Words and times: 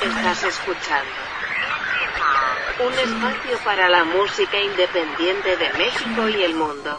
Estás 0.00 0.44
escuchando 0.44 1.10
un 2.86 2.92
espacio 2.92 3.58
para 3.64 3.88
la 3.88 4.04
música 4.04 4.56
independiente 4.62 5.56
de 5.56 5.72
México 5.76 6.28
y 6.28 6.42
el 6.44 6.54
mundo. 6.54 6.96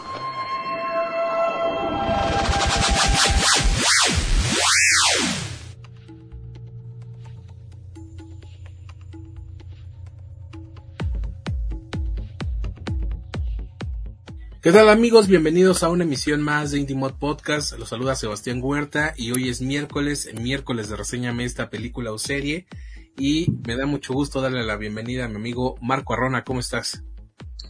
¿Qué 14.61 14.73
tal 14.73 14.89
amigos? 14.89 15.29
Bienvenidos 15.29 15.83
a 15.83 15.89
una 15.89 16.03
emisión 16.03 16.41
más 16.41 16.71
de 16.71 16.79
Intimod 16.79 17.13
Podcast. 17.13 17.79
Los 17.79 17.87
saluda 17.87 18.17
Sebastián 18.17 18.59
Huerta 18.61 19.13
y 19.15 19.31
hoy 19.31 19.47
es 19.47 19.61
miércoles, 19.61 20.29
miércoles 20.33 20.89
de 20.89 20.97
reseñame 20.97 21.45
esta 21.45 21.69
película 21.69 22.11
o 22.11 22.17
serie 22.17 22.67
y 23.19 23.53
me 23.67 23.75
da 23.75 23.85
mucho 23.85 24.13
gusto 24.13 24.41
darle 24.41 24.65
la 24.65 24.77
bienvenida 24.77 25.25
a 25.25 25.27
mi 25.27 25.35
amigo 25.35 25.75
Marco 25.81 26.13
Arrona. 26.13 26.43
¿Cómo 26.45 26.61
estás? 26.61 27.03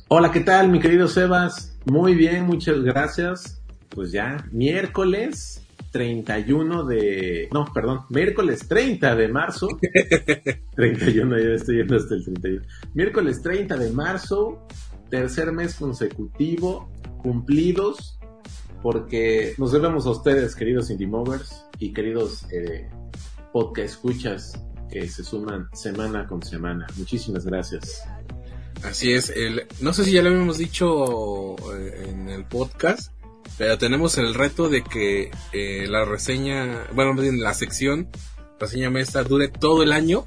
Hola, 0.08 0.32
¿qué 0.32 0.42
tal 0.42 0.70
mi 0.70 0.80
querido 0.80 1.08
Sebas? 1.08 1.78
Muy 1.86 2.14
bien, 2.14 2.46
muchas 2.46 2.80
gracias. 2.82 3.62
Pues 3.90 4.12
ya, 4.12 4.46
miércoles 4.52 5.66
31 5.92 6.86
de... 6.86 7.50
No, 7.52 7.66
perdón, 7.74 8.02
miércoles 8.10 8.68
30 8.68 9.16
de 9.16 9.28
marzo. 9.28 9.68
31, 10.76 11.40
ya 11.40 11.50
estoy 11.50 11.78
yendo 11.78 11.96
hasta 11.96 12.14
el 12.14 12.24
31. 12.24 12.62
Miércoles 12.94 13.42
30 13.42 13.76
de 13.76 13.92
marzo 13.92 14.68
tercer 15.10 15.52
mes 15.52 15.74
consecutivo, 15.74 16.92
cumplidos, 17.24 18.20
porque 18.84 19.56
nos 19.58 19.72
debemos 19.72 20.06
a 20.06 20.12
ustedes, 20.12 20.56
queridos 20.56 20.92
Indie 20.92 21.08
Movers 21.08 21.66
y 21.80 21.92
queridos 21.92 22.46
eh, 22.52 22.88
podcast 23.52 23.96
escuchas 23.96 24.54
que 24.92 25.08
se 25.08 25.24
suman 25.24 25.70
semana 25.74 26.28
con 26.28 26.42
semana. 26.42 26.88
Muchísimas 26.98 27.46
gracias. 27.46 28.04
Así 28.84 29.12
es, 29.12 29.30
el, 29.30 29.68
no 29.82 29.94
sé 29.94 30.06
si 30.06 30.14
ya 30.14 30.22
lo 30.22 30.30
habíamos 30.30 30.58
dicho 30.58 31.56
eh, 31.76 32.08
en 32.10 32.30
el 32.30 32.46
podcast, 32.46 33.12
pero 33.58 33.78
tenemos 33.78 34.18
el 34.18 34.34
reto 34.34 34.70
de 34.70 34.84
que 34.84 35.32
eh, 35.52 35.86
la 35.88 36.06
reseña, 36.06 36.86
bueno, 36.94 37.14
la 37.14 37.54
sección 37.54 38.08
reseña 38.58 38.90
esta 39.00 39.24
dure 39.24 39.50
todo 39.50 39.84
el 39.84 39.92
año 39.92 40.26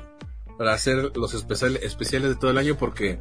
para 0.58 0.74
hacer 0.74 1.16
los 1.16 1.34
especiales 1.34 2.30
de 2.30 2.36
todo 2.36 2.50
el 2.50 2.58
año 2.58 2.76
porque 2.76 3.20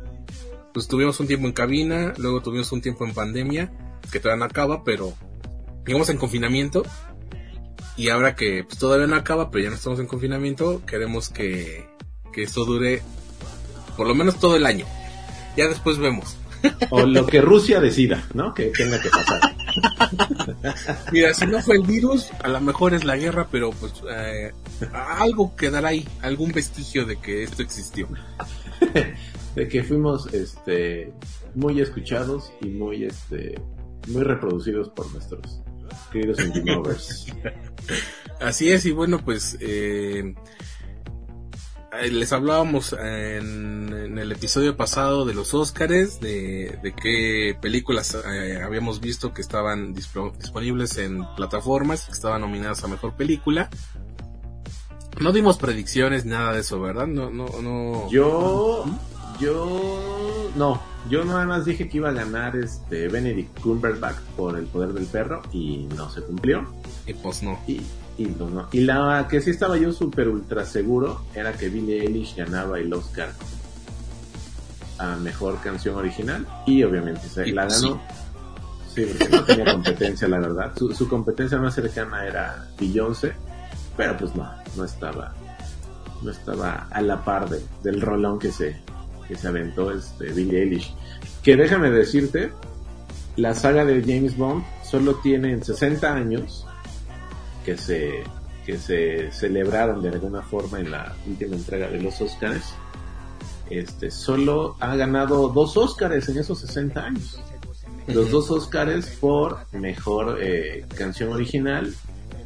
pues 0.74 0.88
tuvimos 0.88 1.20
un 1.20 1.28
tiempo 1.28 1.48
en 1.48 1.54
cabina, 1.54 2.14
luego 2.18 2.42
tuvimos 2.42 2.72
un 2.72 2.82
tiempo 2.82 3.06
en 3.06 3.14
pandemia, 3.14 3.72
que 4.12 4.20
todavía 4.20 4.46
no 4.46 4.46
acaba, 4.46 4.84
pero 4.84 5.14
digamos 5.86 6.10
en 6.10 6.18
confinamiento. 6.18 6.84
Y 8.02 8.10
ahora 8.10 8.34
que 8.34 8.64
pues, 8.64 8.80
todavía 8.80 9.06
no 9.06 9.16
acaba, 9.16 9.52
pero 9.52 9.66
ya 9.66 9.70
no 9.70 9.76
estamos 9.76 10.00
en 10.00 10.08
confinamiento, 10.08 10.84
queremos 10.88 11.30
que, 11.30 11.86
que 12.34 12.42
esto 12.42 12.66
dure 12.66 13.04
por 13.96 14.08
lo 14.08 14.16
menos 14.16 14.40
todo 14.40 14.56
el 14.56 14.66
año. 14.66 14.88
Ya 15.56 15.68
después 15.68 16.00
vemos. 16.00 16.36
O 16.90 17.06
lo 17.06 17.28
que 17.28 17.42
Rusia 17.42 17.80
decida, 17.80 18.28
¿no? 18.34 18.56
Que 18.56 18.72
tenga 18.76 19.00
que 19.00 19.10
pasar. 19.12 19.56
Mira, 21.12 21.36
si 21.36 21.46
no 21.46 21.62
fue 21.62 21.76
el 21.76 21.84
virus, 21.84 22.32
a 22.42 22.48
lo 22.48 22.60
mejor 22.60 22.96
es 22.96 23.04
la 23.04 23.18
guerra, 23.18 23.48
pero 23.52 23.70
pues 23.70 23.94
eh, 24.10 24.52
algo 24.92 25.56
quedará 25.56 25.90
ahí, 25.90 26.08
algún 26.24 26.52
vestigio 26.54 27.06
de 27.06 27.18
que 27.18 27.44
esto 27.44 27.62
existió. 27.62 28.08
de 29.56 29.68
que 29.68 29.84
fuimos 29.84 30.34
este 30.34 31.14
muy 31.54 31.80
escuchados 31.80 32.52
y 32.62 32.70
muy 32.70 33.04
este 33.04 33.62
muy 34.08 34.24
reproducidos 34.24 34.90
por 34.90 35.12
nuestros 35.12 35.62
queridos. 36.12 37.28
Así 38.40 38.72
es, 38.72 38.86
y 38.86 38.92
bueno, 38.92 39.20
pues 39.24 39.58
eh, 39.60 40.34
les 42.10 42.34
hablábamos 42.34 42.94
en, 42.94 44.18
el 44.18 44.32
episodio 44.32 44.76
pasado 44.76 45.26
de 45.26 45.34
los 45.34 45.54
Óscares, 45.54 46.20
de, 46.20 46.80
de 46.82 46.94
qué 46.94 47.56
películas 47.62 48.16
eh, 48.16 48.62
habíamos 48.64 49.00
visto 49.00 49.34
que 49.34 49.42
estaban 49.42 49.94
disponibles 49.94 50.98
en 50.98 51.24
plataformas, 51.36 52.06
que 52.06 52.14
estaban 52.14 52.42
nominadas 52.42 52.84
a 52.84 52.88
Mejor 52.88 53.16
Película. 53.16 53.70
No 55.20 55.32
dimos 55.32 55.58
predicciones, 55.58 56.26
nada 56.26 56.54
de 56.54 56.62
eso, 56.62 56.82
¿verdad? 56.82 57.06
No, 57.06 57.30
no, 57.30 57.48
no. 57.62 58.10
Yo 58.10 58.86
yo 59.42 60.52
no, 60.56 60.80
yo 61.10 61.26
nada 61.26 61.46
más 61.46 61.66
dije 61.66 61.90
que 61.90 61.98
iba 61.98 62.10
a 62.10 62.14
ganar 62.14 62.56
este 62.56 63.08
Benedict 63.08 63.60
Cumberbatch 63.62 64.20
por 64.38 64.58
el 64.58 64.66
poder 64.66 64.94
del 64.94 65.06
perro 65.06 65.42
y 65.52 65.88
no 65.96 66.10
se 66.10 66.22
cumplió. 66.22 66.66
Y 67.08 67.14
pues 67.14 67.42
no. 67.44 67.60
Y, 67.68 67.82
y 68.18 68.26
pues 68.28 68.52
no. 68.52 68.68
Y 68.72 68.82
la 68.82 69.28
que 69.30 69.42
sí 69.42 69.50
estaba 69.50 69.78
yo 69.78 69.92
súper 69.92 70.28
ultra 70.28 70.66
seguro 70.66 71.26
era 71.34 71.54
que 71.54 71.70
Billie 71.70 72.02
Eilish 72.02 72.36
ganaba 72.36 72.80
el 72.80 72.94
Oscar 72.94 73.32
a 75.00 75.16
mejor 75.16 75.60
canción 75.62 75.96
original 75.96 76.46
y 76.68 76.84
obviamente 76.84 77.28
se 77.28 77.48
la 77.48 77.66
ganó. 77.66 78.02
Sí. 78.94 79.06
porque 79.06 79.30
no 79.30 79.44
tenía 79.44 79.72
competencia, 79.72 80.28
la 80.28 80.40
verdad. 80.40 80.74
Su, 80.76 81.08
competencia 81.08 81.58
más 81.58 81.74
cercana 81.74 82.26
era 82.26 82.68
Beyoncé, 82.80 83.34
pero 83.96 84.18
pues 84.18 84.36
no, 84.36 84.50
no 84.76 84.84
estaba, 84.84 85.34
no 86.22 86.30
estaba 86.30 86.88
a 86.92 87.02
la 87.02 87.24
par 87.24 87.50
de, 87.50 87.62
del 87.84 88.02
rolón 88.02 88.38
que 88.38 88.52
se, 88.52 88.82
que 89.32 89.38
se 89.38 89.48
aventó 89.48 89.92
este 89.92 90.26
Billie 90.34 90.64
Eilish. 90.64 90.94
Que 91.42 91.56
déjame 91.56 91.90
decirte, 91.90 92.52
la 93.38 93.56
saga 93.56 93.86
de 93.86 94.02
James 94.02 94.36
Bond 94.36 94.66
solo 94.84 95.16
tiene 95.16 95.64
60 95.64 96.14
años 96.14 96.66
que 97.66 97.78
se, 97.78 98.24
que 98.66 98.78
se 98.78 99.32
celebraron 99.32 100.02
de 100.02 100.10
alguna 100.10 100.42
forma 100.42 100.82
en 100.82 100.92
la 100.92 101.16
última 101.26 101.56
entrega 101.56 101.88
de 101.88 102.02
los 102.02 102.20
Oscars. 102.20 102.74
Este, 103.70 104.12
solo 104.12 104.76
ha 104.82 104.98
ganado 104.98 105.48
dos 105.48 105.78
Oscars 105.78 106.28
en 106.28 106.40
esos 106.40 106.60
60 106.60 107.02
años. 107.02 107.40
Los 108.08 108.32
dos 108.32 108.52
Oscars 108.52 109.06
por 109.22 109.60
mejor 109.72 110.40
eh, 110.42 110.86
canción 110.98 111.32
original 111.32 111.96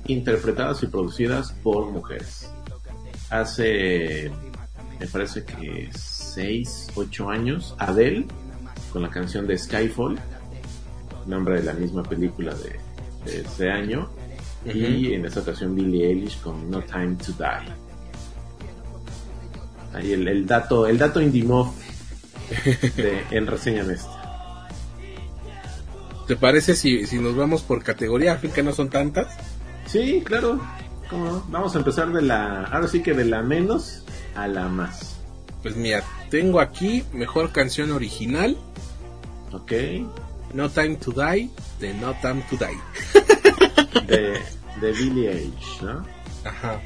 interpretadas 0.06 0.84
y 0.84 0.88
producidas 0.88 1.52
por 1.64 1.88
mujeres. 1.88 2.48
Hace, 3.32 4.32
me 5.00 5.08
parece 5.08 5.44
que 5.44 5.90
6, 6.36 6.92
8 6.96 7.30
años, 7.30 7.76
Adele, 7.80 8.26
con 8.92 9.02
la 9.02 9.10
canción 9.10 9.48
de 9.48 9.58
Skyfall, 9.58 10.20
nombre 11.28 11.56
de 11.56 11.64
la 11.64 11.74
misma 11.74 12.04
película 12.04 12.54
de, 12.54 12.78
ese 13.40 13.72
año, 13.72 14.10
y 14.66 15.14
en 15.14 15.26
esta 15.26 15.40
ocasión 15.40 15.74
Billie 15.74 16.08
Eilish 16.08 16.40
con 16.42 16.70
No 16.70 16.82
Time 16.82 17.16
to 17.16 17.32
Die. 17.32 17.74
Ahí 19.94 20.12
el, 20.12 20.46
dato, 20.46 20.86
el 20.88 20.98
dato 20.98 21.22
Indimov 21.22 21.74
de, 22.98 23.24
en 23.32 23.48
Reseña 23.48 23.84
Esta. 23.84 24.68
¿Te 26.28 26.36
parece 26.36 26.76
si, 26.76 27.08
si 27.08 27.18
nos 27.18 27.36
vamos 27.36 27.62
por 27.62 27.82
categoría, 27.82 28.36
fin 28.36 28.52
que 28.52 28.62
no 28.62 28.74
son 28.74 28.90
tantas? 28.90 29.34
Sí, 29.86 30.22
claro. 30.26 30.60
Vamos 31.48 31.76
a 31.76 31.78
empezar 31.78 32.12
de 32.12 32.22
la, 32.22 32.66
ahora 32.66 32.88
sí 32.90 33.02
que 33.02 33.14
de 33.14 33.26
la 33.26 33.42
menos 33.42 34.04
a 34.36 34.48
la 34.48 34.68
más. 34.68 35.15
Pues 35.66 35.78
mira, 35.78 36.04
tengo 36.30 36.60
aquí 36.60 37.04
mejor 37.12 37.52
canción 37.52 37.90
original. 37.92 38.56
Ok. 39.52 39.72
No 40.54 40.70
Time 40.70 40.96
to 40.98 41.12
Die 41.12 41.50
de 41.80 41.92
No 41.96 42.14
Time 42.22 42.46
to 42.52 42.56
Die. 42.56 44.06
de, 44.06 44.40
de 44.80 44.92
Billie 44.92 45.32
Eilish, 45.32 45.82
¿no? 45.82 46.06
Ajá. 46.44 46.80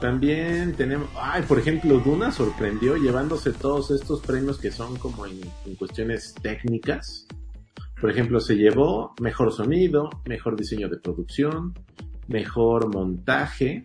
También 0.00 0.72
tenemos, 0.76 1.10
ay, 1.14 1.42
por 1.42 1.58
ejemplo, 1.58 1.98
Duna 1.98 2.32
sorprendió 2.32 2.96
llevándose 2.96 3.52
todos 3.52 3.90
estos 3.90 4.22
premios 4.22 4.58
que 4.58 4.72
son 4.72 4.96
como 4.96 5.26
en, 5.26 5.38
en, 5.66 5.74
cuestiones 5.76 6.32
técnicas. 6.40 7.26
Por 8.00 8.10
ejemplo, 8.10 8.40
se 8.40 8.54
llevó 8.54 9.12
mejor 9.20 9.52
sonido, 9.52 10.08
mejor 10.24 10.56
diseño 10.56 10.88
de 10.88 10.96
producción, 10.96 11.74
mejor 12.28 12.88
montaje, 12.94 13.84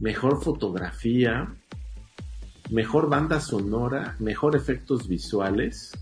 mejor 0.00 0.42
fotografía, 0.42 1.54
mejor 2.74 3.08
banda 3.08 3.40
sonora, 3.40 4.16
mejor 4.18 4.56
efectos 4.56 5.06
visuales 5.06 5.92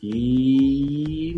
y 0.00 1.36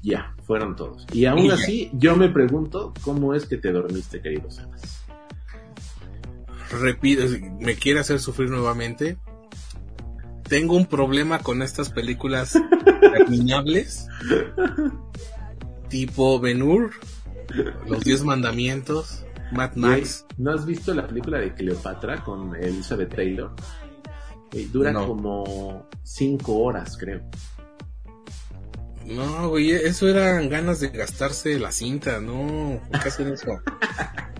ya, 0.00 0.34
fueron 0.46 0.74
todos. 0.74 1.06
Y 1.12 1.26
aún 1.26 1.50
así, 1.50 1.90
yo 1.92 2.16
me 2.16 2.30
pregunto 2.30 2.94
cómo 3.02 3.34
es 3.34 3.44
que 3.44 3.58
te 3.58 3.72
dormiste, 3.72 4.22
querido 4.22 4.50
Sebas. 4.50 5.04
Repito, 6.80 7.24
me 7.60 7.74
quiere 7.74 8.00
hacer 8.00 8.20
sufrir 8.20 8.48
nuevamente. 8.48 9.18
Tengo 10.48 10.74
un 10.74 10.86
problema 10.86 11.40
con 11.40 11.60
estas 11.60 11.90
películas 11.90 12.58
terminables. 13.00 14.08
tipo 15.90 16.40
Benur, 16.40 16.92
Los 17.86 18.02
Diez 18.02 18.24
Mandamientos. 18.24 19.26
Mad 19.52 19.74
Max. 19.74 20.26
¿No 20.38 20.52
has 20.52 20.64
visto 20.64 20.94
la 20.94 21.06
película 21.06 21.38
de 21.38 21.54
Cleopatra 21.54 22.22
con 22.22 22.54
Elizabeth 22.56 23.14
Taylor? 23.14 23.52
dura 24.72 24.92
como 24.92 25.86
cinco 26.02 26.58
horas, 26.58 26.96
creo. 26.96 27.20
No, 29.06 29.48
güey, 29.48 29.70
eso 29.70 30.08
eran 30.08 30.48
ganas 30.48 30.80
de 30.80 30.88
gastarse 30.88 31.58
la 31.58 31.72
cinta, 31.72 32.20
no, 32.20 32.80
¿por 32.90 33.00
qué 33.00 33.08
hacen 33.08 33.28
eso? 33.32 33.60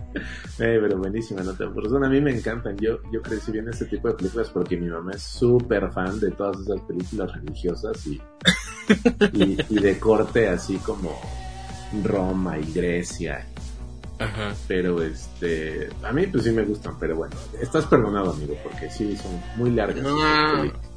Eh, 0.59 0.77
pero 0.79 0.97
buenísima 0.97 1.41
nota. 1.41 1.67
Por 1.71 1.87
eso 1.87 1.97
a 1.97 2.09
mí 2.09 2.21
me 2.21 2.31
encantan. 2.31 2.77
Yo, 2.77 2.99
yo 3.11 3.21
crecí 3.21 3.51
viendo 3.51 3.71
este 3.71 3.85
tipo 3.85 4.09
de 4.09 4.13
películas 4.13 4.49
porque 4.49 4.77
mi 4.77 4.87
mamá 4.87 5.13
es 5.13 5.23
súper 5.23 5.91
fan 5.91 6.19
de 6.19 6.29
todas 6.31 6.59
esas 6.59 6.81
películas 6.81 7.33
religiosas 7.33 8.05
y, 8.05 8.21
y, 9.33 9.57
y 9.69 9.79
de 9.79 9.97
corte 9.97 10.49
así 10.49 10.75
como 10.77 11.19
Roma 12.03 12.59
y 12.59 12.71
Grecia. 12.73 13.47
Ajá. 14.21 14.53
Pero 14.67 15.01
este, 15.01 15.89
a 16.03 16.11
mí 16.11 16.27
pues 16.27 16.43
sí 16.43 16.51
me 16.51 16.63
gustan, 16.63 16.97
pero 16.99 17.15
bueno, 17.15 17.35
estás 17.59 17.85
perdonado 17.85 18.31
amigo 18.31 18.55
porque 18.63 18.89
sí 18.89 19.17
son 19.17 19.41
muy 19.57 19.71
largas. 19.71 20.03
No. 20.03 20.91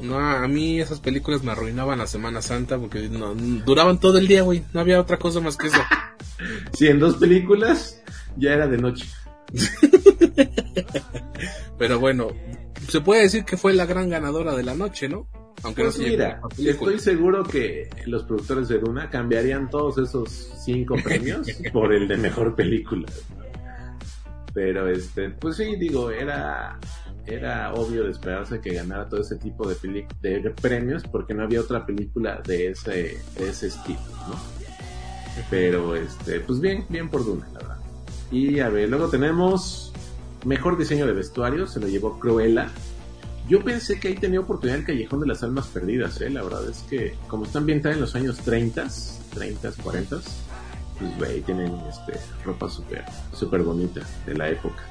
No, 0.00 0.16
a 0.16 0.46
mí 0.46 0.80
esas 0.80 1.00
películas 1.00 1.42
me 1.42 1.50
arruinaban 1.50 1.98
la 1.98 2.06
Semana 2.06 2.40
Santa 2.40 2.78
porque 2.78 3.08
no, 3.08 3.34
duraban 3.34 3.98
todo 3.98 4.18
el 4.18 4.28
día, 4.28 4.42
güey. 4.42 4.62
No 4.72 4.80
había 4.80 5.00
otra 5.00 5.18
cosa 5.18 5.40
más 5.40 5.56
que 5.56 5.68
eso. 5.68 5.80
Sí, 6.72 6.86
en 6.86 7.00
dos 7.00 7.16
películas 7.16 8.00
ya 8.36 8.52
era 8.52 8.68
de 8.68 8.78
noche. 8.78 9.08
Pero 11.78 11.98
bueno, 11.98 12.28
se 12.88 13.00
puede 13.00 13.22
decir 13.22 13.44
que 13.44 13.56
fue 13.56 13.74
la 13.74 13.86
gran 13.86 14.08
ganadora 14.08 14.54
de 14.54 14.62
la 14.62 14.76
noche, 14.76 15.08
¿no? 15.08 15.26
Aunque 15.64 15.82
Pues 15.84 15.98
no 15.98 16.04
mira, 16.04 16.40
estoy 16.58 16.98
seguro 17.00 17.42
que 17.44 17.88
los 18.06 18.22
productores 18.24 18.68
de 18.68 18.78
Duna 18.78 19.10
cambiarían 19.10 19.68
todos 19.70 19.98
esos 19.98 20.30
cinco 20.64 20.94
premios 21.04 21.48
por 21.72 21.92
el 21.92 22.06
de 22.08 22.16
mejor 22.16 22.54
película. 22.54 23.06
Pero 24.54 24.88
este, 24.88 25.30
pues 25.30 25.56
sí, 25.56 25.76
digo, 25.76 26.10
era 26.10 26.78
era 27.26 27.74
obvio 27.74 28.04
de 28.04 28.10
esperarse 28.10 28.58
que 28.60 28.72
ganara 28.72 29.06
todo 29.06 29.20
ese 29.20 29.36
tipo 29.36 29.68
de, 29.68 29.74
peli- 29.74 30.06
de 30.22 30.50
premios 30.62 31.02
porque 31.04 31.34
no 31.34 31.42
había 31.42 31.60
otra 31.60 31.84
película 31.84 32.40
de 32.46 32.68
ese 32.68 33.18
de 33.38 33.48
ese 33.50 33.66
estilo, 33.66 34.00
¿no? 34.28 34.34
Pero 35.50 35.94
este, 35.94 36.40
pues 36.40 36.58
bien, 36.60 36.86
bien 36.88 37.10
por 37.10 37.24
Duna, 37.24 37.46
la 37.52 37.58
verdad. 37.60 37.76
Y 38.32 38.60
a 38.60 38.68
ver, 38.70 38.88
luego 38.88 39.08
tenemos 39.08 39.92
mejor 40.46 40.78
diseño 40.78 41.06
de 41.06 41.12
vestuario, 41.12 41.66
se 41.66 41.80
lo 41.80 41.86
llevó 41.88 42.18
Cruella. 42.18 42.70
Yo 43.48 43.64
pensé 43.64 43.98
que 43.98 44.08
ahí 44.08 44.14
tenía 44.14 44.40
oportunidad 44.40 44.80
el 44.80 44.84
Callejón 44.84 45.20
de 45.20 45.26
las 45.26 45.42
Almas 45.42 45.68
Perdidas, 45.68 46.20
¿eh? 46.20 46.28
La 46.28 46.42
verdad 46.42 46.68
es 46.68 46.84
que, 46.90 47.14
como 47.28 47.46
está 47.46 47.60
ambientada 47.60 47.94
en 47.94 48.02
los 48.02 48.14
años 48.14 48.36
30, 48.38 48.86
30, 49.32 49.72
40, 49.82 50.16
pues 50.98 51.18
güey, 51.18 51.40
tienen 51.40 51.72
este, 51.88 52.20
ropa 52.44 52.68
súper 52.68 53.04
súper 53.32 53.62
bonita 53.62 54.02
de 54.26 54.34
la 54.34 54.50
época. 54.50 54.82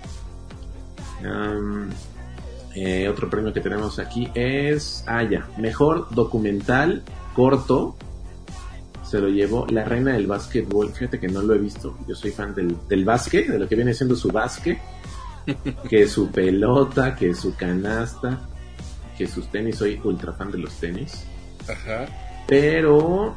Eh, 2.73 3.07
otro 3.07 3.29
premio 3.29 3.53
que 3.53 3.61
tenemos 3.61 3.99
aquí 3.99 4.27
es, 4.33 5.03
ah 5.07 5.23
ya, 5.23 5.47
mejor 5.57 6.07
documental 6.09 7.03
corto. 7.35 7.95
Se 9.03 9.19
lo 9.19 9.29
llevó 9.29 9.67
La 9.67 9.85
Reina 9.85 10.13
del 10.13 10.25
Básquetbol. 10.25 10.91
Fíjate 10.93 11.19
que 11.19 11.27
no 11.27 11.41
lo 11.41 11.53
he 11.53 11.59
visto. 11.59 11.95
Yo 12.07 12.15
soy 12.15 12.31
fan 12.31 12.53
del, 12.55 12.75
del 12.89 13.05
básquet, 13.05 13.47
de 13.47 13.59
lo 13.59 13.67
que 13.67 13.75
viene 13.75 13.93
siendo 13.93 14.15
su 14.15 14.29
básquet 14.29 14.79
que 15.89 16.07
su 16.07 16.29
pelota, 16.29 17.15
que 17.15 17.33
su 17.33 17.55
canasta, 17.55 18.47
que 19.17 19.27
sus 19.27 19.49
tenis. 19.49 19.77
Soy 19.77 19.99
ultra 20.03 20.33
fan 20.33 20.51
de 20.51 20.57
los 20.59 20.73
tenis. 20.75 21.25
Ajá. 21.67 22.05
Pero... 22.47 23.35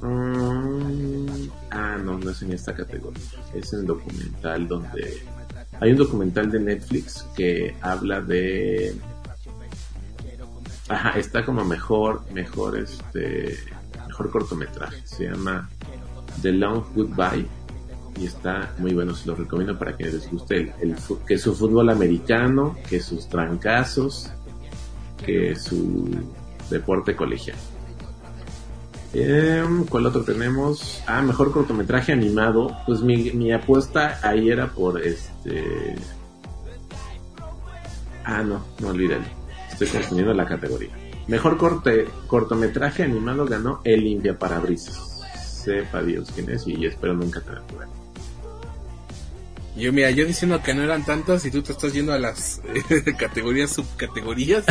mm, 0.00 1.48
ah, 1.70 1.98
no, 2.02 2.18
no 2.18 2.30
es 2.30 2.42
en 2.42 2.52
esta 2.52 2.74
categoría. 2.74 3.22
Es 3.54 3.72
en 3.72 3.80
el 3.80 3.86
documental 3.86 4.68
donde... 4.68 5.22
Hay 5.80 5.92
un 5.92 5.96
documental 5.98 6.50
de 6.50 6.60
Netflix 6.60 7.26
que 7.36 7.74
habla 7.80 8.20
de... 8.20 8.94
Ajá, 10.88 11.18
está 11.18 11.44
como 11.44 11.64
mejor, 11.64 12.22
mejor 12.32 12.78
este... 12.78 13.56
Mejor 14.08 14.30
cortometraje. 14.30 15.00
Se 15.04 15.24
llama 15.24 15.70
The 16.42 16.52
Long 16.52 16.84
Goodbye 16.94 17.46
y 18.20 18.26
está 18.26 18.74
muy 18.78 18.92
bueno, 18.92 19.14
se 19.14 19.26
lo 19.26 19.34
recomiendo 19.34 19.78
para 19.78 19.96
que 19.96 20.04
les 20.04 20.30
guste 20.30 20.74
el, 20.80 20.94
que 21.26 21.38
su 21.38 21.54
fútbol 21.54 21.88
americano, 21.88 22.76
que 22.88 23.00
sus 23.00 23.28
trancazos, 23.28 24.30
que 25.24 25.56
su 25.56 26.10
deporte 26.68 27.16
colegial. 27.16 27.56
Em, 29.14 29.86
¿Cuál 29.86 30.06
otro 30.06 30.22
tenemos? 30.22 31.02
Ah, 31.06 31.22
mejor 31.22 31.50
cortometraje 31.50 32.12
animado. 32.12 32.76
Pues 32.86 33.00
mi, 33.00 33.52
apuesta 33.52 34.20
ahí 34.22 34.50
era 34.50 34.68
por 34.68 35.02
este. 35.02 35.96
Ah, 38.24 38.42
no, 38.42 38.62
no 38.80 38.88
olvídalo. 38.88 39.24
Estoy 39.72 39.88
confundiendo 39.88 40.34
la 40.34 40.44
categoría. 40.44 40.90
Mejor 41.26 41.56
corte, 41.56 42.06
cortometraje 42.26 43.02
animado 43.02 43.46
ganó 43.46 43.80
El 43.82 44.04
Limpia 44.04 44.38
Parabrisas. 44.38 45.22
Sepa 45.42 46.02
Dios 46.02 46.30
quién 46.34 46.50
es 46.50 46.66
y 46.66 46.84
espero 46.86 47.14
nunca 47.14 47.40
tener. 47.40 47.62
Yo, 49.76 49.92
mira, 49.92 50.10
yo 50.10 50.26
diciendo 50.26 50.60
que 50.62 50.74
no 50.74 50.82
eran 50.82 51.04
tantas 51.04 51.46
y 51.46 51.50
tú 51.50 51.62
te 51.62 51.72
estás 51.72 51.92
yendo 51.92 52.12
a 52.12 52.18
las 52.18 52.60
eh, 52.64 53.14
categorías, 53.18 53.70
subcategorías. 53.70 54.64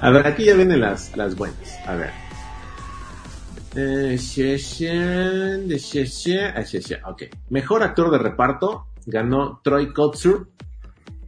A 0.00 0.10
ver, 0.10 0.26
aquí 0.26 0.44
ya 0.44 0.54
vienen 0.54 0.80
las, 0.80 1.16
las 1.16 1.36
buenas. 1.36 1.78
A 1.86 1.94
ver. 1.94 2.10
Eh, 3.76 4.18
ok. 7.06 7.22
Mejor 7.48 7.82
actor 7.82 8.10
de 8.10 8.18
reparto 8.18 8.86
ganó 9.06 9.60
Troy 9.62 9.92
Kotsur 9.92 10.50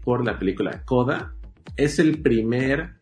por 0.05 0.25
la 0.25 0.39
película 0.39 0.83
Coda. 0.85 1.35
Es 1.77 1.99
el 1.99 2.23
primer 2.23 2.97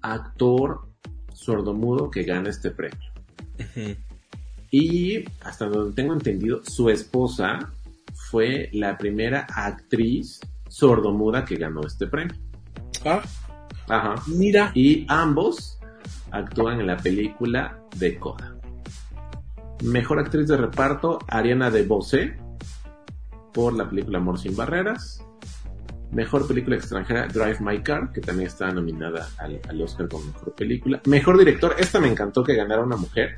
actor 0.00 0.88
sordomudo 1.32 2.10
que 2.10 2.22
gana 2.22 2.50
este 2.50 2.70
premio. 2.70 3.10
Y 4.70 5.24
hasta 5.40 5.66
donde 5.66 5.94
tengo 5.94 6.12
entendido, 6.12 6.62
su 6.64 6.90
esposa 6.90 7.72
fue 8.30 8.68
la 8.72 8.98
primera 8.98 9.46
actriz 9.54 10.40
sordomuda 10.68 11.44
que 11.44 11.56
ganó 11.56 11.82
este 11.86 12.06
premio. 12.06 12.36
Ah, 13.04 13.22
Ajá. 13.88 14.14
mira. 14.26 14.72
Y 14.74 15.06
ambos 15.08 15.78
actúan 16.30 16.80
en 16.80 16.88
la 16.88 16.96
película 16.96 17.80
de 17.96 18.18
Coda. 18.18 18.56
Mejor 19.84 20.18
actriz 20.18 20.48
de 20.48 20.56
reparto, 20.56 21.18
Ariana 21.28 21.70
DeBose, 21.70 22.36
por 23.52 23.74
la 23.74 23.88
película 23.88 24.18
Amor 24.18 24.38
sin 24.38 24.56
Barreras. 24.56 25.22
Mejor 26.10 26.46
película 26.46 26.76
extranjera, 26.76 27.26
Drive 27.26 27.58
My 27.60 27.82
Car, 27.82 28.12
que 28.12 28.20
también 28.20 28.46
está 28.46 28.70
nominada 28.70 29.28
al, 29.38 29.60
al 29.68 29.82
Oscar 29.82 30.08
como 30.08 30.24
mejor 30.24 30.54
película. 30.54 31.00
Mejor 31.06 31.38
director, 31.38 31.74
esta 31.78 32.00
me 32.00 32.08
encantó 32.08 32.42
que 32.42 32.54
ganara 32.54 32.82
una 32.82 32.96
mujer, 32.96 33.36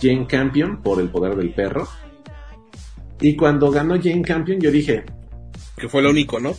Jane 0.00 0.26
Campion, 0.26 0.82
por 0.82 1.00
El 1.00 1.08
Poder 1.08 1.36
del 1.36 1.52
Perro. 1.52 1.88
Y 3.22 3.36
cuando 3.36 3.70
ganó 3.70 3.94
Jane 3.96 4.22
Campion, 4.22 4.60
yo 4.60 4.70
dije, 4.70 5.04
Que 5.76 5.88
fue 5.88 6.02
lo 6.02 6.10
único, 6.10 6.38
¿no? 6.40 6.54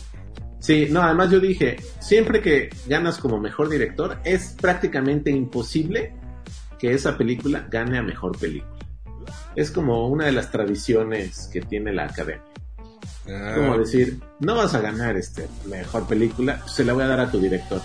Sí, 0.58 0.88
no, 0.90 1.02
además 1.02 1.30
yo 1.30 1.40
dije, 1.40 1.76
siempre 2.00 2.40
que 2.40 2.70
ganas 2.86 3.18
como 3.18 3.38
mejor 3.38 3.68
director, 3.68 4.18
es 4.24 4.56
prácticamente 4.60 5.30
imposible 5.30 6.14
que 6.78 6.92
esa 6.94 7.18
película 7.18 7.66
gane 7.70 7.98
a 7.98 8.02
mejor 8.02 8.38
película. 8.38 8.72
Es 9.56 9.70
como 9.70 10.08
una 10.08 10.24
de 10.26 10.32
las 10.32 10.50
tradiciones 10.50 11.48
que 11.52 11.60
tiene 11.60 11.92
la 11.92 12.04
academia. 12.04 12.42
Ah, 13.28 13.54
Como 13.56 13.78
decir, 13.78 14.18
no 14.40 14.54
vas 14.56 14.74
a 14.74 14.80
ganar 14.80 15.16
este 15.16 15.46
mejor 15.66 16.06
película, 16.06 16.58
pues 16.60 16.72
se 16.72 16.84
la 16.84 16.92
voy 16.94 17.04
a 17.04 17.08
dar 17.08 17.20
a 17.20 17.30
tu 17.30 17.38
director. 17.38 17.80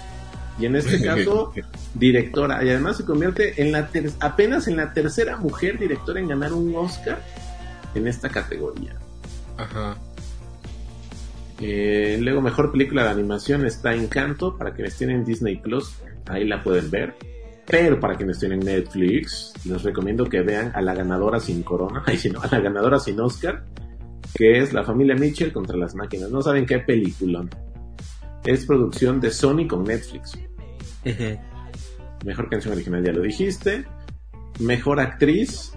Y 0.58 0.65
en 0.65 0.75
este 0.77 1.01
caso, 1.03 1.53
directora. 1.96 2.63
Y 2.63 2.70
además 2.70 2.98
se 2.98 3.06
convierte 3.06 3.62
en 3.62 3.72
la 3.74 3.88
ter- 3.88 4.12
apenas 4.22 4.68
en 4.68 4.77
la 4.77 4.94
tercera 4.94 5.38
mujer 5.38 5.77
directora 5.80 6.20
en 6.20 6.27
ganar 6.30 6.51
un 6.53 6.74
Oscar 6.75 7.22
en 7.96 8.08
esta 8.08 8.29
categoría. 8.29 8.96
Ajá. 9.58 9.98
Eh, 11.62 12.17
luego, 12.22 12.41
mejor 12.41 12.72
película 12.72 13.03
de 13.03 13.10
animación 13.10 13.65
está 13.65 13.93
Encanto. 13.93 14.58
Para 14.58 14.74
quienes 14.74 14.96
tienen 14.96 15.25
Disney 15.25 15.58
Plus, 15.58 15.96
ahí 16.27 16.46
la 16.46 16.63
pueden 16.63 16.89
ver. 16.89 17.15
Pero 17.65 18.00
para 18.00 18.15
quienes 18.15 18.39
tienen 18.39 18.62
Netflix, 18.62 19.53
les 19.65 19.84
recomiendo 19.84 20.25
que 20.25 20.41
vean 20.41 20.72
a 20.74 20.81
la 20.81 20.96
ganadora 20.96 21.39
sin 21.39 21.62
corona, 21.62 22.03
ay, 22.08 22.17
si 22.17 22.29
no, 22.29 22.41
a 22.41 22.48
la 22.48 22.60
ganadora 22.60 23.00
sin 23.00 23.19
Oscar, 23.19 23.63
que 24.34 24.60
es 24.60 24.74
La 24.74 24.84
familia 24.84 25.15
Mitchell 25.15 25.51
contra 25.51 25.77
las 25.77 25.93
máquinas. 25.96 26.31
No 26.31 26.41
saben 26.41 26.65
qué 26.65 26.79
peliculón. 26.79 27.50
Es 28.43 28.65
producción 28.65 29.19
de 29.19 29.29
Sony 29.29 29.67
con 29.67 29.84
Netflix. 29.84 30.39
Mejor 32.25 32.50
canción 32.50 32.74
original, 32.74 33.03
ya 33.03 33.12
lo 33.12 33.22
dijiste. 33.22 33.86
Mejor 34.60 35.00
actriz, 35.00 35.74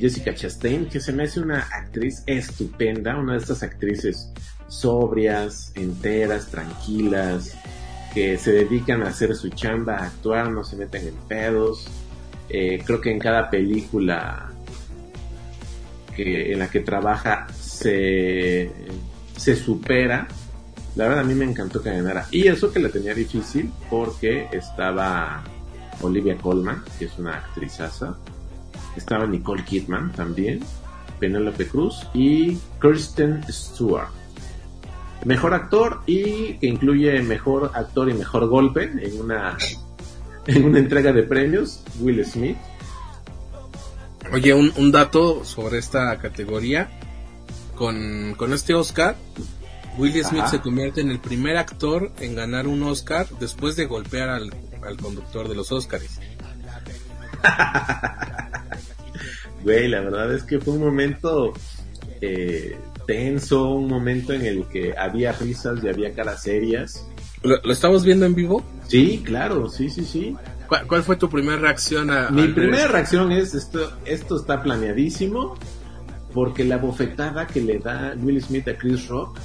Jessica 0.00 0.34
Chastain, 0.34 0.88
que 0.88 1.00
se 1.00 1.12
me 1.12 1.24
hace 1.24 1.40
una 1.40 1.60
actriz 1.60 2.22
estupenda, 2.26 3.16
una 3.16 3.32
de 3.32 3.38
estas 3.38 3.62
actrices 3.62 4.32
sobrias, 4.68 5.72
enteras, 5.74 6.48
tranquilas, 6.48 7.56
que 8.12 8.38
se 8.38 8.52
dedican 8.52 9.02
a 9.02 9.08
hacer 9.08 9.34
su 9.34 9.48
chamba, 9.50 9.96
a 9.96 10.06
actuar, 10.06 10.50
no 10.50 10.64
se 10.64 10.76
meten 10.76 11.08
en 11.08 11.14
pedos. 11.28 11.86
Eh, 12.48 12.82
creo 12.84 13.00
que 13.00 13.10
en 13.10 13.18
cada 13.18 13.50
película 13.50 14.50
que, 16.14 16.52
en 16.52 16.58
la 16.58 16.70
que 16.70 16.80
trabaja 16.80 17.46
se, 17.52 18.70
se 19.36 19.56
supera. 19.56 20.28
La 20.96 21.08
verdad 21.08 21.24
a 21.24 21.24
mí 21.24 21.34
me 21.34 21.44
encantó 21.44 21.82
que 21.82 21.90
ganara. 21.90 22.26
Y 22.30 22.46
eso 22.46 22.72
que 22.72 22.78
la 22.78 22.88
tenía 22.88 23.14
difícil 23.14 23.72
porque 23.90 24.46
estaba 24.52 25.42
Olivia 26.00 26.36
Colman, 26.36 26.84
que 26.98 27.06
es 27.06 27.18
una 27.18 27.38
actrizaza. 27.38 28.16
Estaba 28.96 29.26
Nicole 29.26 29.64
Kidman 29.64 30.12
también. 30.12 30.60
Penélope 31.18 31.66
Cruz 31.66 32.06
y 32.12 32.58
Kirsten 32.80 33.44
Stewart. 33.48 34.08
Mejor 35.24 35.54
actor 35.54 36.02
y 36.06 36.54
que 36.54 36.66
incluye 36.66 37.22
mejor 37.22 37.70
actor 37.74 38.10
y 38.10 38.14
mejor 38.14 38.46
golpe 38.46 38.84
en 38.84 39.20
una, 39.20 39.56
en 40.46 40.64
una 40.64 40.78
entrega 40.78 41.12
de 41.12 41.22
premios, 41.22 41.82
Will 42.00 42.24
Smith. 42.24 42.58
Oye, 44.32 44.52
un, 44.54 44.72
un 44.76 44.92
dato 44.92 45.44
sobre 45.44 45.78
esta 45.78 46.18
categoría. 46.18 46.90
Con, 47.74 48.34
con 48.36 48.52
este 48.52 48.72
Oscar, 48.72 49.16
Will 49.98 50.12
Smith 50.24 50.42
Ajá. 50.42 50.50
se 50.50 50.60
convierte 50.60 51.00
en 51.00 51.10
el 51.10 51.18
primer 51.18 51.56
actor 51.56 52.12
en 52.20 52.34
ganar 52.34 52.68
un 52.68 52.82
Oscar 52.84 53.26
después 53.40 53.74
de 53.76 53.86
golpear 53.86 54.28
al, 54.28 54.54
al 54.86 54.96
conductor 54.96 55.48
de 55.48 55.54
los 55.54 55.72
Oscars. 55.72 56.20
Güey, 59.64 59.88
la 59.88 60.00
verdad 60.00 60.32
es 60.32 60.44
que 60.44 60.60
fue 60.60 60.74
un 60.74 60.80
momento 60.80 61.52
eh, 62.20 62.76
tenso, 63.06 63.70
un 63.70 63.88
momento 63.88 64.32
en 64.32 64.44
el 64.44 64.66
que 64.66 64.94
había 64.96 65.32
risas 65.32 65.82
y 65.82 65.88
había 65.88 66.14
caras 66.14 66.42
serias. 66.42 67.08
¿Lo, 67.42 67.60
lo 67.62 67.72
estamos 67.72 68.04
viendo 68.04 68.26
en 68.26 68.34
vivo? 68.34 68.62
Sí, 68.86 69.22
claro, 69.24 69.68
sí, 69.68 69.90
sí, 69.90 70.04
sí. 70.04 70.36
¿Cuál, 70.68 70.86
cuál 70.86 71.02
fue 71.02 71.16
tu 71.16 71.28
primera 71.28 71.58
reacción 71.58 72.10
a 72.10 72.30
Mi 72.30 72.48
primera 72.48 72.88
reacción 72.88 73.32
es 73.32 73.54
esto, 73.54 73.92
esto 74.04 74.36
está 74.36 74.62
planeadísimo 74.62 75.56
porque 76.32 76.64
la 76.64 76.78
bofetada 76.78 77.46
que 77.46 77.60
le 77.60 77.78
da 77.78 78.14
Will 78.20 78.42
Smith 78.42 78.68
a 78.68 78.76
Chris 78.76 79.08
Rock 79.08 79.38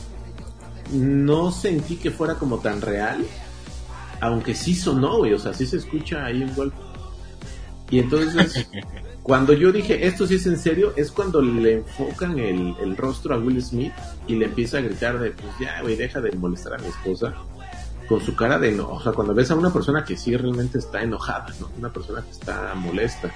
no 0.91 1.51
sentí 1.51 1.97
que 1.97 2.09
fuera 2.09 2.35
como 2.35 2.59
tan 2.59 2.81
real, 2.81 3.23
aunque 4.21 4.55
sí 4.55 4.73
sonó, 4.73 5.17
güey, 5.17 5.33
o 5.33 5.39
sea, 5.39 5.53
sí 5.53 5.67
se 5.67 5.77
escucha 5.77 6.25
ahí 6.25 6.41
un 6.41 6.55
golpe. 6.55 6.77
Y 7.91 7.99
entonces, 7.99 8.67
cuando 9.29 9.53
yo 9.53 9.71
dije, 9.71 10.07
esto 10.07 10.25
sí 10.25 10.35
es 10.37 10.47
en 10.47 10.57
serio, 10.57 10.91
es 10.95 11.11
cuando 11.11 11.39
le 11.39 11.73
enfocan 11.73 12.39
el, 12.39 12.75
el 12.81 12.97
rostro 12.97 13.35
a 13.35 13.37
Will 13.37 13.61
Smith 13.61 13.93
y 14.25 14.33
le 14.33 14.45
empieza 14.45 14.79
a 14.79 14.81
gritar 14.81 15.19
de, 15.19 15.29
pues 15.29 15.53
ya, 15.61 15.83
güey, 15.83 15.95
deja 15.95 16.19
de 16.19 16.31
molestar 16.31 16.73
a 16.73 16.77
mi 16.79 16.87
esposa. 16.87 17.35
Con 18.07 18.19
su 18.21 18.35
cara 18.35 18.57
de 18.57 18.69
enojo, 18.69 18.93
o 18.93 19.03
sea, 19.03 19.11
cuando 19.11 19.35
ves 19.35 19.51
a 19.51 19.55
una 19.55 19.71
persona 19.71 20.03
que 20.03 20.17
sí 20.17 20.35
realmente 20.35 20.79
está 20.79 21.03
enojada, 21.03 21.53
¿no? 21.59 21.69
Una 21.77 21.93
persona 21.93 22.23
que 22.23 22.31
está 22.31 22.73
molesta. 22.73 23.31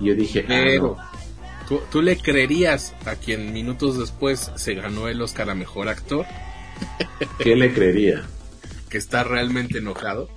Y 0.00 0.06
yo 0.06 0.14
dije, 0.14 0.40
ah, 0.44 0.46
Pero, 0.48 0.96
no. 0.98 1.68
¿tú, 1.68 1.82
¿tú 1.92 2.00
le 2.00 2.16
creerías 2.16 2.94
a 3.04 3.16
quien 3.16 3.52
minutos 3.52 3.98
después 3.98 4.50
se 4.54 4.72
ganó 4.72 5.06
el 5.06 5.20
Oscar 5.20 5.50
a 5.50 5.54
Mejor 5.54 5.90
Actor 5.90 6.24
¿qué 7.38 7.56
le 7.56 7.74
creería? 7.74 8.22
que 8.88 8.96
está 8.96 9.22
realmente 9.22 9.80
enojado? 9.80 10.30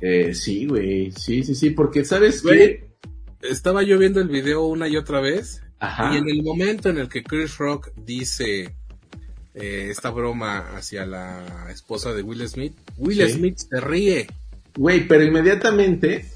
Eh, 0.00 0.32
sí, 0.32 0.66
güey, 0.66 1.10
sí, 1.10 1.42
sí, 1.42 1.56
sí, 1.56 1.70
porque 1.70 2.04
sabes 2.04 2.40
Güey, 2.44 2.56
que... 2.56 2.90
Estaba 3.42 3.82
yo 3.82 3.98
viendo 3.98 4.20
el 4.20 4.28
video 4.28 4.64
una 4.66 4.88
y 4.88 4.96
otra 4.96 5.20
vez 5.20 5.62
Ajá. 5.78 6.14
y 6.14 6.18
en 6.18 6.28
el 6.28 6.42
momento 6.42 6.88
en 6.90 6.98
el 6.98 7.08
que 7.08 7.22
Chris 7.22 7.56
Rock 7.58 7.90
dice 7.96 8.76
eh, 9.54 9.88
esta 9.90 10.10
broma 10.10 10.58
hacia 10.76 11.06
la 11.06 11.66
esposa 11.70 12.12
de 12.12 12.22
Will 12.22 12.46
Smith, 12.48 12.76
Will 12.98 13.26
Sí. 13.26 13.32
Smith 13.34 13.58
se 13.58 13.80
ríe. 13.80 14.26
Güey, 14.76 15.08
pero 15.08 15.24
inmediatamente 15.24 16.26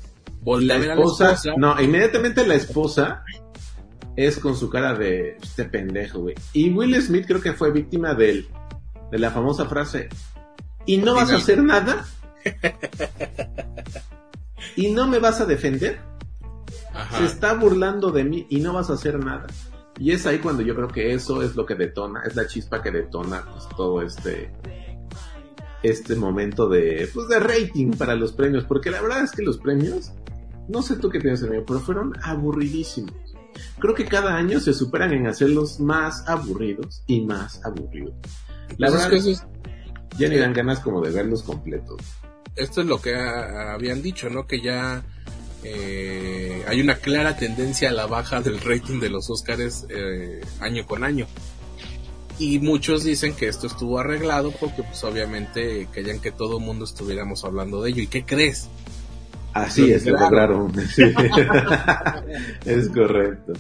la 0.44 0.75
a 0.75 0.78
ver 0.78 0.90
a 0.90 0.94
la 0.96 1.00
esposa, 1.02 1.32
esposa. 1.32 1.54
no, 1.56 1.80
inmediatamente 1.80 2.46
la 2.46 2.54
esposa 2.54 3.23
es 4.16 4.38
con 4.38 4.56
su 4.56 4.68
cara 4.70 4.94
de 4.94 5.37
este 5.42 5.64
pendejo, 5.64 6.20
güey. 6.20 6.34
Y 6.52 6.70
Will 6.70 7.00
Smith 7.02 7.26
creo 7.26 7.40
que 7.40 7.52
fue 7.52 7.70
víctima 7.70 8.14
del, 8.14 8.49
de 9.11 9.18
la 9.18 9.30
famosa 9.30 9.66
frase, 9.66 10.08
¿y 10.87 10.96
no 10.99 11.14
vas 11.14 11.30
a 11.30 11.37
hacer 11.37 11.62
nada? 11.62 12.04
¿Y 14.76 14.90
no 14.90 15.06
me 15.06 15.18
vas 15.18 15.40
a 15.40 15.46
defender? 15.46 15.99
Ajá. 16.94 17.18
Se 17.18 17.24
está 17.24 17.54
burlando 17.54 18.10
de 18.10 18.24
mí 18.24 18.46
y 18.48 18.60
no 18.60 18.72
vas 18.72 18.88
a 18.90 18.94
hacer 18.94 19.18
nada. 19.22 19.46
Y 19.98 20.12
es 20.12 20.26
ahí 20.26 20.38
cuando 20.38 20.62
yo 20.62 20.74
creo 20.74 20.88
que 20.88 21.12
eso 21.12 21.42
es 21.42 21.54
lo 21.56 21.66
que 21.66 21.74
detona, 21.74 22.22
es 22.26 22.34
la 22.36 22.46
chispa 22.46 22.82
que 22.82 22.90
detona 22.90 23.44
pues, 23.50 23.68
todo 23.76 24.00
este 24.02 24.50
este 25.82 26.16
momento 26.16 26.68
de 26.68 27.08
pues 27.12 27.28
de 27.28 27.38
rating 27.40 27.90
para 27.92 28.14
los 28.14 28.32
premios, 28.32 28.64
porque 28.64 28.90
la 28.90 29.02
verdad 29.02 29.22
es 29.22 29.32
que 29.32 29.42
los 29.42 29.58
premios, 29.58 30.12
no 30.68 30.80
sé 30.82 30.96
tú 30.96 31.10
qué 31.10 31.20
piensas, 31.20 31.48
amigo, 31.48 31.64
pero 31.66 31.80
fueron 31.80 32.12
aburridísimos. 32.22 33.12
Creo 33.78 33.94
que 33.94 34.06
cada 34.06 34.34
año 34.34 34.58
se 34.60 34.72
superan 34.72 35.12
en 35.12 35.26
hacerlos 35.26 35.78
más 35.80 36.26
aburridos 36.28 37.02
y 37.06 37.20
más 37.20 37.62
aburridos. 37.64 38.14
La 38.78 38.88
Pues 38.88 38.90
es 38.90 38.92
verdad, 38.94 39.10
que 39.10 39.16
eso 39.16 39.30
es- 39.30 39.46
ya 40.18 40.28
ni 40.28 40.36
dan 40.38 40.52
ganas 40.54 40.80
como 40.80 41.00
de 41.02 41.10
verlos 41.10 41.42
completos. 41.42 42.00
esto 42.56 42.80
es 42.80 42.86
lo 42.86 43.00
que 43.00 43.14
habían 43.14 44.00
dicho, 44.00 44.30
¿no? 44.30 44.46
Que 44.46 44.60
ya 44.62 45.02
eh, 45.64 46.62
hay 46.68 46.80
una 46.80 46.97
clara 46.97 47.37
tendencia 47.37 47.88
a 47.88 47.92
la 47.92 48.06
baja 48.06 48.42
del 48.42 48.61
rating 48.61 49.00
de 49.00 49.09
los 49.09 49.30
Oscars 49.30 49.87
eh, 49.88 50.42
año 50.61 50.87
con 50.87 51.04
año. 51.04 51.26
Y 52.38 52.59
muchos 52.59 53.04
dicen 53.04 53.35
que 53.35 53.49
esto 53.49 53.66
estuvo 53.66 53.99
arreglado 53.99 54.50
porque 54.52 54.83
pues 54.83 55.02
obviamente 55.04 55.88
querían 55.92 56.21
que 56.21 56.33
todo 56.33 56.59
el 56.59 56.64
mundo 56.64 56.85
estuviéramos 56.85 57.44
hablando 57.44 57.83
de 57.83 57.90
ello. 57.90 58.02
¿Y 58.02 58.09
qué 58.09 58.25
crees? 58.25 58.68
Así 59.54 59.88
Lo 59.88 59.97
es, 59.97 60.06
lo 60.06 60.18
lograron. 60.18 60.73
Es 62.66 62.88
correcto. 62.88 63.52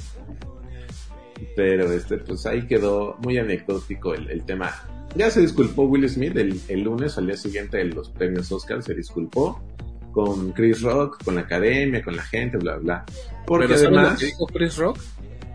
Pero 1.56 1.92
este, 1.92 2.18
pues 2.18 2.44
ahí 2.46 2.66
quedó 2.66 3.16
muy 3.22 3.38
anecdótico 3.38 4.12
el, 4.12 4.28
el 4.28 4.44
tema. 4.44 4.74
Ya 5.14 5.30
se 5.30 5.40
disculpó 5.40 5.84
Will 5.84 6.08
Smith 6.08 6.36
el, 6.36 6.60
el 6.68 6.80
lunes, 6.80 7.16
al 7.16 7.26
día 7.26 7.36
siguiente 7.36 7.76
de 7.78 7.84
los 7.84 8.10
premios 8.10 8.50
Oscar, 8.50 8.82
se 8.82 8.94
disculpó 8.94 9.62
con 10.14 10.52
Chris 10.52 10.80
Rock, 10.82 11.22
con 11.24 11.34
la 11.34 11.42
academia, 11.42 12.02
con 12.02 12.14
la 12.16 12.22
gente, 12.22 12.56
bla, 12.56 12.76
bla. 12.76 13.04
Porque 13.46 13.66
Pero 13.66 13.78
¿sabes 13.78 13.92
lo 13.92 13.98
además, 13.98 14.18
que 14.20 14.26
dijo 14.26 14.46
Chris 14.46 14.76
Rock? 14.76 14.98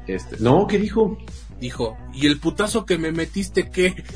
este, 0.08 0.36
no, 0.40 0.68
¿qué 0.68 0.78
dijo? 0.78 1.18
Dijo, 1.60 1.98
¿y 2.14 2.28
el 2.28 2.40
putazo 2.40 2.86
que 2.86 2.98
me 2.98 3.12
metiste 3.12 3.70
qué? 3.70 3.96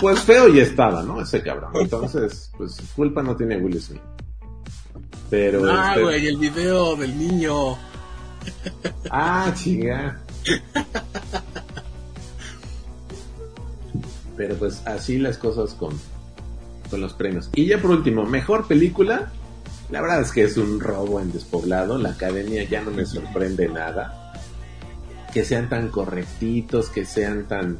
Pues 0.00 0.18
feo 0.20 0.48
y 0.48 0.60
estaba, 0.60 1.02
¿no? 1.02 1.20
Ese 1.20 1.42
cabrón. 1.42 1.72
Entonces, 1.74 2.50
pues 2.56 2.80
culpa 2.96 3.22
no 3.22 3.36
tiene 3.36 3.58
Will 3.58 3.78
Smith. 3.82 4.00
Pero 5.28 5.60
Ah, 5.70 5.90
este- 5.90 6.02
güey, 6.02 6.26
el 6.26 6.38
video 6.38 6.96
del 6.96 7.18
niño. 7.18 7.76
Ah, 9.10 9.52
chinga. 9.54 10.18
Pero 14.36 14.54
pues 14.56 14.80
así 14.86 15.18
las 15.18 15.36
cosas 15.36 15.74
con, 15.74 15.92
con 16.90 17.00
los 17.00 17.14
premios. 17.14 17.48
Y 17.54 17.66
ya 17.66 17.80
por 17.80 17.92
último, 17.92 18.24
mejor 18.24 18.66
película. 18.66 19.30
La 19.90 20.00
verdad 20.00 20.20
es 20.20 20.32
que 20.32 20.44
es 20.44 20.56
un 20.56 20.80
robo 20.80 21.20
en 21.20 21.32
despoblado. 21.32 21.98
La 21.98 22.10
academia 22.10 22.64
ya 22.64 22.82
no 22.82 22.90
me 22.90 23.06
sorprende 23.06 23.68
nada. 23.68 24.32
Que 25.32 25.44
sean 25.44 25.68
tan 25.68 25.88
correctitos, 25.88 26.90
que 26.90 27.04
sean 27.04 27.46
tan. 27.46 27.78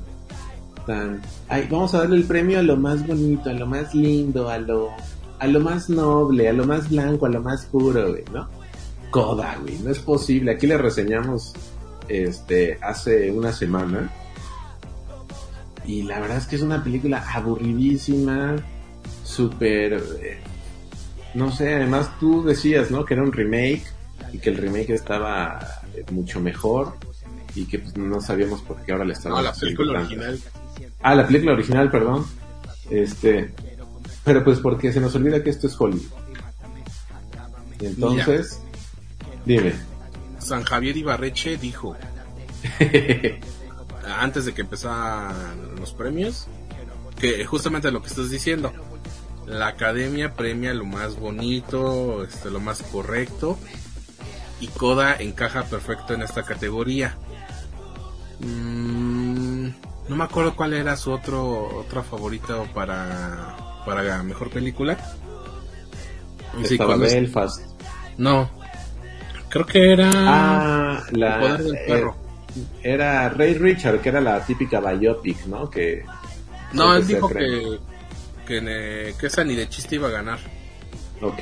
tan. 0.86 1.20
Ay, 1.48 1.68
vamos 1.70 1.94
a 1.94 1.98
darle 1.98 2.16
el 2.16 2.24
premio 2.24 2.58
a 2.58 2.62
lo 2.62 2.76
más 2.76 3.06
bonito, 3.06 3.50
a 3.50 3.52
lo 3.52 3.66
más 3.66 3.94
lindo, 3.94 4.48
a 4.48 4.58
lo. 4.58 4.90
a 5.38 5.46
lo 5.46 5.60
más 5.60 5.88
noble, 5.88 6.48
a 6.48 6.52
lo 6.52 6.64
más 6.64 6.88
blanco, 6.88 7.26
a 7.26 7.30
lo 7.30 7.42
más 7.42 7.66
puro, 7.66 8.10
güey, 8.10 8.24
¿no? 8.32 8.48
Coda, 9.10 9.58
güey, 9.60 9.78
no 9.78 9.90
es 9.90 9.98
posible. 9.98 10.52
Aquí 10.52 10.66
le 10.66 10.78
reseñamos 10.78 11.52
este 12.08 12.78
hace 12.82 13.30
una 13.30 13.52
semana. 13.52 14.10
Y 15.84 16.02
la 16.02 16.20
verdad 16.20 16.36
es 16.38 16.46
que 16.46 16.56
es 16.56 16.62
una 16.62 16.84
película 16.84 17.24
aburridísima, 17.34 18.56
súper... 19.30 19.94
eh, 20.22 20.38
no 21.34 21.52
sé, 21.52 21.74
además 21.74 22.10
tú 22.18 22.44
decías, 22.44 22.90
¿no? 22.90 23.04
Que 23.04 23.14
era 23.14 23.22
un 23.22 23.32
remake 23.32 23.84
y 24.32 24.38
que 24.38 24.50
el 24.50 24.56
remake 24.56 24.90
estaba 24.90 25.60
eh, 25.94 26.04
mucho 26.10 26.40
mejor 26.40 26.94
y 27.54 27.64
que 27.66 27.78
pues, 27.78 27.96
no 27.96 28.20
sabíamos 28.20 28.62
por 28.62 28.82
qué 28.82 28.92
ahora 28.92 29.04
le 29.04 29.12
estaban 29.12 29.38
No, 29.38 29.44
la 29.44 29.54
película 29.54 30.00
original. 30.00 30.40
Ah, 31.02 31.14
la 31.14 31.26
película 31.26 31.52
original, 31.52 31.90
perdón. 31.90 32.26
Este, 32.90 33.52
pero 34.24 34.44
pues 34.44 34.58
porque 34.58 34.92
se 34.92 35.00
nos 35.00 35.14
olvida 35.14 35.42
que 35.42 35.50
esto 35.50 35.66
es 35.66 35.80
Hollywood. 35.80 36.02
Y 37.80 37.86
entonces, 37.86 38.60
dime. 39.46 39.72
San 40.38 40.64
Javier 40.64 40.96
Ibarreche 40.96 41.56
dijo, 41.56 41.96
antes 44.18 44.44
de 44.44 44.52
que 44.52 44.62
empezaran 44.62 45.34
los 45.78 45.92
premios, 45.92 46.46
que 47.18 47.44
justamente 47.44 47.90
lo 47.90 48.02
que 48.02 48.08
estás 48.08 48.30
diciendo, 48.30 48.72
la 49.50 49.68
academia 49.68 50.34
premia 50.34 50.72
lo 50.74 50.84
más 50.84 51.16
bonito, 51.18 52.24
este, 52.24 52.50
lo 52.50 52.60
más 52.60 52.82
correcto, 52.82 53.58
y 54.60 54.68
Coda 54.68 55.16
encaja 55.18 55.64
perfecto 55.64 56.14
en 56.14 56.22
esta 56.22 56.42
categoría. 56.42 57.16
Mm, 58.40 59.68
no 60.08 60.16
me 60.16 60.24
acuerdo 60.24 60.54
cuál 60.56 60.72
era 60.72 60.96
su 60.96 61.12
otro 61.12 61.68
otro 61.78 62.02
favorito 62.02 62.66
para 62.74 63.56
para 63.84 64.02
la 64.02 64.22
mejor 64.22 64.50
película. 64.50 64.96
Sí, 66.64 66.74
Estaba. 66.74 66.96
Belfast. 66.96 67.60
No, 68.18 68.50
creo 69.48 69.66
que 69.66 69.92
era 69.92 70.10
Ah, 70.14 71.02
El 71.12 71.20
la, 71.20 71.38
poder 71.40 71.62
del 71.62 71.74
eh, 71.76 71.84
perro. 71.86 72.16
era 72.82 73.28
Ray 73.30 73.54
Richard, 73.54 74.00
que 74.00 74.08
era 74.08 74.20
la 74.20 74.44
típica 74.44 74.80
biopic, 74.80 75.46
¿no? 75.46 75.70
Que 75.70 76.04
No, 76.72 76.94
él 76.96 77.06
dijo 77.06 77.28
que, 77.28 77.78
que, 78.50 78.60
ne- 78.60 79.14
que 79.18 79.26
esa 79.28 79.44
ni 79.44 79.54
de 79.54 79.68
chiste 79.68 79.94
iba 79.94 80.08
a 80.08 80.10
ganar, 80.10 80.40
Ok. 81.22 81.40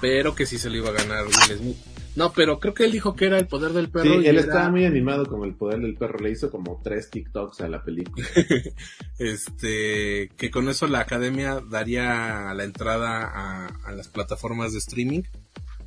pero 0.00 0.34
que 0.36 0.46
sí 0.46 0.56
se 0.56 0.70
lo 0.70 0.76
iba 0.76 0.90
a 0.90 0.92
ganar 0.92 1.24
Will 1.26 1.58
Smith. 1.58 1.76
No, 2.16 2.32
pero 2.32 2.58
creo 2.58 2.74
que 2.74 2.84
él 2.84 2.92
dijo 2.92 3.14
que 3.14 3.26
era 3.26 3.38
el 3.38 3.46
poder 3.46 3.72
del 3.72 3.88
perro. 3.88 4.04
Sí, 4.04 4.10
y 4.22 4.26
él 4.26 4.36
era- 4.36 4.40
estaba 4.40 4.68
muy 4.68 4.84
animado 4.84 5.26
con 5.26 5.44
el 5.44 5.54
poder 5.54 5.80
del 5.80 5.96
perro. 5.96 6.18
Le 6.18 6.30
hizo 6.30 6.50
como 6.50 6.80
tres 6.82 7.08
TikToks 7.10 7.60
a 7.60 7.68
la 7.68 7.82
película. 7.84 8.26
este, 9.18 10.28
que 10.36 10.50
con 10.50 10.68
eso 10.68 10.86
la 10.88 11.00
academia 11.00 11.60
daría 11.68 12.52
la 12.54 12.64
entrada 12.64 13.24
a, 13.32 13.66
a 13.84 13.92
las 13.92 14.08
plataformas 14.08 14.72
de 14.72 14.78
streaming, 14.78 15.22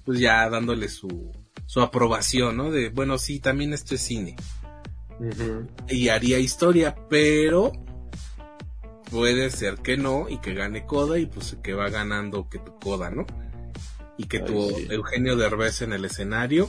pues 0.05 0.19
ya 0.19 0.49
dándole 0.49 0.87
su, 0.89 1.31
su 1.65 1.81
aprobación, 1.81 2.55
¿no? 2.57 2.71
De, 2.71 2.89
bueno, 2.89 3.17
sí, 3.17 3.39
también 3.39 3.73
esto 3.73 3.95
es 3.95 4.01
cine. 4.01 4.35
Y 5.89 6.07
haría 6.09 6.39
historia, 6.39 6.95
pero 7.09 7.71
puede 9.13 9.51
ser 9.51 9.75
que 9.75 9.95
no 9.95 10.27
y 10.27 10.39
que 10.39 10.55
gane 10.55 10.85
Coda 10.85 11.19
y 11.19 11.27
pues 11.27 11.55
que 11.61 11.73
va 11.73 11.89
ganando 11.89 12.49
que 12.49 12.57
tu 12.57 12.79
Coda, 12.79 13.11
¿no? 13.11 13.27
Y 14.17 14.25
que 14.25 14.39
Ay, 14.39 14.45
tu 14.45 14.69
sí. 14.71 14.87
Eugenio 14.89 15.35
Derbez 15.35 15.83
en 15.83 15.93
el 15.93 16.03
escenario 16.03 16.67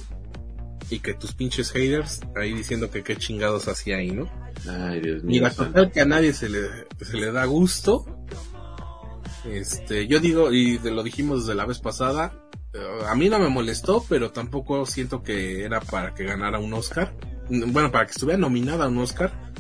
y 0.91 0.99
que 0.99 1.15
tus 1.15 1.33
pinches 1.33 1.73
haters 1.73 2.21
ahí 2.37 2.53
diciendo 2.53 2.91
que 2.91 3.03
qué 3.03 3.17
chingados 3.17 3.67
hacía 3.67 3.97
ahí, 3.97 4.11
¿no? 4.11 4.29
Ay, 4.69 5.01
Dios 5.01 5.25
mío. 5.25 5.41
Mira, 5.41 5.51
santo. 5.51 5.73
total 5.73 5.91
que 5.91 6.01
a 6.03 6.05
nadie 6.05 6.35
se 6.35 6.51
le, 6.51 6.61
se 7.01 7.17
le 7.17 7.33
da 7.33 7.47
gusto. 7.47 8.05
Este, 9.47 10.07
yo 10.07 10.21
digo, 10.21 10.53
y 10.53 10.79
lo 10.79 11.03
dijimos 11.03 11.47
desde 11.47 11.55
la 11.55 11.65
vez 11.65 11.79
pasada, 11.79 12.33
eh, 12.75 12.79
a 13.07 13.15
mí 13.15 13.31
no 13.31 13.39
me 13.39 13.49
molestó, 13.49 14.05
pero 14.07 14.33
tampoco 14.33 14.85
siento 14.85 15.23
que 15.23 15.65
era 15.65 15.81
para 15.81 16.15
que 16.15 16.25
ganara 16.25 16.59
un 16.59 16.75
Oscar. 16.75 17.15
Bueno, 17.49 17.91
para 17.91 18.07
que 18.07 18.13
estuviera 18.13 18.39
nominada 18.39 18.85
a 18.85 18.89
un 18.89 18.99
Oscar. 18.99 19.54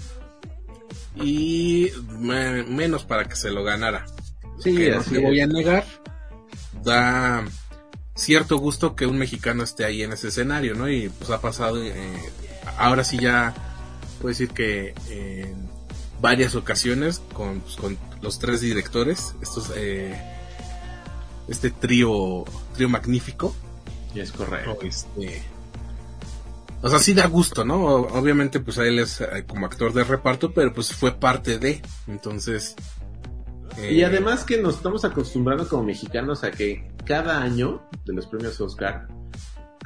Y 1.16 1.90
me- 2.18 2.64
menos 2.64 3.04
para 3.04 3.24
que 3.24 3.36
se 3.36 3.50
lo 3.50 3.62
ganara. 3.64 4.04
Sí, 4.60 4.74
que 4.76 4.90
no 4.90 5.02
te 5.02 5.18
voy 5.18 5.40
a 5.40 5.46
negar. 5.46 5.84
Da 6.82 7.44
cierto 8.14 8.58
gusto 8.58 8.94
que 8.94 9.06
un 9.06 9.18
mexicano 9.18 9.62
esté 9.64 9.84
ahí 9.84 10.02
en 10.02 10.12
ese 10.12 10.28
escenario, 10.28 10.74
¿no? 10.74 10.88
Y 10.88 11.08
pues 11.08 11.30
ha 11.30 11.40
pasado, 11.40 11.82
eh, 11.82 12.18
ahora 12.78 13.04
sí 13.04 13.18
ya 13.18 13.54
puedo 14.20 14.28
decir 14.30 14.50
que 14.50 14.94
en 15.08 15.68
varias 16.20 16.54
ocasiones 16.54 17.20
con, 17.32 17.60
pues, 17.60 17.76
con 17.76 17.98
los 18.22 18.38
tres 18.38 18.60
directores, 18.60 19.34
estos, 19.42 19.72
eh, 19.76 20.14
este 21.48 21.70
trío, 21.70 22.44
trío 22.74 22.88
magnífico, 22.88 23.54
Es 24.14 24.32
correcto. 24.32 24.78
este, 24.82 25.42
o 26.84 26.88
sea, 26.90 26.98
sí 26.98 27.14
da 27.14 27.26
gusto, 27.28 27.64
¿no? 27.64 27.82
Obviamente, 27.82 28.60
pues 28.60 28.76
a 28.76 28.86
él 28.86 28.98
es 28.98 29.22
eh, 29.22 29.44
como 29.46 29.64
actor 29.64 29.94
de 29.94 30.04
reparto, 30.04 30.52
pero 30.52 30.70
pues 30.74 30.92
fue 30.92 31.12
parte 31.12 31.58
de, 31.58 31.80
entonces. 32.06 32.76
Y 33.78 34.02
eh, 34.02 34.04
además 34.04 34.44
que 34.44 34.60
nos 34.60 34.76
estamos 34.76 35.02
acostumbrando 35.02 35.66
como 35.66 35.82
mexicanos 35.82 36.44
a 36.44 36.50
que 36.50 36.92
cada 37.06 37.40
año 37.40 37.88
de 38.04 38.12
los 38.12 38.26
premios 38.26 38.60
Oscar 38.60 39.08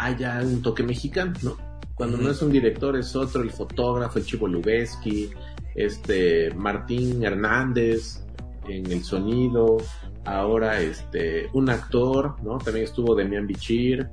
haya 0.00 0.40
un 0.42 0.60
toque 0.60 0.82
mexicano, 0.82 1.34
¿no? 1.42 1.56
Cuando 1.94 2.16
no 2.16 2.30
es 2.30 2.42
un 2.42 2.50
director 2.50 2.96
es 2.96 3.14
otro, 3.14 3.42
el 3.42 3.52
fotógrafo, 3.52 4.18
el 4.18 4.24
Chivo 4.24 4.48
Lubeski, 4.48 5.30
este 5.76 6.52
Martín 6.56 7.22
Hernández 7.22 8.24
en 8.68 8.90
el 8.90 9.04
sonido, 9.04 9.76
ahora 10.24 10.80
este 10.80 11.48
un 11.52 11.70
actor, 11.70 12.34
¿no? 12.42 12.58
También 12.58 12.86
estuvo 12.86 13.14
Demian 13.14 13.46
Bichir. 13.46 14.10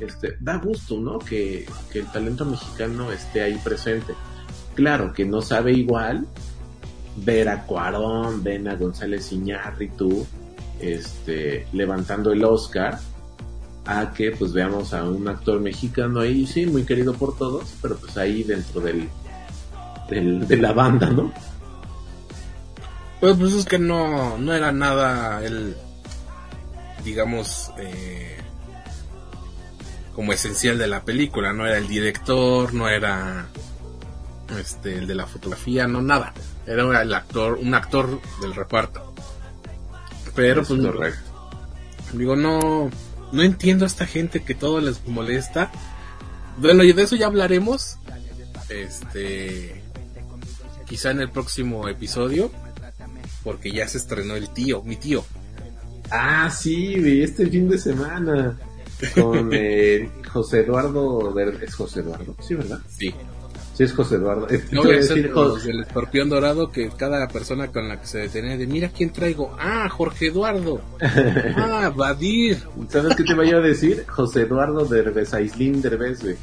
Este, 0.00 0.36
da 0.40 0.56
gusto, 0.56 0.98
¿no? 0.98 1.18
Que, 1.18 1.66
que 1.92 2.00
el 2.00 2.06
talento 2.06 2.44
mexicano 2.44 3.12
esté 3.12 3.42
ahí 3.42 3.60
presente. 3.62 4.14
Claro 4.74 5.12
que 5.12 5.24
no 5.24 5.42
sabe 5.42 5.72
igual 5.72 6.26
ver 7.16 7.48
a 7.48 7.64
Cuarón, 7.66 8.42
ven 8.42 8.68
a 8.68 8.76
González 8.76 9.30
Iñárritu, 9.32 10.26
este, 10.80 11.66
levantando 11.72 12.32
el 12.32 12.42
Oscar, 12.44 12.98
a 13.84 14.12
que 14.12 14.30
pues 14.32 14.52
veamos 14.52 14.94
a 14.94 15.04
un 15.04 15.26
actor 15.28 15.60
mexicano 15.60 16.20
ahí, 16.20 16.46
sí, 16.46 16.66
muy 16.66 16.84
querido 16.84 17.14
por 17.14 17.36
todos, 17.36 17.74
pero 17.82 17.96
pues 17.96 18.16
ahí 18.16 18.42
dentro 18.42 18.80
del, 18.80 19.08
del 20.08 20.46
de 20.46 20.56
la 20.56 20.72
banda, 20.72 21.10
¿no? 21.10 21.32
Pues, 23.20 23.36
pues 23.36 23.52
es 23.52 23.64
que 23.66 23.78
no, 23.78 24.38
no 24.38 24.54
era 24.54 24.72
nada 24.72 25.44
el, 25.44 25.76
digamos, 27.04 27.70
eh, 27.78 28.38
como 30.20 30.34
esencial 30.34 30.76
de 30.76 30.86
la 30.86 31.02
película, 31.02 31.54
no 31.54 31.66
era 31.66 31.78
el 31.78 31.88
director, 31.88 32.74
no 32.74 32.90
era 32.90 33.46
este 34.60 34.98
el 34.98 35.06
de 35.06 35.14
la 35.14 35.24
fotografía, 35.24 35.88
no 35.88 36.02
nada, 36.02 36.34
era 36.66 37.00
el 37.00 37.14
actor, 37.14 37.54
un 37.54 37.74
actor 37.74 38.20
del 38.42 38.54
reparto. 38.54 39.14
Pero 40.34 40.60
Es 40.60 40.68
pues 40.68 40.78
correcto. 40.78 41.54
digo, 42.12 42.36
no, 42.36 42.90
no 43.32 43.42
entiendo 43.42 43.86
a 43.86 43.88
esta 43.88 44.04
gente 44.06 44.42
que 44.42 44.54
todo 44.54 44.82
les 44.82 45.08
molesta. 45.08 45.72
Bueno, 46.58 46.84
y 46.84 46.92
de 46.92 47.02
eso 47.02 47.16
ya 47.16 47.24
hablaremos. 47.24 47.96
Este, 48.68 49.82
quizá 50.86 51.12
en 51.12 51.20
el 51.20 51.30
próximo 51.30 51.88
episodio, 51.88 52.50
porque 53.42 53.72
ya 53.72 53.88
se 53.88 53.96
estrenó 53.96 54.36
el 54.36 54.50
tío, 54.50 54.82
mi 54.82 54.96
tío. 54.96 55.24
Ah, 56.10 56.50
sí, 56.50 57.22
este 57.22 57.46
fin 57.46 57.70
de 57.70 57.78
semana 57.78 58.58
con 59.14 59.50
eh, 59.52 60.10
José 60.32 60.60
Eduardo, 60.60 61.34
es 61.38 61.74
José 61.74 62.00
Eduardo, 62.00 62.34
sí, 62.40 62.54
¿verdad? 62.54 62.80
Sí. 62.88 63.14
Sí, 63.74 63.84
es 63.84 63.92
José 63.94 64.16
Eduardo. 64.16 64.46
Este, 64.48 64.74
No 64.74 64.82
voy 64.82 64.92
a 64.92 64.96
decir 64.98 65.32
del 65.64 65.80
escorpión 65.80 66.28
dorado 66.28 66.70
que 66.70 66.90
cada 66.90 67.26
persona 67.28 67.68
con 67.68 67.88
la 67.88 67.98
que 68.00 68.06
se 68.06 68.18
detenía 68.18 68.58
de 68.58 68.66
mira 68.66 68.90
quién 68.90 69.10
traigo. 69.10 69.56
Ah, 69.58 69.88
Jorge 69.88 70.26
Eduardo. 70.26 70.80
Ah, 71.56 71.90
Badir. 71.94 72.58
¿Sabes 72.88 73.16
qué 73.16 73.24
te 73.24 73.34
yo 73.34 73.56
a 73.56 73.60
decir? 73.60 74.04
José 74.06 74.42
Eduardo 74.42 74.84
Derbez, 74.84 75.32
Aislinn 75.32 75.80
Derbez, 75.80 76.22
güey. 76.22 76.36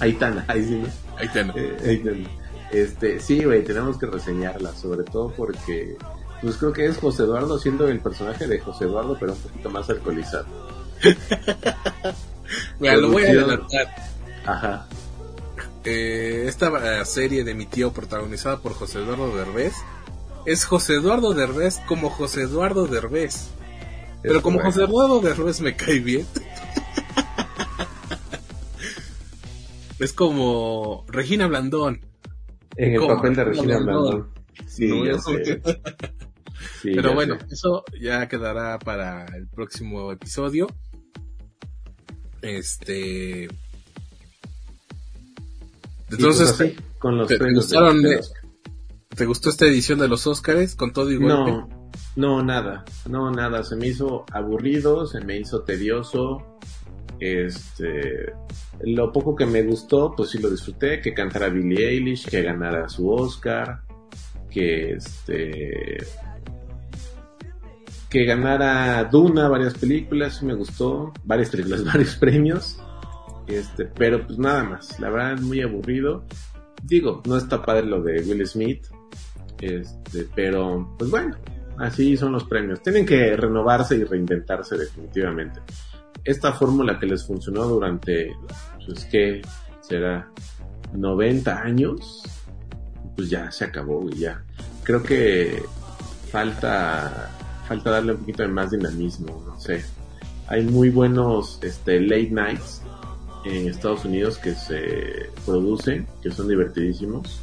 Aitana. 0.00 0.44
Ahí 0.48 0.92
te 1.32 1.40
Eh, 1.40 1.76
Aitana. 1.84 2.28
Este, 2.70 3.20
sí, 3.20 3.44
güey, 3.44 3.64
tenemos 3.64 3.98
que 3.98 4.06
reseñarla, 4.06 4.74
sobre 4.74 5.04
todo 5.04 5.32
porque, 5.36 5.96
pues 6.42 6.56
creo 6.56 6.72
que 6.72 6.86
es 6.86 6.98
José 6.98 7.24
Eduardo 7.24 7.58
siendo 7.58 7.88
el 7.88 8.00
personaje 8.00 8.46
de 8.46 8.58
José 8.60 8.84
Eduardo, 8.84 9.16
pero 9.18 9.32
un 9.32 9.38
poquito 9.38 9.70
más 9.70 9.88
alcoholizado. 9.90 10.46
Mira, 12.80 12.96
lo 12.96 13.10
voy 13.10 13.24
a 13.24 13.30
adelantar. 13.30 13.94
Ajá. 14.44 14.86
Eh, 15.84 16.44
esta 16.46 17.04
serie 17.04 17.44
de 17.44 17.54
mi 17.54 17.66
tío 17.66 17.92
protagonizada 17.92 18.58
por 18.58 18.74
José 18.74 18.98
Eduardo 18.98 19.36
Derbez 19.36 19.74
es 20.46 20.64
José 20.64 20.94
Eduardo 20.94 21.34
Derbez 21.34 21.80
como 21.86 22.10
José 22.10 22.42
Eduardo 22.42 22.86
Derbez. 22.86 23.50
Pero 24.22 24.42
como. 24.42 24.60
José 24.60 24.84
Eduardo 24.84 25.20
Derbez 25.20 25.60
me 25.60 25.76
cae 25.76 26.00
bien. 26.00 26.26
es 29.98 30.12
como 30.12 31.04
Regina 31.08 31.46
Blandón. 31.46 32.00
En 32.76 32.94
el 32.94 33.06
papel 33.06 33.34
de 33.34 33.44
Regina 33.44 33.78
no, 33.78 33.84
Blandón. 33.84 34.28
Sí, 34.66 34.88
No. 34.88 35.02
Sí, 36.82 36.92
Pero 36.94 37.14
bueno, 37.14 37.38
sé. 37.40 37.46
eso 37.54 37.84
ya 38.00 38.28
quedará 38.28 38.78
para 38.78 39.24
el 39.36 39.48
próximo 39.48 40.12
episodio. 40.12 40.66
Este. 42.42 43.48
Entonces, 46.10 46.52
pues, 46.56 46.70
así, 46.70 46.76
con 46.98 47.18
los 47.18 47.28
¿te- 47.28 47.38
gustaron 47.52 48.02
de 48.02 48.08
de- 48.10 48.16
los- 48.16 48.32
¿te 49.16 49.26
gustó 49.26 49.50
esta 49.50 49.66
edición 49.66 49.98
de 49.98 50.08
los 50.08 50.26
Óscares 50.26 50.76
con 50.76 50.92
todo 50.92 51.10
y 51.10 51.16
golpe? 51.16 51.28
No, 51.50 51.68
no, 52.14 52.42
nada, 52.44 52.84
no, 53.08 53.30
nada, 53.30 53.64
se 53.64 53.74
me 53.76 53.88
hizo 53.88 54.24
aburrido, 54.32 55.06
se 55.06 55.20
me 55.20 55.38
hizo 55.38 55.62
tedioso, 55.62 56.58
este, 57.18 58.32
lo 58.80 59.10
poco 59.12 59.34
que 59.34 59.46
me 59.46 59.62
gustó, 59.62 60.14
pues 60.16 60.30
sí 60.30 60.38
lo 60.38 60.48
disfruté, 60.50 61.00
que 61.00 61.12
cantara 61.14 61.48
Billie 61.48 61.88
Eilish, 61.88 62.26
que 62.28 62.42
ganara 62.42 62.88
su 62.88 63.10
Oscar, 63.10 63.80
que 64.50 64.92
este, 64.92 65.96
que 68.08 68.24
ganara 68.24 69.04
Duna, 69.04 69.48
varias 69.48 69.74
películas, 69.74 70.42
me 70.42 70.54
gustó, 70.54 71.12
varias 71.24 71.50
películas, 71.50 71.84
varios 71.92 72.16
premios, 72.16 72.78
este, 73.46 73.84
pero 73.86 74.26
pues 74.26 74.38
nada 74.38 74.64
más, 74.64 74.98
la 75.00 75.10
verdad 75.10 75.38
muy 75.40 75.62
aburrido, 75.62 76.24
digo, 76.82 77.22
no 77.26 77.36
está 77.36 77.64
padre 77.64 77.86
lo 77.86 78.02
de 78.02 78.22
Will 78.22 78.46
Smith, 78.46 78.86
este, 79.60 80.28
pero, 80.34 80.94
pues 80.98 81.10
bueno, 81.10 81.36
así 81.78 82.16
son 82.16 82.32
los 82.32 82.44
premios. 82.44 82.82
Tienen 82.82 83.06
que 83.06 83.36
renovarse 83.36 83.96
y 83.96 84.04
reinventarse 84.04 84.76
definitivamente. 84.76 85.60
Esta 86.24 86.52
fórmula 86.52 86.98
que 86.98 87.06
les 87.06 87.24
funcionó 87.24 87.64
durante, 87.64 88.34
pues 88.84 89.04
que 89.06 89.42
será 89.80 90.28
90 90.92 91.62
años, 91.62 92.22
pues 93.14 93.30
ya 93.30 93.50
se 93.50 93.64
acabó 93.64 94.08
y 94.10 94.18
ya. 94.18 94.42
Creo 94.82 95.02
que 95.02 95.62
falta, 96.30 97.30
falta 97.66 97.90
darle 97.90 98.12
un 98.12 98.18
poquito 98.18 98.42
de 98.42 98.48
más 98.48 98.70
dinamismo, 98.70 99.42
no 99.46 99.58
sé. 99.58 99.84
Hay 100.48 100.64
muy 100.64 100.90
buenos, 100.90 101.58
este, 101.62 102.00
late 102.00 102.30
nights 102.30 102.82
en 103.44 103.68
Estados 103.68 104.04
Unidos 104.04 104.38
que 104.38 104.54
se 104.54 105.30
producen, 105.44 106.06
que 106.22 106.30
son 106.30 106.48
divertidísimos. 106.48 107.40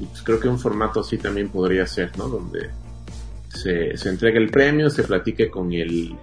Y 0.00 0.04
pues 0.06 0.22
creo 0.22 0.40
que 0.40 0.48
un 0.48 0.58
formato 0.58 1.00
así 1.00 1.18
también 1.18 1.48
podría 1.48 1.86
ser, 1.86 2.16
¿no? 2.18 2.28
Donde 2.28 2.70
se, 3.48 3.96
se 3.96 4.08
entregue 4.08 4.38
el 4.38 4.50
premio, 4.50 4.90
se 4.90 5.02
platique 5.02 5.50
con 5.50 5.72
el 5.72 6.16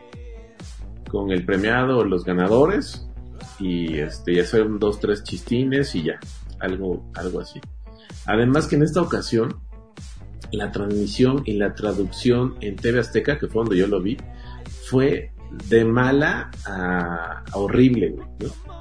con 1.12 1.30
el 1.32 1.44
premiado 1.46 2.06
los 2.06 2.24
ganadores 2.24 3.06
y 3.60 3.98
este, 4.00 4.34
y 4.34 4.40
hacer 4.40 4.66
dos, 4.80 5.00
tres 5.00 5.24
chistines 5.24 5.94
y 5.94 6.04
ya, 6.04 6.20
algo, 6.60 7.06
algo 7.16 7.42
así. 7.42 7.60
Además 8.26 8.68
que 8.68 8.78
en 8.78 8.84
esta 8.84 9.02
ocasión, 9.02 9.60
la 10.52 10.72
transmisión 10.72 11.44
y 11.46 11.54
la 11.54 11.74
traducción 11.74 12.56
en 12.62 12.76
TV 12.76 13.00
Azteca, 13.00 13.38
que 13.38 13.48
fue 13.48 13.64
donde 13.64 13.78
yo 13.78 13.88
lo 13.88 14.02
vi, 14.02 14.18
fue 14.86 15.32
de 15.68 15.86
mala 15.86 16.52
a, 16.66 17.44
horrible, 17.54 18.10
güey, 18.10 18.28
¿no? 18.40 18.72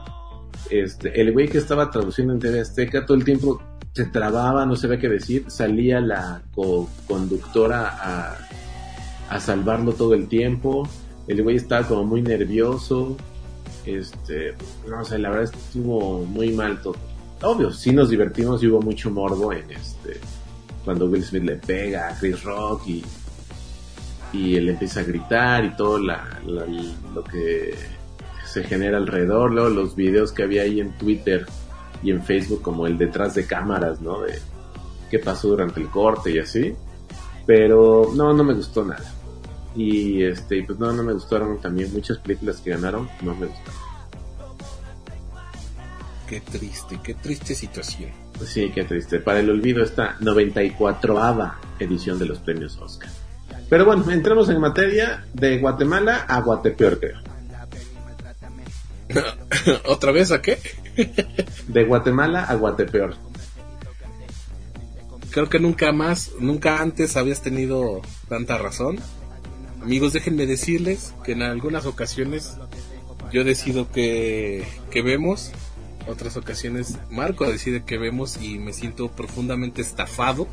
Este, 0.70 1.20
el 1.20 1.32
güey 1.32 1.48
que 1.48 1.58
estaba 1.58 1.90
traduciendo 1.90 2.32
en 2.32 2.38
TV 2.38 2.60
Azteca 2.60 3.04
todo 3.04 3.16
el 3.16 3.24
tiempo 3.24 3.60
se 3.92 4.04
trababa, 4.06 4.66
no 4.66 4.76
sabía 4.76 4.98
qué 4.98 5.08
decir, 5.08 5.44
salía 5.48 6.00
la 6.00 6.42
co-conductora 6.54 7.88
a, 7.88 8.38
a 9.28 9.40
salvarlo 9.40 9.92
todo 9.92 10.14
el 10.14 10.28
tiempo, 10.28 10.88
el 11.26 11.42
güey 11.42 11.56
estaba 11.56 11.86
como 11.86 12.04
muy 12.04 12.22
nervioso, 12.22 13.16
este, 13.84 14.54
no 14.88 15.04
sé, 15.04 15.18
la 15.18 15.30
verdad 15.30 15.52
estuvo 15.54 16.24
muy 16.24 16.52
mal 16.52 16.80
todo. 16.82 16.96
Obvio, 17.42 17.72
sí 17.72 17.92
nos 17.92 18.10
divertimos 18.10 18.62
y 18.62 18.68
hubo 18.68 18.82
mucho 18.82 19.10
morbo 19.10 19.52
en 19.52 19.70
este, 19.70 20.20
cuando 20.84 21.06
Will 21.06 21.24
Smith 21.24 21.44
le 21.44 21.56
pega 21.56 22.08
a 22.08 22.18
Chris 22.18 22.42
Rock 22.42 22.86
y, 22.86 23.04
y 24.32 24.56
él 24.56 24.68
empieza 24.70 25.00
a 25.00 25.04
gritar 25.04 25.64
y 25.64 25.76
todo 25.76 25.98
la, 25.98 26.40
lo 26.44 27.24
que 27.24 27.74
se 28.46 28.64
genera 28.64 28.98
alrededor, 28.98 29.52
luego 29.52 29.68
los 29.68 29.94
videos 29.94 30.32
que 30.32 30.42
había 30.42 30.62
ahí 30.62 30.80
en 30.80 30.92
Twitter 30.98 31.46
y 32.02 32.10
en 32.10 32.22
Facebook 32.22 32.62
como 32.62 32.86
el 32.86 32.98
detrás 32.98 33.34
de 33.34 33.46
cámaras, 33.46 34.00
¿no? 34.00 34.20
De 34.22 34.38
qué 35.10 35.18
pasó 35.18 35.48
durante 35.48 35.80
el 35.80 35.88
corte 35.88 36.30
y 36.32 36.38
así. 36.38 36.74
Pero 37.46 38.10
no, 38.14 38.32
no 38.32 38.44
me 38.44 38.54
gustó 38.54 38.84
nada. 38.84 39.12
Y 39.74 40.22
este, 40.24 40.62
pues 40.64 40.78
no, 40.78 40.92
no 40.92 41.02
me 41.02 41.12
gustaron 41.12 41.60
también 41.60 41.92
muchas 41.92 42.18
películas 42.18 42.60
que 42.60 42.70
ganaron, 42.70 43.08
no 43.22 43.34
me 43.34 43.46
gustaron. 43.46 43.80
Qué 46.26 46.40
triste, 46.40 46.98
qué 47.02 47.14
triste 47.14 47.54
situación. 47.54 48.10
Sí, 48.44 48.70
qué 48.74 48.84
triste. 48.84 49.20
Para 49.20 49.40
el 49.40 49.50
olvido 49.50 49.82
esta 49.82 50.18
94ava 50.18 51.54
edición 51.78 52.18
de 52.18 52.26
los 52.26 52.38
premios 52.38 52.76
Oscar. 52.78 53.10
Pero 53.68 53.84
bueno, 53.84 54.10
entremos 54.10 54.48
en 54.48 54.60
materia 54.60 55.24
de 55.32 55.58
Guatemala 55.58 56.24
a 56.28 56.40
Guatepeor, 56.40 56.98
creo. 56.98 57.18
¿Otra 59.86 60.12
vez 60.12 60.32
a 60.32 60.42
qué? 60.42 60.58
De 61.68 61.84
Guatemala 61.84 62.44
a 62.44 62.54
Guatepeor. 62.54 63.14
Creo 65.30 65.48
que 65.48 65.60
nunca 65.60 65.92
más, 65.92 66.32
nunca 66.40 66.80
antes 66.80 67.16
habías 67.16 67.42
tenido 67.42 68.02
tanta 68.28 68.58
razón. 68.58 68.98
Amigos, 69.80 70.12
déjenme 70.12 70.46
decirles 70.46 71.14
que 71.24 71.32
en 71.32 71.42
algunas 71.42 71.86
ocasiones 71.86 72.56
yo 73.32 73.44
decido 73.44 73.90
que, 73.92 74.66
que 74.90 75.02
vemos, 75.02 75.52
otras 76.06 76.36
ocasiones 76.36 76.98
Marco 77.10 77.50
decide 77.50 77.84
que 77.84 77.98
vemos 77.98 78.40
y 78.40 78.58
me 78.58 78.72
siento 78.72 79.10
profundamente 79.10 79.82
estafado. 79.82 80.46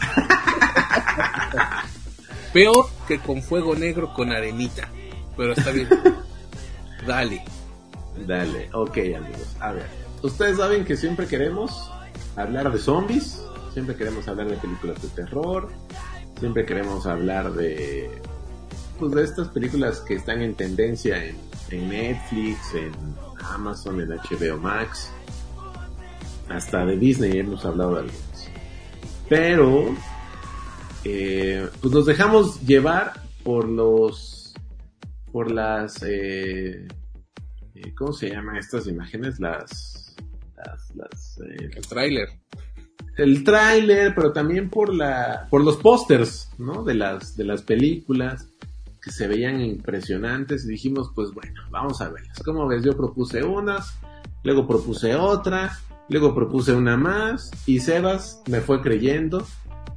Peor 2.52 2.88
que 3.06 3.18
con 3.18 3.42
fuego 3.42 3.74
negro 3.74 4.12
con 4.14 4.32
arenita. 4.32 4.88
Pero 5.36 5.52
está 5.52 5.70
bien. 5.70 5.88
Dale. 7.06 7.42
Dale, 8.26 8.68
ok 8.72 8.98
amigos. 9.16 9.56
A 9.60 9.72
ver, 9.72 9.86
ustedes 10.22 10.58
saben 10.58 10.84
que 10.84 10.96
siempre 10.96 11.26
queremos 11.26 11.90
hablar 12.36 12.72
de 12.72 12.78
zombies, 12.78 13.42
siempre 13.72 13.96
queremos 13.96 14.28
hablar 14.28 14.48
de 14.48 14.56
películas 14.56 15.00
de 15.00 15.08
terror, 15.08 15.70
siempre 16.38 16.66
queremos 16.66 17.06
hablar 17.06 17.52
de 17.52 18.10
pues 18.98 19.12
de 19.12 19.24
estas 19.24 19.48
películas 19.48 20.00
que 20.00 20.14
están 20.14 20.42
en 20.42 20.54
tendencia 20.54 21.24
en, 21.24 21.36
en 21.70 21.88
Netflix, 21.88 22.74
en 22.74 22.92
Amazon, 23.44 24.00
en 24.00 24.10
HBO 24.10 24.58
Max, 24.58 25.10
hasta 26.48 26.84
de 26.84 26.96
Disney 26.96 27.38
hemos 27.38 27.64
hablado 27.64 27.94
de 27.94 28.00
algunas. 28.00 28.50
Pero 29.28 29.94
eh, 31.04 31.68
pues 31.80 31.94
nos 31.94 32.06
dejamos 32.06 32.60
llevar 32.62 33.12
por 33.42 33.68
los 33.68 34.54
por 35.32 35.50
las 35.50 36.02
eh, 36.02 36.88
eh, 37.74 37.94
¿cómo 37.96 38.12
se 38.12 38.30
llaman 38.30 38.56
estas 38.56 38.86
imágenes? 38.86 39.38
Las 39.40 40.16
las, 40.56 40.94
las 40.94 41.40
eh, 41.40 41.70
El 41.76 41.86
tráiler. 41.86 42.28
el 43.16 43.44
tráiler, 43.44 44.14
pero 44.14 44.32
también 44.32 44.68
por 44.68 44.92
la 44.94 45.46
por 45.48 45.64
los 45.64 45.76
pósters, 45.76 46.50
¿no? 46.58 46.82
De 46.84 46.94
las 46.94 47.36
de 47.36 47.44
las 47.44 47.62
películas 47.62 48.49
que 49.00 49.10
se 49.10 49.26
veían 49.26 49.60
impresionantes 49.60 50.64
y 50.64 50.68
dijimos, 50.68 51.12
pues 51.14 51.32
bueno, 51.32 51.60
vamos 51.70 52.00
a 52.00 52.10
verlas. 52.10 52.42
¿Cómo 52.44 52.66
ves? 52.66 52.84
Yo 52.84 52.96
propuse 52.96 53.42
unas, 53.42 53.98
luego 54.42 54.66
propuse 54.66 55.14
otra, 55.14 55.78
luego 56.08 56.34
propuse 56.34 56.72
una 56.72 56.96
más 56.96 57.50
y 57.66 57.80
Sebas 57.80 58.42
me 58.48 58.60
fue 58.60 58.80
creyendo, 58.82 59.46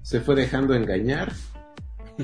se 0.02 0.22
fue 0.22 0.36
dejando 0.36 0.74
engañar. 0.74 1.34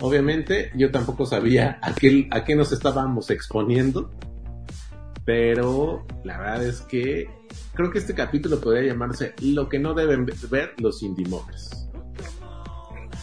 Obviamente, 0.02 0.72
yo 0.76 0.92
tampoco 0.92 1.26
sabía 1.26 1.80
a 1.82 1.94
qué, 1.94 2.28
a 2.32 2.44
qué 2.44 2.56
nos 2.56 2.72
estábamos 2.72 3.32
exponiendo, 3.32 4.12
pero 5.26 6.06
la 6.24 6.38
verdad 6.38 6.63
es 6.63 6.82
que 6.82 7.28
creo 7.74 7.92
que 7.92 8.00
este 8.00 8.13
capítulo 8.13 8.60
podría 8.60 8.92
llamarse 8.92 9.34
Lo 9.42 9.70
que 9.70 9.80
no 9.80 9.94
deben 9.94 10.26
ver 10.26 10.74
los 10.78 11.02
indie. 11.02 11.26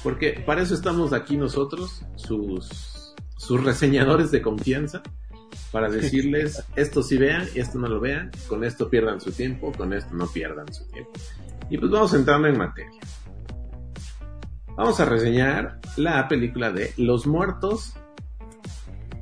Porque 0.02 0.42
para 0.46 0.62
eso 0.62 0.74
estamos 0.74 1.12
aquí 1.12 1.36
nosotros, 1.36 2.04
sus, 2.16 3.05
sus 3.36 3.62
reseñadores 3.62 4.30
de 4.30 4.42
confianza, 4.42 5.02
para 5.72 5.88
decirles 5.88 6.64
esto 6.76 7.02
sí 7.02 7.16
vean 7.16 7.46
y 7.54 7.60
esto 7.60 7.78
no 7.78 7.88
lo 7.88 8.00
vean, 8.00 8.30
con 8.48 8.64
esto 8.64 8.88
pierdan 8.88 9.20
su 9.20 9.32
tiempo, 9.32 9.72
con 9.72 9.92
esto 9.92 10.14
no 10.14 10.26
pierdan 10.26 10.72
su 10.72 10.86
tiempo. 10.88 11.12
Y 11.70 11.78
pues 11.78 11.90
vamos 11.90 12.14
entrando 12.14 12.48
en 12.48 12.58
materia. 12.58 13.00
Vamos 14.76 15.00
a 15.00 15.06
reseñar 15.06 15.80
la 15.96 16.28
película 16.28 16.70
de 16.70 16.92
Los 16.96 17.26
muertos 17.26 17.94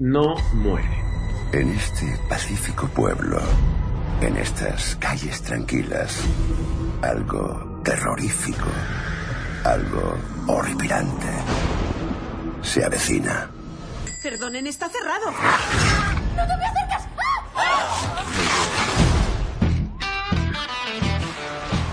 no 0.01 0.35
mueren. 0.55 1.05
En 1.53 1.69
este 1.71 2.19
pacífico 2.29 2.89
pueblo, 2.89 3.39
en 4.21 4.37
estas 4.37 4.97
calles 4.97 5.41
tranquilas, 5.43 6.21
algo 7.03 7.81
terrorífico, 7.85 8.67
algo 9.63 10.19
horripilante 10.49 11.29
se 12.63 12.85
avecina. 12.85 13.54
Perdonen, 14.25 14.67
está 14.67 14.89
cerrado. 14.89 15.27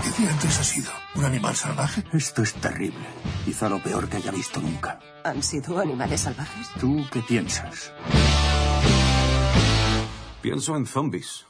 ¿Qué 0.01 0.21
diantres 0.21 0.59
ha 0.59 0.63
sido? 0.63 0.91
¿Un 1.15 1.25
animal 1.25 1.57
salvaje? 1.57 2.05
Esto 2.13 2.41
es 2.41 2.53
terrible. 2.53 3.05
Quizá 3.43 3.67
lo 3.67 3.83
peor 3.83 4.07
que 4.07 4.15
haya 4.15 4.31
visto 4.31 4.61
nunca. 4.61 4.97
¿Han 5.25 5.43
sido 5.43 5.77
animales 5.77 6.21
salvajes? 6.21 6.69
¿Tú 6.79 7.05
qué 7.11 7.19
piensas? 7.19 7.91
Pienso 10.41 10.77
en 10.77 10.85
zombies. 10.85 11.47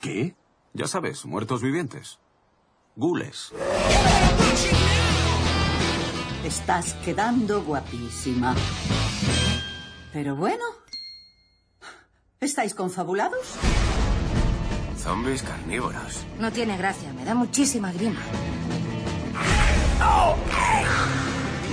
¿Qué? 0.00 0.34
Ya 0.72 0.88
sabes, 0.88 1.24
muertos 1.24 1.62
vivientes. 1.62 2.18
Gules. 2.96 3.52
Estás 6.44 6.94
quedando 7.04 7.62
guapísima. 7.62 8.56
Pero 10.18 10.34
bueno. 10.34 10.64
¿Estáis 12.40 12.74
confabulados? 12.74 13.54
Zombies 14.96 15.44
carnívoros. 15.44 16.26
No 16.40 16.50
tiene 16.50 16.76
gracia, 16.76 17.12
me 17.12 17.24
da 17.24 17.36
muchísima 17.36 17.92
grima. 17.92 18.18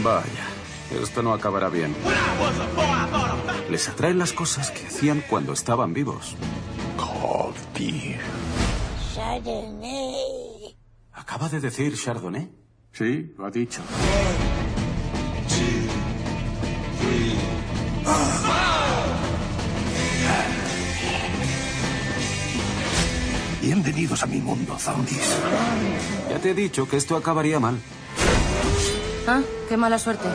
Vaya, 0.03 0.45
esto 0.91 1.23
no 1.23 1.34
acabará 1.34 1.69
bien. 1.69 1.95
Les 3.71 3.89
atraen 3.89 4.19
las 4.19 4.31
cosas 4.31 4.69
que 4.69 4.86
hacían 4.86 5.23
cuando 5.27 5.51
estaban 5.51 5.95
vivos. 5.95 6.36
Beer. 7.73 8.21
¿Acaba 11.13 11.49
de 11.49 11.62
decir 11.62 11.97
Chardonnay? 11.97 12.51
Sí, 12.91 13.34
lo 13.39 13.47
ha 13.47 13.49
dicho. 13.49 13.81
Bienvenidos 23.62 24.22
a 24.22 24.28
mi 24.28 24.38
mundo, 24.38 24.78
zombies. 24.78 25.36
Ya 26.30 26.38
te 26.39 26.52
he 26.52 26.54
dicho 26.54 26.88
que 26.88 26.98
esto 26.98 27.15
acabaría 27.15 27.60
mal. 27.60 27.80
Ah, 29.28 29.41
qué 29.68 29.76
mala 29.76 29.98
suerte. 29.98 30.28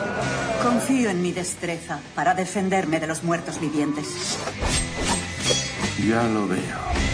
Confío 0.61 1.09
en 1.09 1.21
mi 1.21 1.31
destreza 1.31 1.99
para 2.13 2.33
defenderme 2.33 2.99
de 2.99 3.07
los 3.07 3.23
muertos 3.23 3.59
vivientes. 3.59 4.37
Ya 6.05 6.23
lo 6.23 6.47
veo. 6.47 7.10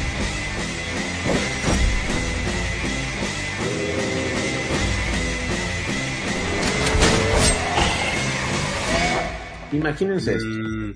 Imagínense 9.74 10.36
esto. 10.36 10.48
Mm, 10.50 10.94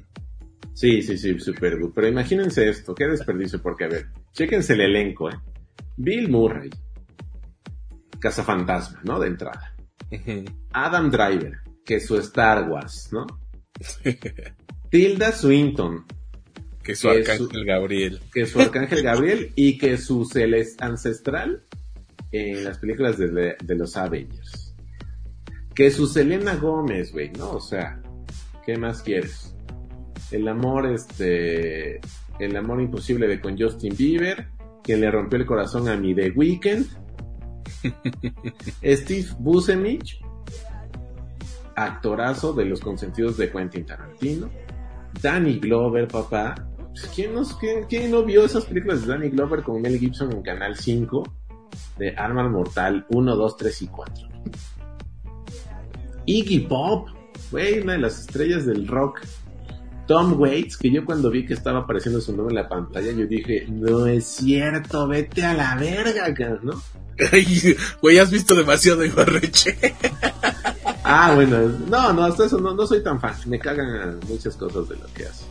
Sí, 0.74 1.02
sí, 1.02 1.18
sí, 1.18 1.38
super 1.40 1.78
good. 1.80 1.92
Pero 1.94 2.08
imagínense 2.08 2.68
esto, 2.70 2.96
qué 2.96 3.06
desperdicio, 3.06 3.62
porque 3.62 3.84
a 3.86 3.88
ver, 3.90 4.08
chéquense 4.32 4.74
el 4.74 4.82
elenco, 4.82 5.30
¿eh? 5.30 5.36
Bill 5.98 6.30
Murray, 6.30 6.70
Cazafantasma, 8.20 9.02
¿no? 9.04 9.20
De 9.20 9.28
entrada. 9.28 9.76
Adam 10.72 11.10
Driver, 11.12 11.58
que 11.86 11.96
es 11.96 12.06
su 12.06 12.18
Star 12.18 12.70
Wars, 12.70 13.10
¿no? 13.12 13.26
Tilda 14.90 15.32
Swinton, 15.32 16.06
Que 16.84 16.96
su 16.96 17.10
Que 17.10 17.18
arcángel 17.20 17.48
su- 17.48 17.66
Gabriel. 17.66 18.20
que 18.34 18.46
su 18.46 18.60
Arcángel 18.62 19.04
Gabriel 19.04 19.52
y 19.56 19.78
que 19.78 19.98
su 19.98 20.26
Celeste 20.26 20.84
ancestral 20.84 21.64
en 22.32 22.64
las 22.64 22.78
películas 22.80 23.18
de, 23.18 23.28
de 23.62 23.76
los 23.76 23.96
Avengers. 23.98 24.76
Que 25.76 25.92
su 25.92 26.08
Selena 26.08 26.56
Gómez, 26.56 27.12
güey, 27.12 27.32
¿no? 27.32 27.52
O 27.52 27.60
sea, 27.62 28.02
¿qué 28.66 28.78
más 28.78 29.02
quieres? 29.02 29.56
El 30.32 30.48
amor, 30.48 30.86
este, 30.88 32.00
el 32.40 32.56
amor 32.56 32.82
imposible 32.82 33.28
de 33.28 33.42
con 33.42 33.58
Justin 33.58 33.96
Bieber, 33.98 34.48
que 34.84 34.96
le 34.98 35.12
rompió 35.12 35.38
el 35.40 35.46
corazón 35.46 35.88
a 35.90 35.96
mi 35.98 36.14
The 36.16 36.32
Weeknd. 36.32 36.86
Steve 38.84 39.28
Buscemi, 39.40 40.00
actorazo 41.76 42.54
de 42.54 42.66
los 42.66 42.80
consentidos 42.82 43.38
de 43.38 43.52
Quentin 43.52 43.86
Tarantino. 43.86 44.50
Danny 45.22 45.60
Glover, 45.60 46.08
papá. 46.08 46.56
Pues, 46.90 47.10
¿Quién, 47.16 47.34
nos- 47.34 47.56
quién- 47.56 47.86
quién 47.86 48.12
no 48.12 48.24
vio 48.24 48.46
esas 48.46 48.66
películas 48.66 49.02
de 49.02 49.08
Danny 49.08 49.30
Glover 49.30 49.64
con 49.64 49.82
Mel 49.82 49.98
Gibson 50.00 50.32
en 50.32 50.42
Canal 50.42 50.76
5? 50.76 51.24
De 51.98 52.16
Arma 52.16 52.48
Mortal 52.50 53.06
1, 53.10 53.36
2, 53.36 53.58
3 53.58 53.82
y 53.82 53.88
4. 53.88 54.28
Iggy 56.26 56.60
Pop, 56.68 57.10
güey, 57.52 57.80
una 57.82 57.94
de 57.94 58.00
las 58.00 58.20
estrellas 58.22 58.66
del 58.66 58.88
rock. 58.88 59.20
Tom 60.08 60.40
Waits, 60.40 60.76
que 60.78 60.92
yo 60.92 61.06
cuando 61.06 61.30
vi 61.30 61.46
que 61.46 61.54
estaba 61.54 61.80
apareciendo 61.80 62.20
su 62.20 62.36
nombre 62.36 62.54
en 62.56 62.64
la 62.64 62.68
pantalla, 62.68 63.12
yo 63.12 63.26
dije, 63.28 63.66
no 63.70 64.08
es 64.08 64.26
cierto, 64.26 65.08
vete 65.08 65.46
a 65.46 65.54
la 65.54 65.76
verga, 65.76 66.60
¿no? 66.64 66.82
Güey, 68.02 68.18
has 68.20 68.32
visto 68.32 68.56
demasiado 68.56 69.06
Ibarreche. 69.06 69.78
Ah, 71.04 71.34
bueno, 71.36 71.58
no, 71.90 72.14
no, 72.14 72.24
hasta 72.24 72.46
eso 72.46 72.60
no, 72.60 72.74
no 72.74 72.86
soy 72.88 73.04
tan 73.04 73.20
fan. 73.20 73.34
Me 73.48 73.60
cagan 73.60 74.20
muchas 74.30 74.56
cosas 74.56 74.88
de 74.88 74.96
lo 74.96 75.06
que 75.14 75.26
hace. 75.26 75.44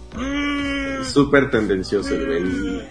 Súper 1.10 1.50
tendencioso, 1.50 2.14
el 2.14 2.26
güey. 2.26 2.82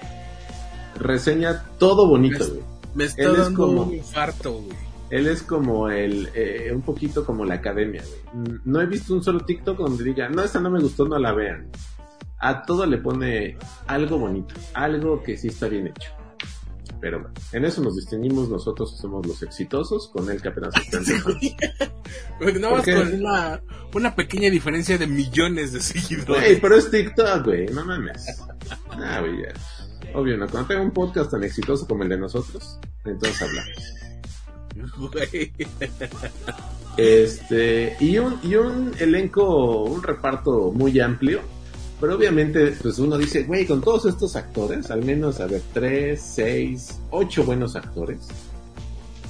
Reseña 0.99 1.63
todo 1.79 2.07
bonito, 2.07 2.45
güey. 2.47 2.59
Me 2.93 3.05
está 3.05 3.23
Él 3.23 3.31
es 3.31 3.37
dando 3.37 3.65
como- 3.65 3.83
un 3.83 3.93
infarto, 3.95 4.51
güey. 4.53 4.77
Él 5.09 5.27
es 5.27 5.41
como 5.41 5.89
el, 5.89 6.29
eh, 6.35 6.71
un 6.73 6.81
poquito 6.81 7.25
como 7.25 7.45
la 7.45 7.55
academia, 7.55 8.03
güey. 8.03 8.43
Mm, 8.47 8.61
No 8.65 8.81
he 8.81 8.85
visto 8.85 9.13
un 9.13 9.23
solo 9.23 9.39
TikTok 9.39 9.77
donde 9.77 10.03
diga, 10.03 10.29
no, 10.29 10.43
esta 10.43 10.59
no 10.59 10.69
me 10.69 10.79
gustó, 10.79 11.07
no 11.07 11.17
la 11.17 11.33
vean. 11.33 11.69
A 12.39 12.61
todo 12.63 12.85
le 12.85 12.97
pone 12.99 13.57
algo 13.87 14.17
bonito, 14.19 14.53
algo 14.73 15.21
que 15.23 15.35
sí 15.37 15.47
está 15.47 15.67
bien 15.67 15.87
hecho. 15.87 16.11
Pero 17.01 17.21
bueno, 17.21 17.33
en 17.53 17.63
eso 17.65 17.81
nos 17.81 17.95
distinguimos 17.95 18.49
nosotros, 18.49 18.97
somos 18.97 19.25
los 19.25 19.41
exitosos, 19.41 20.09
con 20.13 20.29
él 20.29 20.41
que 20.41 20.49
apenas 20.49 20.75
está 20.75 20.97
empezando. 20.97 21.37
Güey, 22.39 22.53
Nada 22.59 22.75
más 22.77 22.85
con 22.85 23.13
una, 23.13 23.61
una 23.93 24.15
pequeña 24.15 24.49
diferencia 24.49 24.97
de 24.97 25.07
millones 25.07 25.71
de 25.73 25.79
seguidores. 25.81 26.27
Güey, 26.27 26.61
pero 26.61 26.75
es 26.75 26.91
TikTok, 26.91 27.45
güey, 27.45 27.65
no 27.67 27.85
mames. 27.85 28.41
Ah, 28.91 29.21
güey, 29.21 29.41
ya. 29.43 30.13
Obvio, 30.13 30.37
¿no? 30.37 30.47
Cuando 30.47 30.67
tenga 30.67 30.81
un 30.81 30.91
podcast 30.91 31.31
tan 31.31 31.43
exitoso 31.43 31.87
como 31.87 32.03
el 32.03 32.09
de 32.09 32.17
nosotros, 32.17 32.79
entonces 33.05 33.41
hablamos. 33.41 33.93
Este, 36.97 37.95
y 38.01 38.17
un, 38.17 38.39
y 38.43 38.55
un 38.55 38.91
elenco, 38.99 39.83
un 39.85 40.03
reparto 40.03 40.71
muy 40.73 40.99
amplio. 40.99 41.41
Pero 41.99 42.15
obviamente, 42.15 42.73
pues 42.81 42.99
uno 42.99 43.17
dice, 43.17 43.43
güey, 43.43 43.65
con 43.65 43.81
todos 43.81 44.05
estos 44.05 44.35
actores, 44.35 44.89
al 44.91 45.03
menos, 45.03 45.39
a 45.39 45.47
ver, 45.47 45.61
tres, 45.73 46.21
seis, 46.21 46.99
ocho 47.09 47.43
buenos 47.43 47.75
actores, 47.75 48.27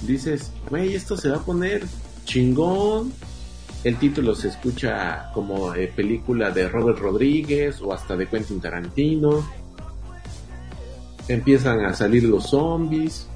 dices, 0.05 0.51
güey, 0.69 0.93
esto 0.93 1.17
se 1.17 1.29
va 1.29 1.37
a 1.37 1.41
poner 1.41 1.83
chingón. 2.25 3.11
El 3.83 3.97
título 3.97 4.35
se 4.35 4.49
escucha 4.49 5.31
como 5.33 5.73
eh, 5.73 5.91
película 5.95 6.51
de 6.51 6.67
Robert 6.67 6.99
Rodríguez 6.99 7.81
o 7.81 7.93
hasta 7.93 8.17
de 8.17 8.27
Quentin 8.27 8.59
Tarantino. 8.59 9.47
Empiezan 11.27 11.85
a 11.85 11.93
salir 11.93 12.23
los 12.23 12.49
zombies. 12.49 13.28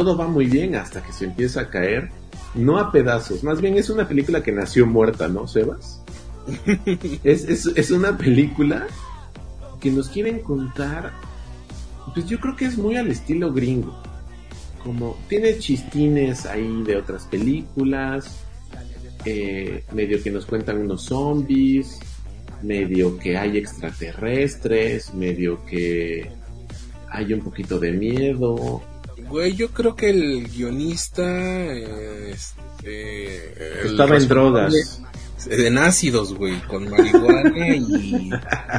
Todo 0.00 0.16
va 0.16 0.26
muy 0.26 0.46
bien 0.46 0.76
hasta 0.76 1.02
que 1.02 1.12
se 1.12 1.26
empieza 1.26 1.60
a 1.60 1.68
caer 1.68 2.08
no 2.54 2.78
a 2.78 2.90
pedazos, 2.90 3.44
más 3.44 3.60
bien 3.60 3.76
es 3.76 3.90
una 3.90 4.08
película 4.08 4.42
que 4.42 4.50
nació 4.50 4.86
muerta, 4.86 5.28
¿no, 5.28 5.46
Sebas? 5.46 6.00
es, 7.22 7.44
es, 7.44 7.66
es 7.66 7.90
una 7.90 8.16
película 8.16 8.86
que 9.78 9.90
nos 9.90 10.08
quieren 10.08 10.38
contar, 10.38 11.12
pues 12.14 12.24
yo 12.24 12.40
creo 12.40 12.56
que 12.56 12.64
es 12.64 12.78
muy 12.78 12.96
al 12.96 13.08
estilo 13.08 13.52
gringo. 13.52 13.94
Como 14.82 15.18
tiene 15.28 15.58
chistines 15.58 16.46
ahí 16.46 16.82
de 16.82 16.96
otras 16.96 17.26
películas, 17.26 18.40
eh, 19.26 19.84
medio 19.92 20.22
que 20.22 20.30
nos 20.30 20.46
cuentan 20.46 20.78
unos 20.78 21.02
zombies, 21.02 22.00
medio 22.62 23.18
que 23.18 23.36
hay 23.36 23.58
extraterrestres, 23.58 25.12
medio 25.12 25.62
que 25.66 26.32
hay 27.10 27.34
un 27.34 27.40
poquito 27.40 27.78
de 27.78 27.92
miedo, 27.92 28.82
Güey, 29.28 29.54
yo 29.54 29.70
creo 29.70 29.94
que 29.94 30.10
el 30.10 30.48
guionista 30.48 31.22
eh, 31.24 32.30
este, 32.32 33.82
el 33.82 33.90
estaba 33.90 34.16
en 34.16 34.28
drogas. 34.28 35.02
En 35.48 35.78
ácidos, 35.78 36.34
güey, 36.34 36.60
con 36.62 36.90
marihuana 36.90 37.74
y, 37.74 38.30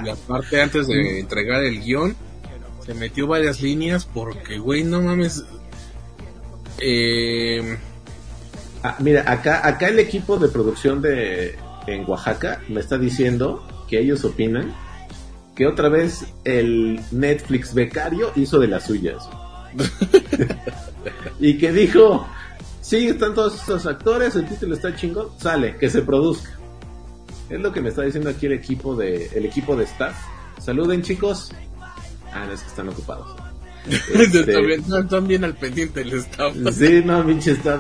y 0.06 0.10
aparte 0.10 0.62
antes 0.62 0.88
de 0.88 1.20
entregar 1.20 1.64
el 1.64 1.82
guion 1.82 2.16
se 2.86 2.94
metió 2.94 3.26
varias 3.26 3.62
líneas 3.62 4.06
porque, 4.06 4.60
güey, 4.60 4.84
no 4.84 5.02
mames. 5.02 5.44
Eh, 6.80 7.78
Ah, 8.84 8.96
mira, 9.00 9.24
acá, 9.32 9.66
acá 9.68 9.90
el 9.90 10.00
equipo 10.00 10.38
de 10.38 10.48
producción 10.48 11.02
de 11.02 11.56
en 11.86 12.10
Oaxaca 12.10 12.62
me 12.68 12.80
está 12.80 12.98
diciendo 12.98 13.64
que 13.88 14.00
ellos 14.00 14.26
opinan 14.26 14.74
que 15.56 15.68
otra 15.68 15.90
vez 15.90 16.26
el 16.46 17.00
Netflix 17.12 17.76
becario 17.76 18.32
hizo 18.36 18.60
de 18.60 18.68
las 18.68 18.86
suyas. 18.86 19.30
y 21.40 21.58
que 21.58 21.72
dijo, 21.72 22.28
sí, 22.82 23.08
están 23.08 23.34
todos 23.34 23.56
estos 23.56 23.86
actores, 23.86 24.36
el 24.36 24.48
título 24.48 24.76
está 24.76 24.96
chingón, 24.96 25.30
sale, 25.38 25.78
que 25.78 25.90
se 25.90 26.02
produzca. 26.02 26.52
Es 27.50 27.60
lo 27.60 27.74
que 27.74 27.82
me 27.82 27.90
está 27.90 28.04
diciendo 28.04 28.30
aquí 28.30 28.46
el 28.46 28.54
equipo 28.54 28.96
de, 28.96 29.28
el 29.34 29.46
equipo 29.46 29.76
de 29.76 29.84
staff. 29.84 30.16
Saluden 30.60 31.02
chicos. 31.02 31.52
Ah, 32.32 32.46
no 32.46 32.54
es 32.54 32.62
que 32.62 32.68
están 32.68 32.90
ocupados. 32.90 33.36
Este, 34.14 34.76
están 34.76 35.28
bien 35.28 35.44
al 35.44 35.56
pendiente 35.56 36.02
el 36.02 36.14
staff. 36.14 36.56
Sí, 36.72 37.02
no, 37.04 37.26
pinche 37.26 37.54
staff, 37.54 37.80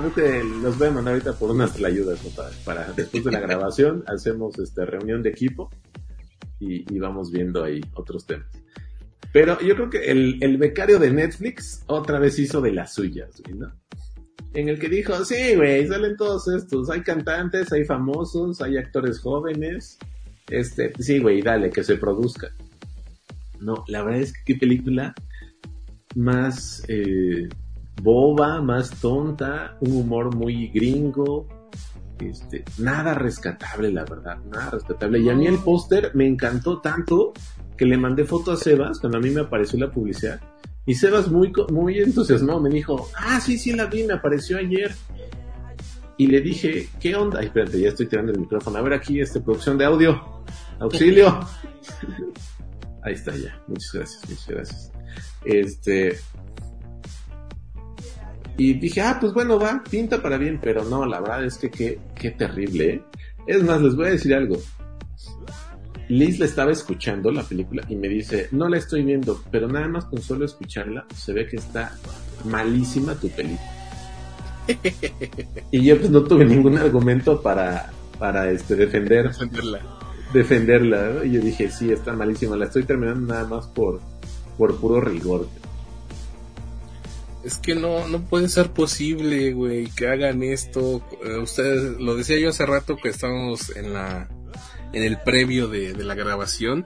los 0.63 0.77
voy 0.77 0.87
a 0.87 0.91
mandar 0.91 1.13
ahorita 1.13 1.33
por 1.33 1.51
unas 1.51 1.75
ayudas, 1.83 2.23
¿no? 2.23 2.31
para, 2.31 2.49
para 2.65 2.91
después 2.93 3.23
de 3.23 3.31
la 3.31 3.39
grabación 3.39 4.03
hacemos 4.07 4.57
este 4.57 4.83
reunión 4.83 5.21
de 5.21 5.29
equipo 5.29 5.69
y, 6.59 6.91
y 6.91 6.99
vamos 6.99 7.31
viendo 7.31 7.63
ahí 7.63 7.81
otros 7.93 8.25
temas. 8.25 8.47
Pero 9.33 9.59
yo 9.61 9.75
creo 9.75 9.89
que 9.89 10.11
el, 10.11 10.37
el 10.41 10.57
becario 10.57 10.99
de 10.99 11.11
Netflix 11.11 11.83
otra 11.87 12.19
vez 12.19 12.37
hizo 12.39 12.61
de 12.61 12.71
las 12.71 12.93
suyas, 12.93 13.41
¿no? 13.53 13.71
En 14.53 14.67
el 14.67 14.77
que 14.79 14.89
dijo, 14.89 15.23
sí, 15.23 15.55
güey, 15.55 15.87
salen 15.87 16.17
todos 16.17 16.47
estos, 16.49 16.89
hay 16.89 17.01
cantantes, 17.01 17.71
hay 17.71 17.85
famosos, 17.85 18.61
hay 18.61 18.77
actores 18.77 19.19
jóvenes, 19.19 19.97
este, 20.49 20.91
sí, 20.99 21.19
güey, 21.19 21.41
dale, 21.41 21.69
que 21.69 21.83
se 21.83 21.95
produzca. 21.95 22.49
No, 23.61 23.85
la 23.87 24.03
verdad 24.03 24.21
es 24.21 24.33
que 24.33 24.39
qué 24.45 24.55
película 24.59 25.13
más 26.15 26.83
eh, 26.89 27.47
boba, 28.01 28.61
más 28.61 28.89
tonta, 28.99 29.77
un 29.79 29.93
humor 29.93 30.35
muy 30.35 30.67
gringo, 30.67 31.47
este, 32.19 32.65
nada 32.77 33.13
rescatable, 33.13 33.89
la 33.91 34.03
verdad, 34.03 34.37
nada 34.51 34.71
rescatable. 34.71 35.19
Y 35.19 35.29
a 35.29 35.35
mí 35.35 35.47
el 35.47 35.59
póster 35.59 36.11
me 36.13 36.27
encantó 36.27 36.81
tanto 36.81 37.31
que 37.81 37.87
le 37.87 37.97
mandé 37.97 38.25
foto 38.25 38.51
a 38.51 38.57
Sebas 38.57 38.99
cuando 38.99 39.17
a 39.17 39.21
mí 39.21 39.31
me 39.31 39.41
apareció 39.41 39.79
la 39.79 39.89
publicidad. 39.89 40.39
Y 40.85 40.93
Sebas 40.93 41.29
muy, 41.29 41.51
muy 41.71 41.97
entusiasmado 41.97 42.61
me 42.61 42.69
dijo, 42.69 43.09
ah, 43.17 43.41
sí, 43.41 43.57
sí 43.57 43.73
la 43.73 43.87
vi, 43.87 44.03
me 44.03 44.13
apareció 44.13 44.59
ayer. 44.59 44.93
Y 46.15 46.27
le 46.27 46.41
dije, 46.41 46.89
¿qué 46.99 47.15
onda? 47.15 47.39
Ay, 47.39 47.47
espérate, 47.47 47.81
ya 47.81 47.89
estoy 47.89 48.05
tirando 48.05 48.33
el 48.33 48.39
micrófono. 48.39 48.77
A 48.77 48.83
ver 48.83 48.93
aquí, 48.93 49.19
este, 49.19 49.39
producción 49.39 49.79
de 49.79 49.85
audio. 49.85 50.43
Auxilio. 50.77 51.39
Ahí 53.01 53.15
está 53.15 53.35
ya. 53.35 53.59
Muchas 53.67 53.93
gracias, 53.93 54.29
muchas 54.29 54.47
gracias. 54.47 54.91
Este. 55.43 56.19
Y 58.57 58.75
dije, 58.75 59.01
ah, 59.01 59.17
pues 59.19 59.33
bueno, 59.33 59.57
va, 59.57 59.81
pinta 59.89 60.21
para 60.21 60.37
bien, 60.37 60.59
pero 60.61 60.83
no, 60.83 61.03
la 61.07 61.19
verdad 61.19 61.45
es 61.45 61.57
que 61.57 61.71
qué, 61.71 61.99
qué 62.13 62.29
terrible, 62.29 62.93
¿eh? 62.93 63.03
Es 63.47 63.63
más, 63.63 63.81
les 63.81 63.95
voy 63.95 64.05
a 64.05 64.11
decir 64.11 64.35
algo. 64.35 64.57
Liz 66.11 66.39
la 66.39 66.45
estaba 66.45 66.73
escuchando 66.73 67.31
la 67.31 67.41
película 67.41 67.85
y 67.87 67.95
me 67.95 68.09
dice, 68.09 68.49
no 68.51 68.67
la 68.67 68.75
estoy 68.75 69.01
viendo, 69.01 69.41
pero 69.49 69.69
nada 69.69 69.87
más 69.87 70.03
con 70.03 70.21
solo 70.21 70.43
escucharla 70.43 71.05
se 71.15 71.31
ve 71.31 71.47
que 71.47 71.55
está 71.55 71.95
malísima 72.43 73.15
tu 73.15 73.29
película. 73.29 73.71
y 75.71 75.85
yo 75.85 75.97
pues 75.97 76.09
no 76.09 76.21
tuve 76.23 76.43
ningún 76.43 76.77
argumento 76.77 77.41
para, 77.41 77.93
para 78.19 78.51
este, 78.51 78.75
defender 78.75 79.29
Defenderla. 79.29 79.79
defenderla. 80.33 81.09
¿no? 81.11 81.23
Y 81.23 81.31
yo 81.31 81.39
dije, 81.39 81.71
sí, 81.71 81.93
está 81.93 82.11
malísima. 82.11 82.57
La 82.57 82.65
estoy 82.65 82.83
terminando 82.83 83.33
nada 83.33 83.47
más 83.47 83.67
por, 83.67 84.01
por 84.57 84.77
puro 84.81 84.99
rigor. 84.99 85.47
Es 87.45 87.55
que 87.57 87.73
no, 87.73 88.05
no 88.09 88.19
puede 88.19 88.49
ser 88.49 88.71
posible, 88.71 89.53
güey, 89.53 89.85
que 89.85 90.09
hagan 90.09 90.43
esto. 90.43 91.01
Eh, 91.23 91.37
ustedes, 91.37 92.01
lo 92.01 92.17
decía 92.17 92.37
yo 92.37 92.49
hace 92.49 92.65
rato 92.65 92.97
que 92.97 93.07
estábamos 93.07 93.73
en 93.77 93.93
la, 93.93 94.27
en 94.93 95.03
el 95.03 95.17
previo 95.21 95.67
de, 95.67 95.93
de 95.93 96.03
la 96.03 96.15
grabación. 96.15 96.85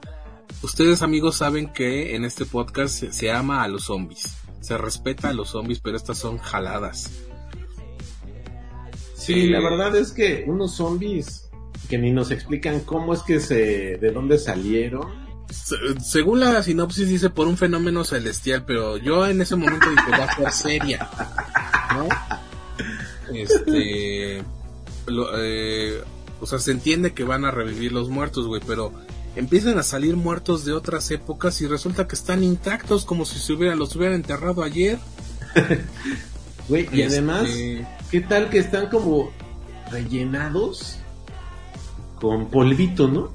Ustedes 0.62 1.02
amigos 1.02 1.38
saben 1.38 1.68
que 1.74 2.16
en 2.16 2.24
este 2.26 2.46
podcast 2.46 2.94
se, 3.00 3.12
se 3.14 3.32
ama 3.32 3.64
a 3.64 3.68
los 3.68 3.86
zombies. 3.86 4.38
Se 4.62 4.78
respeta 4.78 5.30
a 5.30 5.34
los 5.34 5.50
zombies, 5.50 5.80
pero 5.80 5.98
estas 5.98 6.18
son 6.18 6.38
jaladas. 6.38 7.12
Sí, 9.16 9.48
la 9.50 9.60
verdad 9.60 9.96
es 9.96 10.12
que 10.12 10.44
unos 10.48 10.76
zombies 10.76 11.50
que 11.90 11.98
ni 11.98 12.12
nos 12.12 12.32
explican 12.32 12.82
cómo 12.82 13.14
es 13.14 13.22
que 13.22 13.40
se, 13.40 13.98
de 13.98 14.12
dónde 14.12 14.38
salieron. 14.38 15.26
Se- 15.50 15.76
según 16.04 16.40
la 16.40 16.62
sinopsis 16.64 17.08
dice 17.10 17.30
por 17.30 17.48
un 17.48 17.58
fenómeno 17.58 18.04
celestial, 18.04 18.66
pero 18.66 18.98
yo 18.98 19.26
en 19.28 19.42
ese 19.42 19.56
momento 19.56 19.88
dije 19.90 20.12
va 20.12 20.26
a 20.26 20.36
ser 20.36 20.52
seria, 20.52 21.10
¿no? 21.94 22.08
Este, 23.34 24.44
lo- 25.08 25.30
eh, 25.44 26.02
o 26.42 26.46
sea, 26.46 26.60
se 26.60 26.72
entiende 26.72 27.14
que 27.14 27.24
van 27.24 27.46
a 27.46 27.52
revivir 27.52 27.92
los 27.92 28.10
muertos, 28.10 28.48
güey, 28.48 28.62
pero 28.66 28.92
empiezan 29.36 29.78
a 29.80 29.84
salir 29.84 30.16
muertos 30.16 30.66
de 30.66 30.74
otras 30.74 31.10
épocas 31.12 31.60
y 31.62 31.68
resulta 31.68 32.08
que 32.08 32.16
están 32.16 32.44
intactos 32.44 33.06
como 33.06 33.26
si 33.26 33.40
se 33.40 33.54
hubieran, 33.54 33.80
los 33.80 33.96
hubieran 33.96 34.16
enterrado 34.16 34.64
ayer. 34.64 35.00
Güey, 36.68 36.90
y 36.92 37.02
Este, 37.02 37.18
además, 37.20 37.48
¿qué 38.10 38.22
tal 38.22 38.50
que 38.50 38.58
están 38.58 38.90
como 38.90 39.30
rellenados 39.92 40.98
con 42.20 42.50
polvito, 42.50 43.08
no? 43.08 43.32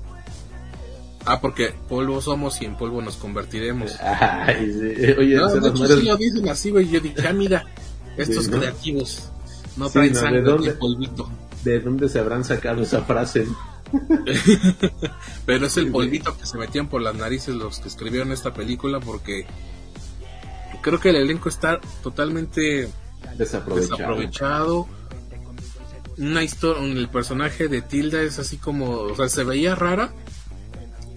Ah, 1.27 1.41
porque 1.41 1.75
polvo 1.89 2.21
somos 2.21 2.61
y 2.61 2.65
en 2.65 2.77
polvo 2.77 3.03
nos 3.03 3.17
convertiremos. 3.17 3.93
Ay, 4.01 4.73
sí. 4.73 5.13
Oye, 5.19 5.37
No, 5.37 5.49
de 5.49 5.69
hecho, 5.69 5.87
sí 5.87 6.03
lo 6.03 6.17
dicen 6.17 6.49
así, 6.49 6.71
güey. 6.71 6.89
Yo 6.89 6.99
dije, 7.01 7.29
ah, 7.29 7.33
mira, 7.33 7.65
estos 8.17 8.47
Sí, 8.47 8.51
¿no? 8.51 8.59
creativos 8.59 9.31
no 9.77 9.87
Sí, 9.87 9.93
traen 9.93 10.13
no, 10.13 10.19
¿de 10.19 10.25
sangre 10.25 10.43
dónde? 10.43 10.71
ni 10.71 10.75
polvito. 10.77 11.31
¿De 11.65 11.81
dónde 11.81 12.09
se 12.09 12.19
habrán 12.19 12.45
sacado 12.45 12.83
esa 12.83 13.03
frase? 13.03 13.47
Pero 15.47 15.67
es 15.67 15.77
el 15.77 15.91
polvito 15.91 16.37
que 16.37 16.47
se 16.47 16.57
metían 16.59 16.89
por 16.89 17.03
las 17.03 17.15
narices 17.15 17.55
los 17.55 17.81
que 17.81 17.89
escribieron 17.89 18.33
esta 18.33 18.53
película 18.55 19.01
porque 19.01 19.47
creo 20.83 21.01
que 21.01 21.11
el 21.11 21.17
elenco 21.17 21.49
está 21.49 21.81
totalmente 22.03 22.89
Desaprovechado. 23.37 23.97
desaprovechado. 23.99 24.89
Una 26.19 26.43
historia, 26.43 26.83
el 26.85 27.09
personaje 27.09 27.69
de 27.69 27.83
Tilda 27.83 28.23
es 28.23 28.39
así 28.39 28.59
como, 28.59 28.91
o 28.91 29.17
sea, 29.17 29.29
se 29.29 29.43
veía 29.43 29.75
rara, 29.75 30.13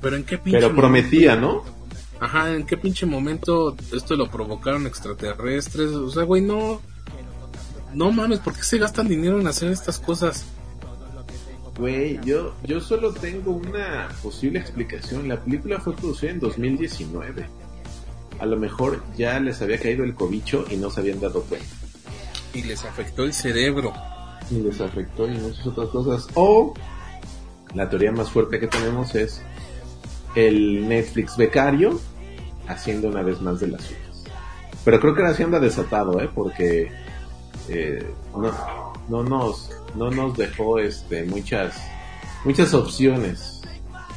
pero 0.01 0.15
en 0.15 0.23
qué 0.23 0.37
pinche 0.37 0.59
Pero 0.59 0.75
prometía, 0.75 1.35
¿no? 1.35 1.55
momento- 1.57 1.73
Ajá, 2.19 2.53
en 2.53 2.65
qué 2.65 2.77
pinche 2.77 3.05
momento 3.05 3.75
esto 3.91 4.15
lo 4.15 4.31
provocaron 4.31 4.87
extraterrestres, 4.87 5.89
o 5.91 6.09
sea, 6.09 6.23
güey, 6.23 6.41
no 6.41 6.81
no 7.93 8.11
mames, 8.11 8.39
¿por 8.39 8.53
qué 8.53 8.63
se 8.63 8.77
gastan 8.77 9.07
dinero 9.07 9.39
en 9.39 9.47
hacer 9.47 9.71
estas 9.71 9.99
cosas? 9.99 10.45
Güey, 11.77 12.19
yo, 12.23 12.53
yo 12.63 12.79
solo 12.79 13.13
tengo 13.13 13.51
una 13.51 14.09
posible 14.21 14.59
explicación. 14.59 15.27
La 15.27 15.39
película 15.39 15.79
fue 15.79 15.95
producida 15.95 16.31
en 16.31 16.39
2019. 16.39 17.45
A 18.39 18.45
lo 18.45 18.57
mejor 18.57 19.03
ya 19.17 19.39
les 19.39 19.61
había 19.61 19.79
caído 19.79 20.03
el 20.03 20.13
cobicho 20.13 20.65
y 20.69 20.75
no 20.75 20.91
se 20.91 20.99
habían 20.99 21.19
dado 21.19 21.41
cuenta. 21.43 21.67
Y 22.53 22.61
les 22.63 22.85
afectó 22.85 23.23
el 23.23 23.33
cerebro. 23.33 23.93
Y 24.51 24.59
les 24.59 24.79
afectó 24.81 25.27
y 25.27 25.35
muchas 25.37 25.65
otras 25.65 25.89
cosas. 25.89 26.27
O 26.35 26.73
la 27.73 27.89
teoría 27.89 28.11
más 28.11 28.29
fuerte 28.29 28.59
que 28.59 28.67
tenemos 28.67 29.15
es 29.15 29.41
el 30.35 30.87
Netflix 30.87 31.37
becario 31.37 31.99
haciendo 32.67 33.07
una 33.07 33.23
vez 33.23 33.41
más 33.41 33.59
de 33.59 33.67
las 33.67 33.81
suyas. 33.81 34.25
Pero 34.85 34.99
creo 34.99 35.15
que 35.15 35.21
ahora 35.21 35.33
sí 35.33 35.43
anda 35.43 35.59
desatado, 35.59 36.19
¿eh? 36.21 36.29
Porque 36.33 36.91
eh, 37.69 38.05
no, 38.35 38.93
no 39.09 39.23
nos 39.23 39.71
no 39.95 40.09
nos 40.11 40.37
dejó 40.37 40.79
este 40.79 41.23
muchas 41.25 41.81
muchas 42.45 42.73
opciones 42.73 43.61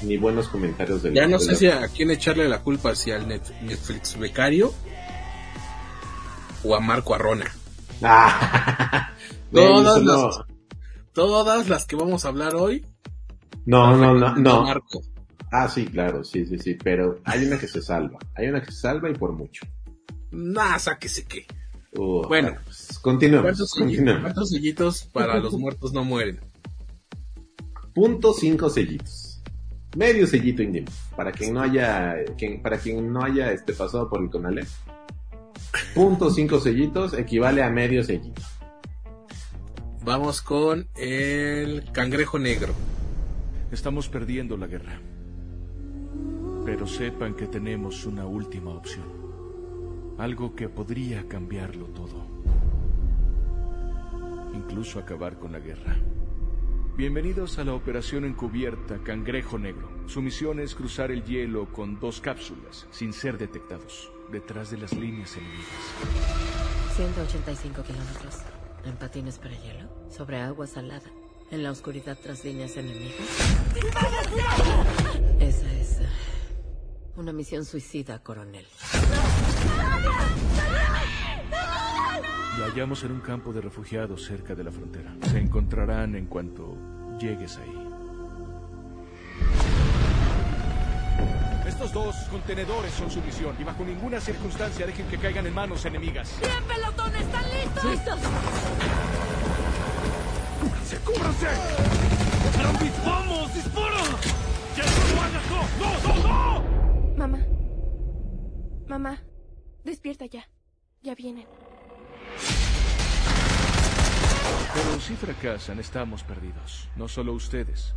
ni 0.03 0.17
buenos 0.17 0.49
comentarios 0.49 1.03
del 1.03 1.15
Ya 1.15 1.27
no 1.27 1.39
sé 1.39 1.55
si 1.57 1.67
a 1.69 1.87
quién 1.89 2.11
echarle 2.11 2.49
la 2.49 2.63
culpa, 2.63 2.95
si 2.95 3.11
al 3.13 3.27
Net- 3.29 3.53
Netflix 3.63 4.19
becario 4.19 4.73
o 6.65 6.75
a 6.75 6.81
Marco 6.81 7.15
Arrona. 7.15 7.47
Ah, 8.03 9.11
Todas 9.53 9.95
solo- 9.99 10.27
las, 10.29 10.41
todas 11.13 11.69
las 11.69 11.87
que 11.87 11.97
vamos 11.97 12.25
a 12.25 12.29
hablar 12.29 12.55
hoy. 12.55 12.85
No, 13.65 13.97
no, 13.97 14.15
no, 14.15 14.35
no. 14.37 14.63
Marco. 14.65 15.01
Ah, 15.53 15.69
sí, 15.69 15.87
claro, 15.87 16.23
sí, 16.25 16.45
sí, 16.47 16.59
sí, 16.59 16.75
pero 16.75 17.21
hay 17.25 17.45
una 17.47 17.59
que 17.59 17.69
se 17.69 17.81
salva. 17.81 18.19
Hay 18.35 18.49
una 18.49 18.61
que 18.63 18.71
se 18.73 18.81
salva 18.81 19.09
y 19.09 19.15
por 19.15 19.33
mucho. 19.33 19.65
Nah, 20.33 20.79
sáquese 20.79 21.25
que. 21.25 21.47
Uh, 21.97 22.27
Bueno. 22.29 22.55
pues, 22.65 22.99
continuemos, 23.01 23.43
¿Cuántos, 24.23 24.51
sellitos, 24.51 25.05
para 25.13 25.39
los 25.39 25.55
muertos 25.59 25.93
no 25.93 26.05
mueren? 26.05 26.41
Punto 27.95 28.35
cinco 28.35 28.69
sellitos. 28.69 29.43
Medio 29.97 30.27
sellito 30.27 30.63
indie. 30.63 30.85
Para 31.17 31.33
quien 31.33 31.55
no 31.55 31.63
haya, 31.63 32.17
quien, 32.37 32.61
para 32.61 32.77
quien 32.79 33.11
no 33.11 33.25
haya 33.25 33.53
este 33.53 33.73
pasado 33.73 34.11
por 34.11 34.23
el 34.23 34.29
Conalep. 34.29 34.69
Punto 35.95 36.31
cinco 36.31 36.61
sellitos 36.61 37.15
equivale 37.15 37.63
a 37.63 37.71
medio 37.71 38.05
sellito. 38.05 38.43
Vamos 40.05 40.43
con 40.43 40.89
el 40.97 41.91
cangrejo 41.93 42.39
negro. 42.39 42.75
Estamos 43.73 44.09
perdiendo 44.09 44.59
la 44.59 44.67
guerra. 44.67 45.01
Pero 46.67 46.87
sepan 46.87 47.35
que 47.35 47.47
tenemos 47.47 48.05
una 48.05 48.27
última 48.27 48.71
opción. 48.71 49.16
Algo 50.19 50.55
que 50.55 50.71
podría 50.71 51.29
cambiarlo 51.29 51.87
todo. 51.89 52.27
Incluso 54.55 54.99
acabar 54.99 55.39
con 55.39 55.53
la 55.53 55.59
guerra. 55.59 55.95
Bienvenidos 56.97 57.59
a 57.59 57.65
la 57.65 57.75
operación 57.75 58.25
encubierta 58.25 58.97
Cangrejo 59.05 59.59
Negro. 59.59 59.91
Su 60.07 60.23
misión 60.23 60.59
es 60.59 60.75
cruzar 60.75 61.11
el 61.11 61.23
hielo 61.23 61.71
con 61.71 62.01
dos 62.01 62.23
cápsulas, 62.23 62.87
sin 62.91 63.13
ser 63.13 63.37
detectados, 63.37 64.11
detrás 64.33 64.71
de 64.71 64.79
las 64.79 64.95
líneas 64.95 65.37
enemigas. 65.37 65.67
185 66.97 67.83
kilómetros. 67.83 68.37
En 68.87 68.97
patines 68.97 69.37
para 69.39 69.55
hielo. 69.61 69.87
Sobre 70.09 70.41
agua 70.41 70.67
salada. 70.67 71.11
En 71.51 71.63
la 71.63 71.71
oscuridad 71.71 72.17
tras 72.23 72.43
líneas 72.43 72.75
enemigas. 72.79 73.21
Esa 75.41 75.73
es 75.75 76.01
eh, 76.01 76.09
una 77.17 77.35
misión 77.35 77.67
suicida, 77.67 78.23
coronel. 78.23 78.65
Y 82.59 82.63
hallamos 82.63 83.05
en 83.05 83.13
un 83.13 83.21
campo 83.21 83.53
de 83.53 83.61
refugiados 83.61 84.25
cerca 84.25 84.55
de 84.55 84.65
la 84.65 84.71
frontera. 84.71 85.15
Se 85.31 85.39
encontrarán 85.39 86.15
en 86.15 86.27
cuanto 86.27 86.77
llegues 87.19 87.59
ahí. 87.59 87.87
Estos 91.67 91.93
dos 91.93 92.17
contenedores 92.31 92.93
son 92.93 93.11
su 93.11 93.21
misión 93.21 93.55
y 93.61 93.65
bajo 93.65 93.85
ninguna 93.85 94.21
circunstancia 94.21 94.87
dejen 94.87 95.07
que 95.09 95.19
caigan 95.19 95.47
en 95.47 95.55
manos 95.55 95.85
enemigas. 95.85 96.33
¡Bien, 96.41 96.65
pelotón! 96.65 97.15
¿Están 97.15 97.45
listos? 97.51 97.85
¡Listos! 97.85 98.19
¡Cúbranse, 100.61 100.97
cúbranse! 100.99 101.47
¡Vamos, 103.05 103.55
dispara! 103.55 104.03
¡Ya 104.77 104.85
no 104.85 104.91
lo 105.15 105.27
no, 105.81 106.23
no, 106.23 106.29
no! 106.29 107.17
Mamá. 107.17 107.39
Mamá. 108.89 109.26
Despierta 109.87 110.27
ya. 110.27 110.49
Ya 111.01 111.15
vienen. 111.15 111.47
Pero 114.75 115.01
si 115.01 115.15
fracasan, 115.15 115.79
estamos 115.79 116.25
perdidos. 116.25 116.89
No 116.97 117.07
solo 117.07 117.33
ustedes. 117.35 117.95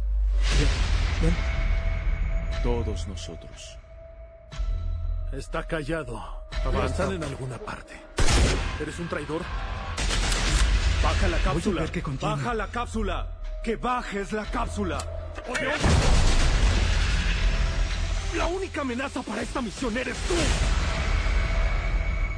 Todos 2.61 3.07
nosotros. 3.07 3.79
Está 5.33 5.65
callado. 5.65 6.21
Están 6.85 7.13
en 7.13 7.23
alguna 7.23 7.57
parte. 7.57 7.99
¿Eres 8.79 8.99
un 8.99 9.07
traidor? 9.07 9.41
¡Baja 11.01 11.27
la 11.27 11.37
cápsula. 11.39 11.81
ver 11.81 11.91
qué 11.91 12.03
contiene. 12.03 12.35
¡Baja 12.35 12.53
la 12.53 12.67
cápsula! 12.67 13.41
¡Que 13.63 13.77
bajes 13.77 14.31
la 14.31 14.45
cápsula! 14.45 14.99
La 18.37 18.45
única 18.45 18.81
amenaza 18.81 19.23
para 19.23 19.41
esta 19.41 19.59
misión 19.59 19.97
eres 19.97 20.17
tú. 20.27 20.35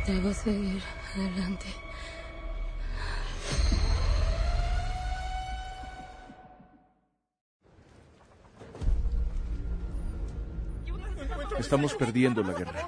Debo 0.05 0.33
seguir 0.33 0.81
adelante. 1.15 1.67
Estamos 11.59 11.93
perdiendo 11.93 12.41
la 12.41 12.53
guerra. 12.53 12.87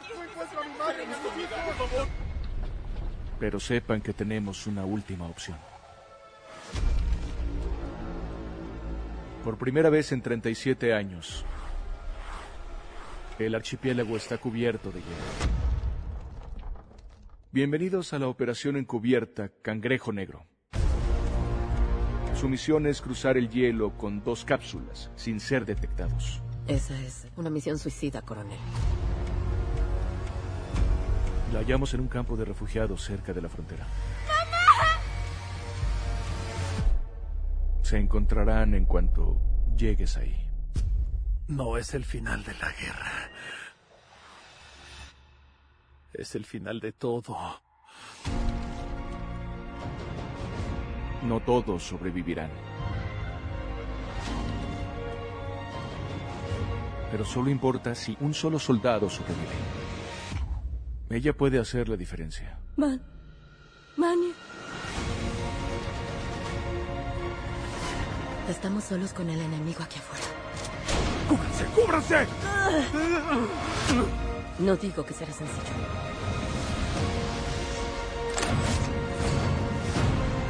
Pero 3.40 3.60
sepan 3.60 4.02
que 4.02 4.14
tenemos 4.14 4.66
una 4.66 4.84
última 4.84 5.28
opción. 5.28 5.58
Por 9.44 9.58
primera 9.58 9.90
vez 9.90 10.12
en 10.12 10.22
37 10.22 10.94
años, 10.94 11.46
el 13.38 13.54
archipiélago 13.54 14.18
está 14.18 14.38
cubierto 14.38 14.90
de 14.90 15.02
hielo. 15.02 15.63
Bienvenidos 17.54 18.14
a 18.14 18.18
la 18.18 18.30
operación 18.30 18.78
encubierta 18.78 19.52
Cangrejo 19.62 20.12
Negro. 20.12 20.48
Su 22.34 22.50
misión 22.50 22.88
es 22.88 23.00
cruzar 23.00 23.38
el 23.38 23.48
hielo 23.48 23.96
con 23.96 24.24
dos 24.24 24.44
cápsulas 24.44 25.12
sin 25.16 25.40
ser 25.40 25.64
detectados. 25.64 26.42
Esa 26.68 27.00
es 27.00 27.28
una 27.36 27.52
misión 27.52 27.78
suicida, 27.78 28.24
coronel. 28.24 28.58
La 31.54 31.60
hallamos 31.60 31.94
en 31.94 32.00
un 32.00 32.08
campo 32.08 32.36
de 32.36 32.46
refugiados 32.46 33.04
cerca 33.04 33.34
de 33.34 33.42
la 33.44 33.50
frontera. 33.50 33.86
Se 37.84 38.00
encontrarán 38.00 38.74
en 38.74 38.86
cuanto 38.86 39.40
llegues 39.78 40.18
ahí. 40.18 40.50
No 41.50 41.78
es 41.78 41.94
el 41.94 42.04
final 42.04 42.44
de 42.46 42.54
la 42.56 42.72
guerra. 42.72 43.30
Es 46.14 46.36
el 46.36 46.46
final 46.46 46.80
de 46.80 46.92
todo. 46.92 47.36
No 51.24 51.40
todos 51.40 51.82
sobrevivirán. 51.82 52.52
Pero 57.10 57.26
solo 57.26 57.50
importa 57.50 57.96
si 57.96 58.16
un 58.20 58.34
solo 58.34 58.60
soldado 58.60 59.10
sobrevive. 59.10 59.56
Ella 61.10 61.34
puede 61.34 61.60
hacer 61.60 61.90
la 61.90 61.98
diferencia. 61.98 62.60
Man. 62.76 63.02
Manny. 63.98 64.34
Estamos 68.50 68.84
solos 68.84 69.14
con 69.14 69.30
el 69.30 69.40
enemigo 69.40 69.82
aquí 69.84 70.00
afuera. 70.00 70.26
¡Cúbranse, 71.28 71.66
cúbranse! 71.68 72.28
No 74.60 74.76
digo 74.76 75.06
que 75.06 75.14
será 75.14 75.32
sencillo. 75.34 75.62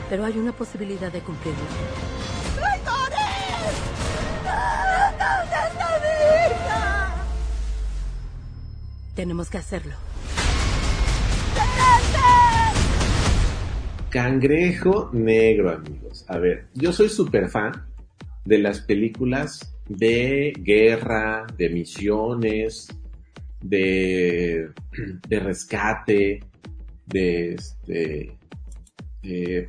Pero 0.10 0.26
hay 0.26 0.38
una 0.38 0.52
posibilidad 0.52 1.12
de 1.12 1.22
cumplirlo. 1.22 1.64
¡Traidores! 2.56 3.18
¡No! 4.44 5.44
esta 5.44 5.98
vida! 6.00 7.26
Tenemos 9.16 9.50
que 9.50 9.58
hacerlo. 9.58 9.96
Cangrejo 14.10 15.10
Negro, 15.14 15.72
amigos. 15.72 16.26
A 16.28 16.38
ver, 16.38 16.68
yo 16.76 16.94
soy 16.94 17.10
súper 17.10 17.50
fan 17.50 17.72
de 18.46 18.60
las 18.60 18.82
películas 18.82 19.74
de 19.88 20.54
guerra, 20.60 21.48
de 21.58 21.70
misiones, 21.70 22.90
de, 23.64 24.70
de 25.28 25.40
rescate, 25.40 26.40
de 27.06 27.54
este, 27.56 28.38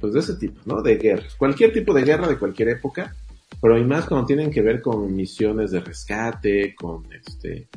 pues 0.00 0.12
de 0.12 0.20
ese 0.20 0.36
tipo, 0.36 0.60
¿no? 0.66 0.82
De 0.82 0.96
guerras. 0.96 1.34
Cualquier 1.36 1.72
tipo 1.72 1.94
de 1.94 2.02
guerra 2.02 2.28
de 2.28 2.38
cualquier 2.38 2.70
época, 2.70 3.14
pero 3.60 3.78
y 3.78 3.84
más 3.84 4.06
cuando 4.06 4.26
tienen 4.26 4.50
que 4.50 4.62
ver 4.62 4.82
con 4.82 5.14
misiones 5.14 5.70
de 5.70 5.80
rescate, 5.80 6.74
con 6.74 7.04
este, 7.12 7.68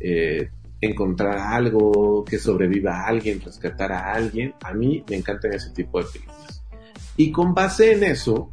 eh, 0.00 0.48
encontrar 0.80 1.38
algo, 1.38 2.24
que 2.24 2.38
sobreviva 2.38 3.00
a 3.00 3.08
alguien, 3.08 3.40
rescatar 3.40 3.92
a 3.92 4.12
alguien. 4.12 4.54
A 4.62 4.72
mí 4.72 5.04
me 5.08 5.16
encantan 5.16 5.52
ese 5.52 5.70
tipo 5.70 5.98
de 5.98 6.08
películas. 6.10 6.62
Y 7.16 7.32
con 7.32 7.54
base 7.54 7.92
en 7.92 8.04
eso 8.04 8.52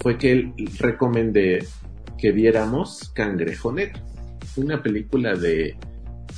fue 0.00 0.16
que 0.16 0.52
recomendé 0.78 1.66
que 2.16 2.32
viéramos 2.32 3.10
Cangrejo 3.10 3.72
Negro, 3.72 4.00
una 4.56 4.82
película 4.82 5.34
de, 5.34 5.76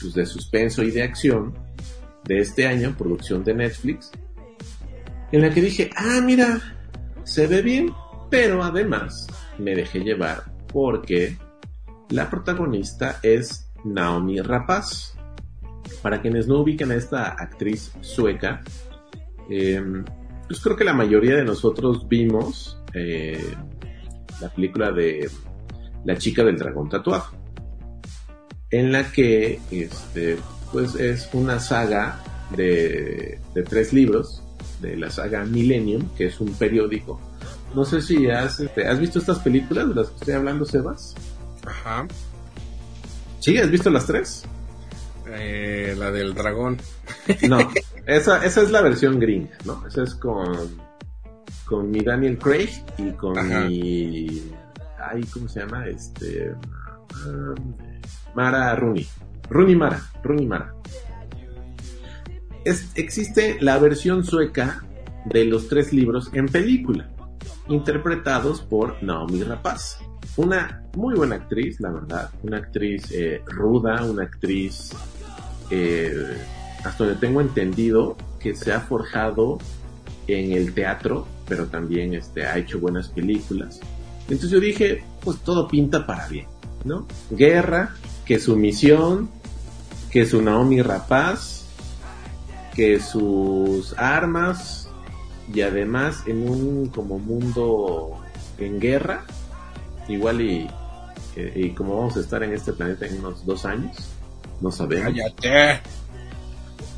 pues, 0.00 0.14
de 0.14 0.26
suspenso 0.26 0.82
y 0.82 0.90
de 0.90 1.02
acción 1.02 1.54
de 2.24 2.38
este 2.40 2.66
año, 2.66 2.94
producción 2.96 3.42
de 3.44 3.54
Netflix, 3.54 4.10
en 5.32 5.42
la 5.42 5.50
que 5.50 5.60
dije, 5.60 5.90
ah, 5.96 6.20
mira, 6.22 6.60
se 7.24 7.46
ve 7.46 7.62
bien, 7.62 7.92
pero 8.30 8.62
además 8.62 9.26
me 9.58 9.74
dejé 9.74 10.00
llevar 10.00 10.44
porque 10.72 11.36
la 12.10 12.30
protagonista 12.30 13.18
es 13.22 13.70
Naomi 13.84 14.40
Rapaz. 14.40 15.14
Para 16.02 16.20
quienes 16.20 16.46
no 16.46 16.60
ubican 16.60 16.90
a 16.90 16.94
esta 16.94 17.30
actriz 17.30 17.92
sueca, 18.02 18.60
eh, 19.50 19.82
pues 20.46 20.60
creo 20.60 20.76
que 20.76 20.84
la 20.84 20.92
mayoría 20.92 21.36
de 21.36 21.44
nosotros 21.44 22.06
vimos 22.08 22.78
eh, 22.94 23.54
la 24.40 24.48
película 24.48 24.92
de 24.92 25.30
La 26.04 26.16
chica 26.16 26.44
del 26.44 26.56
dragón 26.56 26.88
tatuado, 26.88 27.26
en 28.70 28.92
la 28.92 29.10
que 29.10 29.60
este, 29.70 30.38
pues 30.72 30.94
es 30.94 31.28
una 31.32 31.58
saga 31.60 32.22
de, 32.56 33.40
de 33.54 33.62
tres 33.62 33.92
libros 33.92 34.42
de 34.80 34.96
la 34.96 35.10
saga 35.10 35.44
Millennium, 35.44 36.08
que 36.16 36.26
es 36.26 36.40
un 36.40 36.52
periódico. 36.54 37.20
No 37.74 37.84
sé 37.84 38.00
si 38.00 38.30
has, 38.30 38.60
este, 38.60 38.86
¿has 38.86 38.98
visto 38.98 39.18
estas 39.18 39.38
películas 39.40 39.88
de 39.88 39.94
las 39.94 40.08
que 40.08 40.14
estoy 40.16 40.34
hablando, 40.34 40.64
Sebas. 40.64 41.14
Ajá. 41.66 42.06
¿Sí? 43.40 43.58
¿Has 43.58 43.70
visto 43.70 43.90
las 43.90 44.06
tres? 44.06 44.44
Eh, 45.26 45.94
la 45.98 46.10
del 46.10 46.34
dragón. 46.34 46.78
No, 47.48 47.58
esa, 48.06 48.44
esa 48.44 48.62
es 48.62 48.70
la 48.70 48.80
versión 48.80 49.18
gringa, 49.18 49.56
¿no? 49.64 49.86
Esa 49.86 50.04
es 50.04 50.14
con, 50.14 50.80
con 51.66 51.90
mi 51.90 52.00
Daniel 52.00 52.38
Craig 52.38 52.70
y 52.96 53.10
con 53.12 53.36
Ajá. 53.38 53.66
mi... 53.66 54.50
Ay, 54.98 55.22
¿cómo 55.32 55.48
se 55.48 55.60
llama? 55.60 55.86
Este... 55.86 56.54
um, 57.26 57.87
Mara 58.38 58.72
Rooney. 58.76 59.04
Rooney 59.50 59.74
Mara. 59.74 60.00
Rooney 60.22 60.46
Mara. 60.46 60.72
Es- 62.64 62.92
existe 62.94 63.56
la 63.60 63.78
versión 63.78 64.22
sueca 64.24 64.84
de 65.24 65.44
los 65.44 65.68
tres 65.68 65.92
libros 65.92 66.30
en 66.32 66.46
película, 66.46 67.08
interpretados 67.68 68.60
por 68.60 69.02
Naomi 69.02 69.42
Rapaz. 69.42 69.98
Una 70.36 70.84
muy 70.94 71.16
buena 71.16 71.34
actriz, 71.34 71.80
la 71.80 71.90
verdad. 71.90 72.30
Una 72.44 72.58
actriz 72.58 73.10
eh, 73.10 73.42
ruda, 73.46 74.04
una 74.04 74.22
actriz, 74.22 74.92
eh, 75.70 76.36
hasta 76.84 77.04
donde 77.04 77.18
tengo 77.18 77.40
entendido, 77.40 78.16
que 78.38 78.54
se 78.54 78.72
ha 78.72 78.80
forjado 78.80 79.58
en 80.28 80.52
el 80.52 80.74
teatro, 80.74 81.26
pero 81.48 81.66
también 81.66 82.14
este, 82.14 82.46
ha 82.46 82.56
hecho 82.56 82.78
buenas 82.78 83.08
películas. 83.08 83.80
Entonces 84.22 84.50
yo 84.50 84.60
dije, 84.60 85.02
pues 85.24 85.38
todo 85.40 85.66
pinta 85.66 86.06
para 86.06 86.28
bien, 86.28 86.46
¿no? 86.84 87.06
Guerra, 87.30 87.94
que 88.28 88.38
su 88.38 88.56
misión, 88.56 89.28
que 90.10 90.24
su 90.26 90.40
Naomi 90.42 90.82
Rapaz, 90.82 91.64
que 92.74 93.00
sus 93.00 93.94
armas 93.98 94.88
y 95.52 95.62
además 95.62 96.22
en 96.26 96.48
un 96.48 96.88
como 96.90 97.18
mundo 97.18 98.20
en 98.58 98.78
guerra, 98.78 99.24
igual 100.08 100.42
y, 100.42 100.70
y 101.54 101.70
como 101.70 101.96
vamos 101.96 102.16
a 102.16 102.20
estar 102.20 102.42
en 102.42 102.52
este 102.52 102.72
planeta 102.74 103.06
en 103.06 103.18
unos 103.20 103.44
dos 103.46 103.64
años, 103.64 103.96
no 104.60 104.70
sabemos. 104.70 105.06
Cállate, 105.14 105.80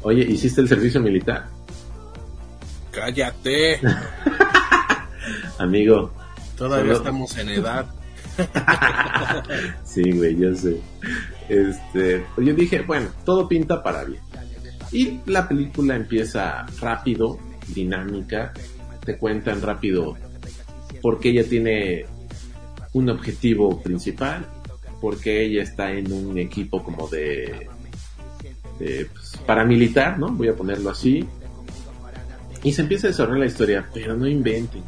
Oye, 0.03 0.22
¿hiciste 0.24 0.61
el 0.62 0.68
servicio 0.68 1.01
militar? 1.01 1.49
cállate. 2.91 3.81
Amigo. 5.59 6.11
Todavía 6.57 6.95
Solo- 6.95 6.97
estamos 6.99 7.37
en 7.39 7.49
edad. 7.51 7.87
Sí, 9.84 10.12
güey, 10.12 10.36
yo 10.36 10.55
sé. 10.55 10.76
Este, 11.49 12.24
yo 12.38 12.55
dije, 12.55 12.82
bueno, 12.82 13.09
todo 13.24 13.49
pinta 13.49 13.82
para 13.82 14.05
bien. 14.05 14.20
Y 14.93 15.20
la 15.26 15.49
película 15.49 15.97
empieza 15.97 16.66
rápido, 16.80 17.38
dinámica, 17.74 18.53
te 19.05 19.16
cuentan 19.18 19.62
rápido 19.62 20.16
porque 21.01 21.30
ella 21.30 21.45
tiene 21.49 22.07
un 22.93 23.09
objetivo 23.09 23.80
principal, 23.80 24.47
porque 25.01 25.45
ella 25.45 25.62
está 25.62 25.93
en 25.93 26.12
un 26.12 26.38
equipo 26.38 26.82
como 26.82 27.09
de, 27.09 27.68
pues, 28.78 29.36
paramilitar, 29.47 30.18
¿no? 30.18 30.30
Voy 30.32 30.49
a 30.49 30.55
ponerlo 30.55 30.91
así. 30.91 31.26
Y 32.62 32.72
se 32.72 32.82
empieza 32.82 33.07
a 33.07 33.11
desarrollar 33.11 33.41
la 33.41 33.47
historia, 33.47 33.88
pero 33.95 34.16
no 34.16 34.26
inventen. 34.28 34.82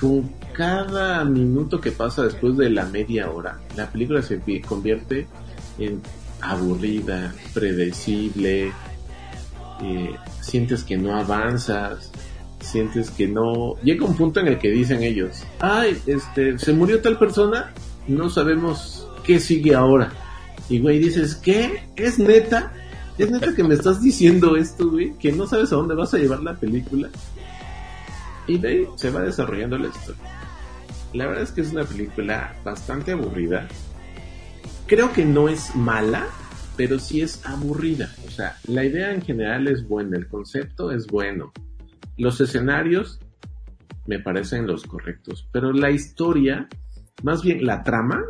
Con 0.00 0.30
cada 0.58 1.24
minuto 1.24 1.80
que 1.80 1.92
pasa 1.92 2.24
después 2.24 2.56
de 2.56 2.68
la 2.68 2.84
media 2.84 3.30
hora, 3.30 3.60
la 3.76 3.88
película 3.88 4.22
se 4.22 4.40
convierte 4.60 5.28
en 5.78 6.02
aburrida, 6.40 7.32
predecible, 7.54 8.72
eh, 9.80 10.16
sientes 10.40 10.82
que 10.82 10.96
no 10.96 11.16
avanzas, 11.16 12.10
sientes 12.58 13.12
que 13.12 13.28
no... 13.28 13.76
Llega 13.84 14.04
un 14.04 14.16
punto 14.16 14.40
en 14.40 14.48
el 14.48 14.58
que 14.58 14.70
dicen 14.70 15.04
ellos, 15.04 15.44
ay, 15.60 15.96
este, 16.06 16.58
se 16.58 16.72
murió 16.72 17.00
tal 17.00 17.20
persona, 17.20 17.72
no 18.08 18.28
sabemos 18.28 19.06
qué 19.22 19.38
sigue 19.38 19.76
ahora. 19.76 20.10
Y 20.68 20.80
güey, 20.80 20.98
dices, 20.98 21.36
¿qué? 21.36 21.84
¿Es 21.94 22.18
neta? 22.18 22.72
¿Es 23.16 23.30
neta 23.30 23.54
que 23.54 23.62
me 23.62 23.74
estás 23.74 24.02
diciendo 24.02 24.56
esto, 24.56 24.90
güey? 24.90 25.12
Que 25.20 25.30
no 25.30 25.46
sabes 25.46 25.70
a 25.70 25.76
dónde 25.76 25.94
vas 25.94 26.12
a 26.14 26.18
llevar 26.18 26.40
la 26.40 26.56
película. 26.56 27.10
Y 28.48 28.58
de 28.58 28.68
ahí 28.68 28.86
se 28.96 29.10
va 29.10 29.20
desarrollando 29.20 29.78
la 29.78 29.86
historia. 29.86 30.37
La 31.12 31.26
verdad 31.26 31.42
es 31.42 31.52
que 31.52 31.62
es 31.62 31.72
una 31.72 31.84
película 31.84 32.54
bastante 32.64 33.12
aburrida. 33.12 33.66
Creo 34.86 35.12
que 35.12 35.24
no 35.24 35.48
es 35.48 35.74
mala, 35.74 36.26
pero 36.76 36.98
sí 36.98 37.22
es 37.22 37.44
aburrida. 37.46 38.10
O 38.26 38.30
sea, 38.30 38.56
la 38.66 38.84
idea 38.84 39.12
en 39.12 39.22
general 39.22 39.68
es 39.68 39.86
buena, 39.86 40.16
el 40.16 40.28
concepto 40.28 40.90
es 40.92 41.06
bueno. 41.06 41.52
Los 42.16 42.40
escenarios 42.40 43.20
me 44.06 44.18
parecen 44.18 44.66
los 44.66 44.84
correctos, 44.84 45.48
pero 45.52 45.72
la 45.72 45.90
historia, 45.90 46.68
más 47.22 47.42
bien 47.42 47.64
la 47.64 47.82
trama, 47.82 48.24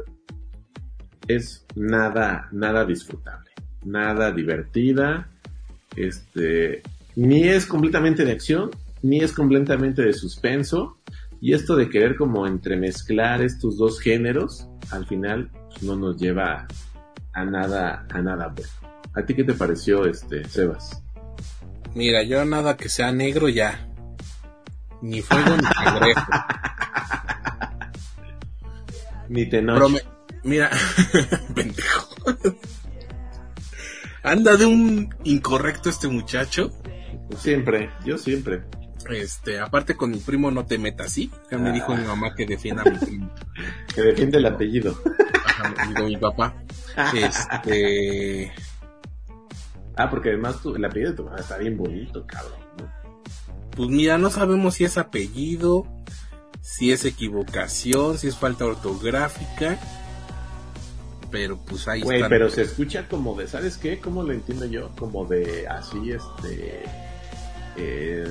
es 1.28 1.64
nada, 1.76 2.48
nada 2.52 2.84
disfrutable, 2.84 3.50
nada 3.84 4.32
divertida, 4.32 5.28
este, 5.94 6.82
ni 7.16 7.44
es 7.44 7.66
completamente 7.66 8.24
de 8.24 8.32
acción, 8.32 8.70
ni 9.02 9.20
es 9.20 9.32
completamente 9.32 10.02
de 10.02 10.12
suspenso, 10.12 10.97
y 11.40 11.54
esto 11.54 11.76
de 11.76 11.88
querer 11.88 12.16
como 12.16 12.46
entremezclar 12.46 13.42
estos 13.42 13.76
dos 13.76 14.00
géneros, 14.00 14.68
al 14.90 15.06
final 15.06 15.50
pues, 15.68 15.82
no 15.82 15.96
nos 15.96 16.16
lleva 16.16 16.66
a 17.32 17.44
nada, 17.44 18.06
a 18.10 18.20
nada 18.20 18.48
bueno. 18.48 18.70
¿A 19.14 19.24
ti 19.24 19.34
qué 19.34 19.44
te 19.44 19.54
pareció, 19.54 20.06
este, 20.06 20.44
Sebas? 20.48 21.02
Mira, 21.94 22.22
yo 22.22 22.44
nada 22.44 22.76
que 22.76 22.88
sea 22.88 23.12
negro 23.12 23.48
ya. 23.48 23.88
Ni 25.00 25.22
fuego 25.22 25.56
ni 25.56 25.62
cangrejo. 25.62 26.20
ni 29.28 29.48
Tenoch. 29.48 30.02
Mira, 30.44 30.70
pendejo. 31.54 32.08
Anda 34.22 34.56
de 34.56 34.66
un 34.66 35.14
incorrecto 35.24 35.88
este 35.88 36.08
muchacho. 36.08 36.72
Siempre, 37.36 37.90
yo 38.04 38.18
siempre. 38.18 38.64
Este, 39.10 39.58
aparte 39.60 39.96
con 39.96 40.10
mi 40.10 40.18
primo 40.18 40.50
no 40.50 40.66
te 40.66 40.78
metas 40.78 41.06
así. 41.08 41.30
Ya 41.50 41.58
me 41.58 41.72
dijo 41.72 41.94
mi 41.96 42.04
mamá 42.04 42.34
que 42.34 42.46
defienda 42.46 42.82
a 42.82 42.90
mi 42.90 42.98
primo. 42.98 43.30
Que 43.94 44.02
defiende 44.02 44.38
el 44.38 44.46
apellido. 44.46 44.96
Ajá, 45.44 45.74
mi 46.04 46.16
papá. 46.16 46.54
Este. 47.14 48.52
Ah, 49.96 50.08
porque 50.08 50.28
además 50.28 50.60
tu, 50.62 50.74
el 50.76 50.84
apellido 50.84 51.10
de 51.10 51.16
tu 51.16 51.24
mamá 51.24 51.38
está 51.38 51.58
bien 51.58 51.76
bonito, 51.76 52.24
cabrón. 52.26 52.60
¿no? 52.78 52.88
Pues 53.76 53.88
mira, 53.88 54.18
no 54.18 54.30
sabemos 54.30 54.74
si 54.74 54.84
es 54.84 54.96
apellido, 54.98 55.86
si 56.60 56.92
es 56.92 57.04
equivocación, 57.04 58.18
si 58.18 58.28
es 58.28 58.36
falta 58.36 58.64
ortográfica. 58.66 59.78
Pero 61.30 61.58
pues 61.58 61.88
ahí 61.88 62.00
Güey, 62.02 62.18
está. 62.18 62.28
pero 62.28 62.48
se 62.48 62.62
escucha 62.62 63.08
como 63.08 63.34
de, 63.36 63.48
¿sabes 63.48 63.76
qué? 63.76 63.98
¿Cómo 63.98 64.22
lo 64.22 64.32
entiendo 64.32 64.64
yo? 64.66 64.90
Como 64.96 65.26
de 65.26 65.66
así, 65.68 66.12
este. 66.12 66.84
eh, 67.76 68.28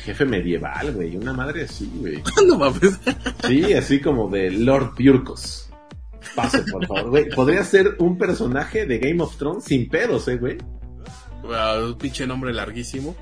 jefe 0.00 0.24
medieval, 0.24 0.92
güey. 0.92 1.16
Una 1.16 1.32
madre 1.32 1.64
así, 1.64 1.90
güey. 1.96 2.22
no 2.46 2.58
mames. 2.58 2.98
Sí, 3.46 3.72
así 3.72 4.00
como 4.00 4.28
de 4.28 4.50
Lord 4.50 4.94
Purcos. 4.94 5.70
Pase, 6.34 6.62
por 6.70 6.86
favor, 6.86 7.10
güey. 7.10 7.28
Podría 7.30 7.64
ser 7.64 7.96
un 7.98 8.18
personaje 8.18 8.86
de 8.86 8.98
Game 8.98 9.22
of 9.22 9.36
Thrones 9.36 9.64
sin 9.64 9.88
pedos, 9.88 10.28
eh, 10.28 10.36
güey. 10.36 10.58
Wow, 11.42 11.86
un 11.86 11.98
pinche 11.98 12.26
nombre 12.26 12.52
larguísimo. 12.52 13.16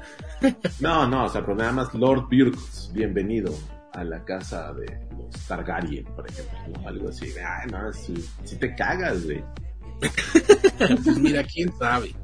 No, 0.80 1.06
no, 1.06 1.24
o 1.24 1.28
sea, 1.28 1.42
pero 1.42 1.56
nada 1.56 1.72
más 1.72 1.94
Lord 1.94 2.28
Purcos. 2.28 2.90
Bienvenido 2.92 3.54
a 3.92 4.04
la 4.04 4.24
casa 4.24 4.72
de 4.74 4.86
los 5.16 5.46
Targaryen, 5.46 6.04
por 6.04 6.28
ejemplo. 6.28 6.88
Algo 6.88 7.08
así. 7.08 7.26
Ay, 7.38 7.70
no, 7.70 7.92
si, 7.92 8.14
si 8.44 8.56
te 8.56 8.74
cagas, 8.74 9.24
güey. 9.24 9.42
Pues 10.78 11.18
mira, 11.18 11.42
quién 11.42 11.72
sabe. 11.76 12.14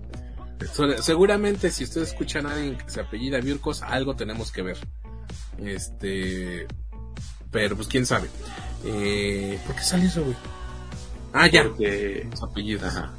Seguramente 1.00 1.70
si 1.70 1.84
ustedes 1.84 2.10
escuchan 2.10 2.46
a 2.46 2.54
alguien 2.54 2.76
que 2.76 2.90
se 2.90 3.00
apellida 3.00 3.40
Biurcos, 3.40 3.82
algo 3.82 4.16
tenemos 4.16 4.52
que 4.52 4.62
ver. 4.62 4.78
Este. 5.58 6.66
Pero 7.50 7.76
pues 7.76 7.88
quién 7.88 8.06
sabe. 8.06 8.28
Eh, 8.84 9.58
¿Por 9.66 9.76
qué 9.76 9.82
salió 9.82 10.08
eso, 10.08 10.24
güey? 10.24 10.36
Ah, 11.32 11.46
ya. 11.46 11.64
Porque. 11.64 12.26
Los 12.30 12.42
apellidos. 12.42 12.84
Ajá. 12.84 13.12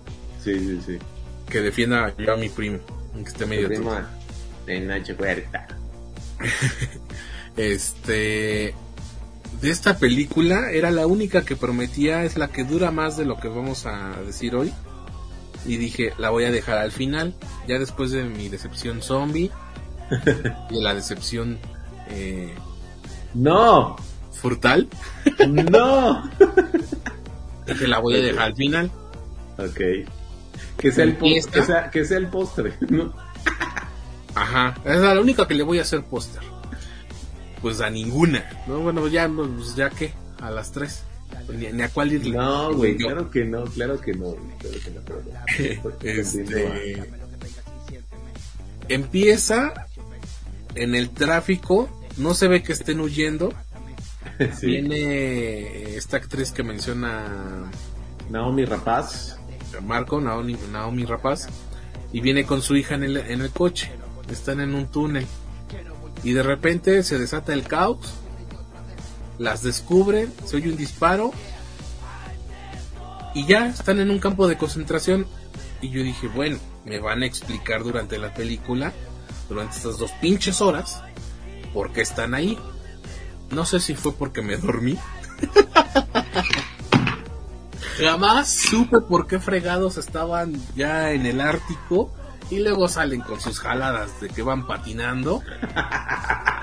Sí, 0.44 0.60
sí, 0.60 0.80
sí. 0.86 0.98
Que 1.50 1.62
defienda 1.62 2.14
yo 2.18 2.34
a 2.34 2.38
mi 2.38 2.50
primo. 2.50 2.80
Que 3.14 3.22
esté 3.22 3.46
medio 3.46 3.72
tonto. 3.72 3.96
de 4.66 4.80
Noche 4.82 5.14
Huerta. 5.14 5.68
Este. 7.58 8.76
De 9.62 9.70
esta 9.70 9.98
película 9.98 10.72
era 10.72 10.92
la 10.92 11.08
única 11.08 11.46
que 11.46 11.56
prometía, 11.56 12.26
es 12.26 12.38
la 12.38 12.50
que 12.50 12.66
dura 12.66 12.92
más 12.92 13.16
de 13.16 13.24
lo 13.24 13.40
que 13.40 13.48
vamos 13.48 13.86
a 13.86 14.10
decir 14.26 14.54
hoy. 14.56 14.74
Y 15.66 15.78
dije, 15.78 16.14
la 16.18 16.30
voy 16.30 16.44
a 16.46 16.52
dejar 16.52 16.78
al 16.78 16.92
final. 16.92 17.34
Ya 17.68 17.80
después 17.80 18.12
de 18.12 18.24
mi 18.24 18.50
decepción 18.50 19.02
zombie. 19.02 19.52
y 20.70 20.76
de 20.76 20.82
la 20.82 20.94
decepción 20.94 21.58
eh, 22.10 22.54
¡No! 23.34 23.96
frutal. 24.32 24.88
¡No! 25.48 26.30
Dije, 27.66 27.88
la 27.88 28.00
voy 28.00 28.16
a 28.16 28.22
dejar 28.22 28.44
al 28.44 28.56
final. 28.56 28.92
Ok. 29.58 30.08
Que 30.78 30.92
sea 30.92 31.06
el, 31.06 31.18
que 31.18 31.64
sea, 31.64 31.90
que 31.90 32.06
sea 32.06 32.18
el 32.18 32.28
postre, 32.28 32.74
¿no? 32.90 33.14
Ajá. 34.36 34.76
Es 34.86 35.00
la 35.00 35.20
única 35.20 35.48
que 35.48 35.56
le 35.56 35.64
voy 35.64 35.80
a 35.80 35.82
hacer 35.82 36.04
póster. 36.04 36.44
Pues 37.62 37.82
a 37.82 37.90
ninguna. 37.90 38.48
No, 38.68 38.80
bueno, 38.80 39.08
ya, 39.08 39.28
pues 39.28 39.76
ya 39.76 39.90
que. 39.90 40.14
A 40.42 40.52
las 40.52 40.72
tres. 40.72 41.04
Ni, 41.54 41.68
ni 41.72 41.82
a 41.84 41.90
cuál 41.90 42.14
irle. 42.14 42.36
No, 42.36 42.74
güey, 42.74 42.98
claro 42.98 43.30
que 43.30 43.46
no, 43.46 43.66
claro 43.66 44.00
que 44.00 44.14
no, 44.14 44.26
güey, 44.26 44.58
claro 44.60 44.80
que 44.84 44.92
no. 44.92 45.92
Este, 46.02 47.04
empieza 48.88 49.88
en 50.76 50.96
el 50.96 51.10
tráfico, 51.10 51.90
no 52.18 52.34
se 52.34 52.48
ve 52.48 52.64
que 52.64 52.74
estén 52.74 53.00
huyendo. 53.00 53.54
Sí. 54.60 54.66
Viene 54.66 55.96
esta 55.96 56.18
actriz 56.18 56.52
que 56.52 56.62
menciona 56.62 57.72
Naomi 58.30 58.66
Rapaz. 58.66 59.40
Marco, 59.82 60.20
Naomi, 60.20 60.58
Naomi 60.72 61.06
Rapaz, 61.06 61.48
y 62.12 62.22
viene 62.22 62.46
con 62.46 62.62
su 62.62 62.76
hija 62.76 62.96
en 62.96 63.04
el, 63.04 63.18
en 63.18 63.42
el 63.42 63.52
coche. 63.52 63.92
Están 64.30 64.60
en 64.60 64.74
un 64.74 64.88
túnel. 64.88 65.26
Y 66.24 66.34
de 66.34 66.44
repente 66.44 67.04
se 67.04 67.20
desata 67.20 67.54
el 67.54 67.64
caos. 67.64 68.14
Las 69.38 69.64
descubren, 69.64 70.34
se 70.46 70.58
oye 70.58 70.70
un 70.70 70.78
disparo. 70.78 71.32
Y 73.34 73.46
ya 73.46 73.68
están 73.68 74.00
en 74.00 74.10
un 74.10 74.20
campo 74.20 74.48
de 74.48 74.58
concentración. 74.58 75.28
Y 75.82 75.90
yo 75.90 76.04
dije, 76.04 76.28
bueno, 76.28 76.58
me 76.86 77.00
van 77.00 77.24
a 77.24 77.26
explicar 77.26 77.84
durante 77.84 78.18
la 78.18 78.34
película, 78.34 78.94
durante 79.50 79.76
estas 79.76 79.98
dos 79.98 80.12
pinches 80.22 80.62
horas, 80.62 81.02
por 81.74 81.92
qué 81.92 82.02
están 82.02 82.34
ahí. 82.34 82.58
No 83.52 83.66
sé 83.66 83.80
si 83.80 83.96
fue 83.96 84.14
porque 84.14 84.42
me 84.42 84.58
dormí. 84.58 84.98
Jamás 88.00 88.50
supe 88.50 89.00
por 89.00 89.28
qué 89.28 89.40
fregados 89.40 89.98
estaban 89.98 90.54
ya 90.76 91.12
en 91.12 91.26
el 91.26 91.40
Ártico 91.40 92.12
y 92.50 92.60
luego 92.60 92.88
salen 92.88 93.22
con 93.22 93.40
sus 93.40 93.60
jaladas 93.60 94.20
de 94.20 94.30
que 94.30 94.42
van 94.42 94.68
patinando. 94.68 95.42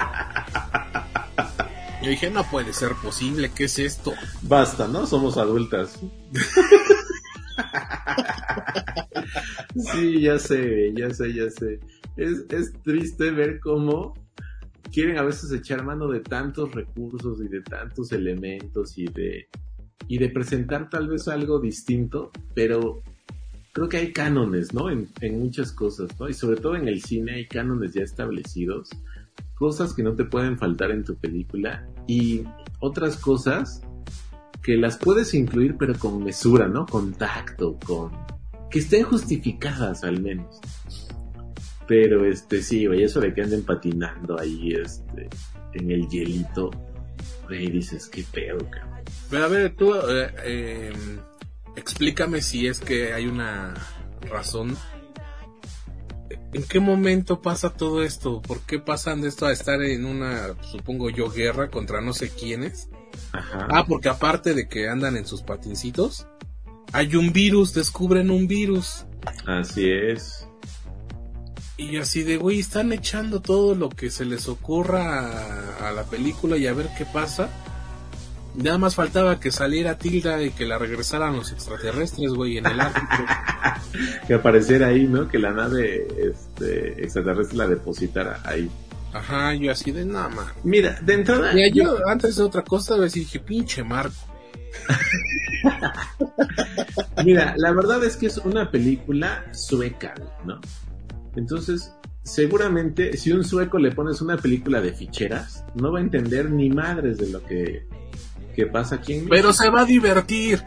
Yo 2.03 2.11
dije, 2.11 2.31
no 2.31 2.43
puede 2.45 2.73
ser 2.73 2.93
posible, 3.01 3.53
¿qué 3.55 3.65
es 3.65 3.79
esto? 3.79 4.13
Basta, 4.43 4.89
¿no? 4.89 5.07
Somos 5.07 5.37
adultas. 5.37 6.01
sí, 9.93 10.21
ya 10.21 10.37
sé, 10.39 10.93
ya 10.97 11.11
sé, 11.11 11.33
ya 11.33 11.49
sé. 11.49 11.79
Es, 12.17 12.45
es 12.51 12.73
triste 12.83 13.31
ver 13.31 13.61
cómo 13.61 14.15
quieren 14.93 15.17
a 15.17 15.23
veces 15.23 15.53
echar 15.53 15.85
mano 15.85 16.09
de 16.09 16.21
tantos 16.21 16.73
recursos 16.73 17.41
y 17.41 17.47
de 17.49 17.63
tantos 17.63 18.11
elementos 18.11 18.99
y 18.99 19.07
de 19.07 19.49
y 20.09 20.19
de 20.19 20.29
presentar 20.29 20.91
tal 20.91 21.09
vez 21.09 21.29
algo 21.29 21.61
distinto, 21.61 22.33
pero 22.55 23.03
creo 23.73 23.89
que 23.89 23.99
hay 23.99 24.13
cánones, 24.13 24.75
¿no? 24.75 24.91
En, 24.91 25.09
en 25.21 25.39
muchas 25.39 25.73
cosas, 25.73 26.19
¿no? 26.19 26.29
Y 26.29 26.35
sobre 26.35 26.61
todo 26.61 26.75
en 26.75 26.89
el 26.89 27.01
cine 27.01 27.35
hay 27.35 27.47
cánones 27.47 27.95
ya 27.95 28.03
establecidos, 28.03 28.91
cosas 29.55 29.95
que 29.95 30.03
no 30.03 30.15
te 30.15 30.25
pueden 30.25 30.59
faltar 30.59 30.91
en 30.91 31.05
tu 31.05 31.17
película 31.17 31.89
y 32.07 32.43
otras 32.81 33.17
cosas 33.17 33.83
que 34.63 34.77
las 34.77 34.97
puedes 34.97 35.35
incluir 35.35 35.77
pero 35.79 35.99
con 35.99 36.23
mesura, 36.23 36.69
¿no? 36.69 36.87
Con 36.87 37.13
tacto, 37.15 37.79
con 37.85 38.13
que 38.71 38.79
estén 38.79 39.05
justificadas 39.05 40.05
al 40.05 40.21
menos. 40.23 40.61
Pero 41.87 42.25
este 42.25 42.63
sí, 42.63 42.87
güey, 42.87 43.03
eso 43.03 43.21
de 43.21 43.35
que 43.35 43.43
anden 43.43 43.65
patinando 43.65 44.39
ahí 44.39 44.73
este 44.73 45.29
en 45.75 45.91
el 45.91 46.09
hielito, 46.09 46.71
güey, 47.47 47.71
dices, 47.71 48.09
qué 48.09 48.25
pedo, 48.31 48.59
cabrón. 48.71 49.01
Pero 49.31 49.45
a 49.45 49.49
ver, 49.49 49.75
tú 49.75 49.95
eh, 49.95 50.35
eh, 50.45 50.93
explícame 51.77 52.41
si 52.41 52.67
es 52.67 52.81
que 52.81 53.13
hay 53.13 53.27
una 53.27 53.75
razón. 54.31 54.77
¿En 56.53 56.65
qué 56.65 56.81
momento 56.81 57.41
pasa 57.41 57.71
todo 57.71 58.03
esto? 58.03 58.43
¿Por 58.43 58.61
qué 58.61 58.79
pasan 58.79 59.23
de 59.23 59.29
esto 59.29 59.47
a 59.47 59.53
estar 59.53 59.83
en 59.83 60.05
una, 60.05 60.55
supongo 60.71 61.09
yo, 61.09 61.31
guerra 61.31 61.71
contra 61.71 62.01
no 62.01 62.13
sé 62.13 62.31
quiénes? 62.31 62.91
Ajá. 63.33 63.69
Ah, 63.71 63.87
porque 63.87 64.11
aparte 64.11 64.53
de 64.53 64.69
que 64.69 64.89
andan 64.89 65.17
en 65.17 65.27
sus 65.27 65.43
patincitos, 65.43 66.27
hay 66.93 67.17
un 67.17 67.33
virus, 67.33 67.73
descubren 67.73 68.31
un 68.31 68.47
virus. 68.47 69.07
Así 69.47 69.91
es. 69.91 70.47
Y 71.79 71.97
así 71.97 72.23
de, 72.23 72.37
güey, 72.37 72.61
están 72.61 72.93
echando 72.93 73.41
todo 73.41 73.75
lo 73.75 73.89
que 73.89 74.11
se 74.11 74.27
les 74.27 74.47
ocurra 74.47 75.21
a, 75.81 75.89
a 75.89 75.93
la 75.93 76.05
película 76.05 76.59
y 76.59 76.67
a 76.67 76.75
ver 76.75 76.91
qué 76.99 77.07
pasa. 77.07 77.49
Nada 78.55 78.77
más 78.77 78.95
faltaba 78.95 79.41
que 79.41 79.51
saliera 79.51 79.97
Tilda 79.97 80.43
y 80.43 80.51
que 80.51 80.67
la 80.67 80.79
regresaran 80.79 81.35
los 81.35 81.53
extraterrestres, 81.53 82.33
güey, 82.33 82.59
en 82.59 82.67
el 82.67 82.81
árbitro. 82.81 83.25
que 84.27 84.35
apareciera 84.35 84.89
ahí, 84.89 85.07
¿no? 85.07 85.29
Que 85.29 85.39
la 85.39 85.53
nave 85.53 86.07
este, 86.19 87.03
extraterrestre 87.03 87.57
la 87.57 87.67
depositara 87.67 88.41
ahí. 88.45 88.71
Ajá, 89.13 89.55
yo 89.55 89.73
así 89.73 89.91
de 89.91 90.05
nada 90.05 90.29
más. 90.29 90.53
Mira, 90.65 90.99
de 91.01 91.15
entrada. 91.15 91.53
Mira, 91.53 91.69
yo 91.69 92.07
antes 92.07 92.37
de 92.37 92.43
otra 92.43 92.63
cosa, 92.63 92.99
dije, 93.01 93.41
pinche 93.41 93.83
Marco. 93.83 94.15
Mira, 97.25 97.55
la 97.57 97.73
verdad 97.73 98.03
es 98.05 98.17
que 98.17 98.27
es 98.27 98.39
una 98.39 98.71
película 98.71 99.45
sueca, 99.53 100.15
¿no? 100.45 100.61
Entonces, 101.37 101.95
seguramente 102.23 103.17
si 103.17 103.33
un 103.33 103.45
sueco 103.45 103.79
le 103.79 103.93
pones 103.93 104.21
una 104.21 104.37
película 104.37 104.81
de 104.81 104.93
ficheras, 104.93 105.65
no 105.75 105.93
va 105.93 105.99
a 105.99 106.03
entender 106.03 106.51
ni 106.51 106.71
madres 106.71 107.19
de 107.19 107.31
lo 107.31 107.43
que, 107.43 107.87
que 108.55 108.67
pasa 108.67 108.97
aquí 108.97 109.15
en 109.15 109.29
Pero 109.29 109.53
se 109.53 109.69
va 109.71 109.81
a 109.83 109.85
divertir. 109.85 110.63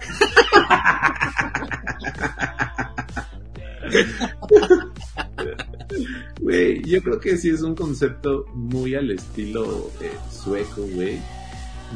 Güey, 6.41 6.81
yo 6.83 7.01
creo 7.01 7.19
que 7.19 7.37
sí 7.37 7.49
es 7.49 7.61
un 7.61 7.75
concepto 7.75 8.45
muy 8.53 8.95
al 8.95 9.11
estilo 9.11 9.89
eh, 10.01 10.11
sueco, 10.31 10.81
güey. 10.93 11.19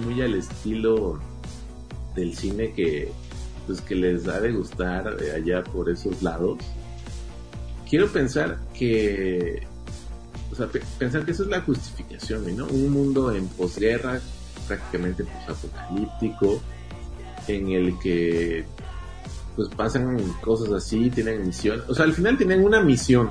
Muy 0.04 0.22
al 0.22 0.36
estilo 0.36 1.20
del 2.16 2.36
cine 2.36 2.72
que 2.74 3.12
pues 3.68 3.82
que 3.82 3.96
les 3.96 4.28
ha 4.28 4.40
de 4.40 4.52
gustar 4.52 5.16
de 5.18 5.32
allá 5.32 5.64
por 5.64 5.90
esos 5.90 6.22
lados. 6.24 6.58
Quiero 7.90 8.08
pensar 8.08 8.58
que 8.74 9.64
o 10.52 10.56
sea, 10.56 10.68
pe- 10.68 10.82
pensar 10.98 11.26
que 11.26 11.32
esa 11.32 11.44
es 11.44 11.50
la 11.50 11.62
justificación, 11.62 12.56
¿no? 12.58 12.66
Un 12.68 12.92
mundo 12.92 13.34
en 13.34 13.48
posguerra, 13.50 14.20
prácticamente 14.70 15.26
apocalíptico, 15.48 16.62
en 17.48 17.70
el 17.72 17.98
que 18.00 18.66
pues 19.56 19.68
pasan 19.70 20.18
cosas 20.42 20.72
así, 20.72 21.10
tienen 21.10 21.46
misión, 21.46 21.84
o 21.88 21.94
sea, 21.94 22.06
al 22.06 22.14
final 22.14 22.38
tienen 22.38 22.64
una 22.64 22.82
misión. 22.82 23.30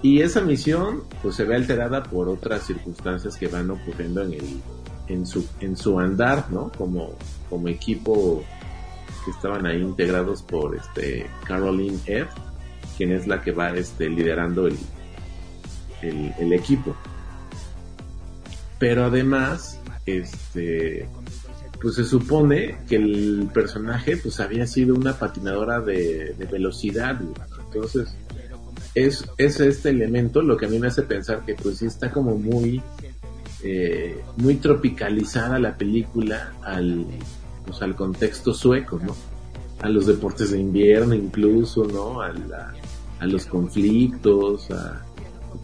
Y 0.00 0.20
esa 0.20 0.40
misión 0.40 1.04
pues 1.22 1.36
se 1.36 1.44
ve 1.44 1.54
alterada 1.54 2.02
por 2.02 2.28
otras 2.28 2.66
circunstancias 2.66 3.36
que 3.36 3.46
van 3.46 3.70
ocurriendo 3.70 4.22
en 4.22 4.32
el 4.32 4.60
en 5.06 5.26
su 5.26 5.46
en 5.60 5.76
su 5.76 6.00
andar, 6.00 6.50
¿no? 6.50 6.72
Como 6.76 7.10
como 7.48 7.68
equipo 7.68 8.42
que 9.24 9.30
estaban 9.30 9.64
ahí 9.66 9.80
integrados 9.80 10.42
por 10.42 10.74
este 10.74 11.30
Caroline 11.44 11.98
F, 12.06 12.28
quien 12.96 13.12
es 13.12 13.28
la 13.28 13.42
que 13.42 13.52
va 13.52 13.70
este 13.70 14.08
liderando 14.08 14.66
el 14.66 14.76
el, 16.02 16.34
el 16.40 16.52
equipo. 16.52 16.96
Pero 18.82 19.04
además, 19.04 19.78
este, 20.06 21.06
pues 21.80 21.94
se 21.94 22.04
supone 22.04 22.78
que 22.88 22.96
el 22.96 23.48
personaje 23.54 24.16
pues 24.16 24.40
había 24.40 24.66
sido 24.66 24.96
una 24.96 25.20
patinadora 25.20 25.78
de, 25.80 26.34
velocidad. 26.50 27.20
Entonces, 27.64 28.16
es, 28.96 29.24
es 29.38 29.60
este 29.60 29.90
elemento 29.90 30.42
lo 30.42 30.56
que 30.56 30.66
a 30.66 30.68
mí 30.68 30.80
me 30.80 30.88
hace 30.88 31.02
pensar 31.02 31.44
que 31.46 31.54
pues 31.54 31.78
sí 31.78 31.86
está 31.86 32.10
como 32.10 32.36
muy, 32.36 32.82
eh, 33.62 34.20
muy 34.38 34.56
tropicalizada 34.56 35.60
la 35.60 35.76
película 35.78 36.52
al, 36.64 37.06
pues, 37.64 37.80
al 37.82 37.94
contexto 37.94 38.52
sueco, 38.52 38.98
¿no? 38.98 39.14
A 39.80 39.88
los 39.90 40.06
deportes 40.06 40.50
de 40.50 40.58
invierno 40.58 41.14
incluso, 41.14 41.84
¿no? 41.84 42.20
A, 42.20 42.32
la- 42.32 42.74
a 43.20 43.26
los 43.26 43.46
conflictos, 43.46 44.72
a, 44.72 45.04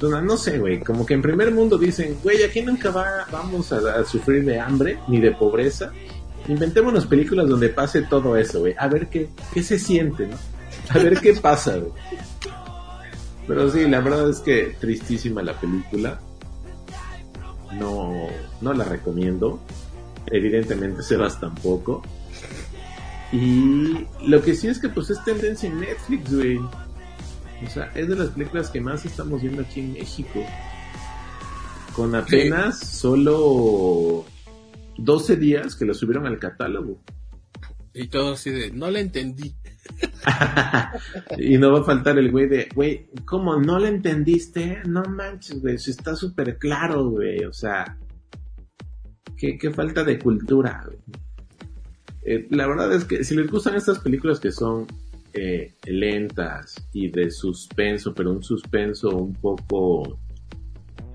no 0.01 0.37
sé, 0.37 0.59
güey, 0.59 0.81
como 0.81 1.05
que 1.05 1.15
en 1.15 1.23
primer 1.23 1.53
mundo 1.53 1.77
dicen, 1.77 2.19
güey, 2.23 2.43
aquí 2.45 2.63
nunca 2.63 2.91
va, 2.91 3.27
vamos 3.33 3.73
a, 3.73 4.01
a 4.01 4.05
sufrir 4.05 4.45
de 4.45 4.61
hambre 4.61 4.99
ni 5.09 5.21
de 5.21 5.33
pobreza. 5.33 5.93
Inventémonos 6.47 7.07
películas 7.07 7.49
donde 7.49 7.69
pase 7.69 8.03
todo 8.03 8.37
eso, 8.37 8.61
güey. 8.61 8.75
A 8.79 8.89
ver 8.89 9.09
qué, 9.09 9.29
qué 9.53 9.63
se 9.63 9.79
siente, 9.79 10.27
¿no? 10.27 10.37
A 10.91 10.99
ver 10.99 11.21
qué 11.21 11.35
pasa, 11.43 11.77
güey. 11.77 11.93
Pero 13.47 13.71
sí, 13.71 13.89
la 13.89 14.01
verdad 14.01 14.31
es 14.31 14.41
que 14.41 14.77
tristísima 14.79 15.43
la 15.43 15.59
película. 15.59 16.21
No, 17.73 18.29
no 18.61 18.73
la 18.73 18.85
recomiendo. 18.85 19.61
Evidentemente 20.27 21.03
Sebas 21.03 21.41
tampoco. 21.41 22.03
Y 23.33 24.07
lo 24.27 24.43
que 24.43 24.55
sí 24.55 24.69
es 24.69 24.79
que 24.79 24.89
pues 24.89 25.11
es 25.11 25.23
tendencia 25.25 25.69
en 25.69 25.81
Netflix, 25.81 26.35
güey. 26.35 26.61
O 27.65 27.71
sea, 27.71 27.91
es 27.95 28.09
de 28.09 28.17
las 28.17 28.29
películas 28.31 28.71
que 28.71 28.81
más 28.81 29.05
estamos 29.05 29.43
viendo 29.43 29.63
aquí 29.63 29.81
en 29.81 29.93
México. 29.95 30.45
Con 31.95 32.15
apenas 32.15 32.79
solo 32.79 34.25
12 34.99 35.37
días 35.37 35.75
que 35.75 35.85
lo 35.85 35.95
subieron 35.95 36.27
al 36.27 36.39
catálogo. 36.39 37.01
Y 37.93 38.07
todo 38.09 38.35
así 38.35 38.51
de, 38.51 38.71
no 38.71 38.91
le 38.91 39.01
entendí. 39.01 39.55
Y 41.39 41.59
no 41.59 41.73
va 41.73 41.81
a 41.81 41.85
faltar 41.85 42.19
el 42.19 42.31
güey 42.31 42.47
de, 42.49 42.69
güey, 42.75 43.09
¿cómo 43.25 43.57
no 43.57 43.79
le 43.79 43.89
entendiste? 43.89 44.83
No 44.87 45.03
manches, 45.03 45.61
güey, 45.61 45.79
si 45.79 45.91
está 45.91 46.15
súper 46.15 46.59
claro, 46.59 47.09
güey. 47.11 47.45
O 47.45 47.53
sea, 47.53 47.99
qué, 49.37 49.57
qué 49.59 49.71
falta 49.71 50.05
de 50.05 50.19
cultura, 50.19 50.85
güey. 50.85 50.99
Eh, 52.25 52.47
la 52.51 52.67
verdad 52.67 52.93
es 52.93 53.05
que 53.05 53.25
si 53.25 53.35
les 53.35 53.51
gustan 53.51 53.75
estas 53.75 54.01
películas 54.01 54.39
que 54.39 54.53
son 54.53 54.87
eh, 55.33 55.75
lentas 55.85 56.89
y 56.93 57.11
de 57.11 57.31
suspenso, 57.31 58.15
pero 58.15 58.33
un 58.33 58.43
suspenso 58.43 59.17
un 59.17 59.35
poco 59.35 60.19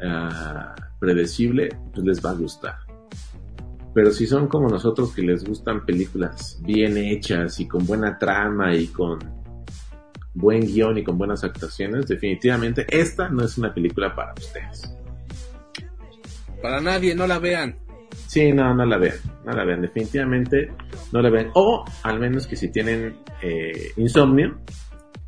ah, 0.03 0.75
predecible, 0.99 1.69
pues 1.93 2.05
les 2.05 2.25
va 2.25 2.31
a 2.31 2.35
gustar. 2.35 2.75
Pero 3.93 4.11
si 4.11 4.25
son 4.25 4.47
como 4.47 4.69
nosotros 4.69 5.13
que 5.13 5.21
les 5.21 5.43
gustan 5.43 5.85
películas 5.85 6.59
bien 6.63 6.97
hechas 6.97 7.59
y 7.59 7.67
con 7.67 7.85
buena 7.85 8.17
trama 8.17 8.75
y 8.75 8.87
con 8.87 9.19
buen 10.33 10.61
guion 10.61 10.97
y 10.97 11.03
con 11.03 11.17
buenas 11.17 11.43
actuaciones, 11.43 12.07
definitivamente 12.07 12.87
esta 12.89 13.29
no 13.29 13.43
es 13.43 13.57
una 13.57 13.73
película 13.73 14.15
para 14.15 14.33
ustedes. 14.33 14.95
Para 16.61 16.81
nadie, 16.81 17.13
no 17.13 17.27
la 17.27 17.39
vean. 17.39 17.77
Sí, 18.27 18.51
no, 18.51 18.73
no 18.73 18.85
la 18.85 18.97
vean, 18.97 19.15
no 19.45 19.51
la 19.51 19.63
vean, 19.63 19.81
definitivamente 19.81 20.71
no 21.11 21.21
la 21.21 21.29
vean. 21.29 21.51
O 21.53 21.85
al 22.03 22.19
menos 22.19 22.47
que 22.47 22.55
si 22.55 22.69
tienen 22.71 23.15
eh, 23.41 23.91
insomnio, 23.97 24.57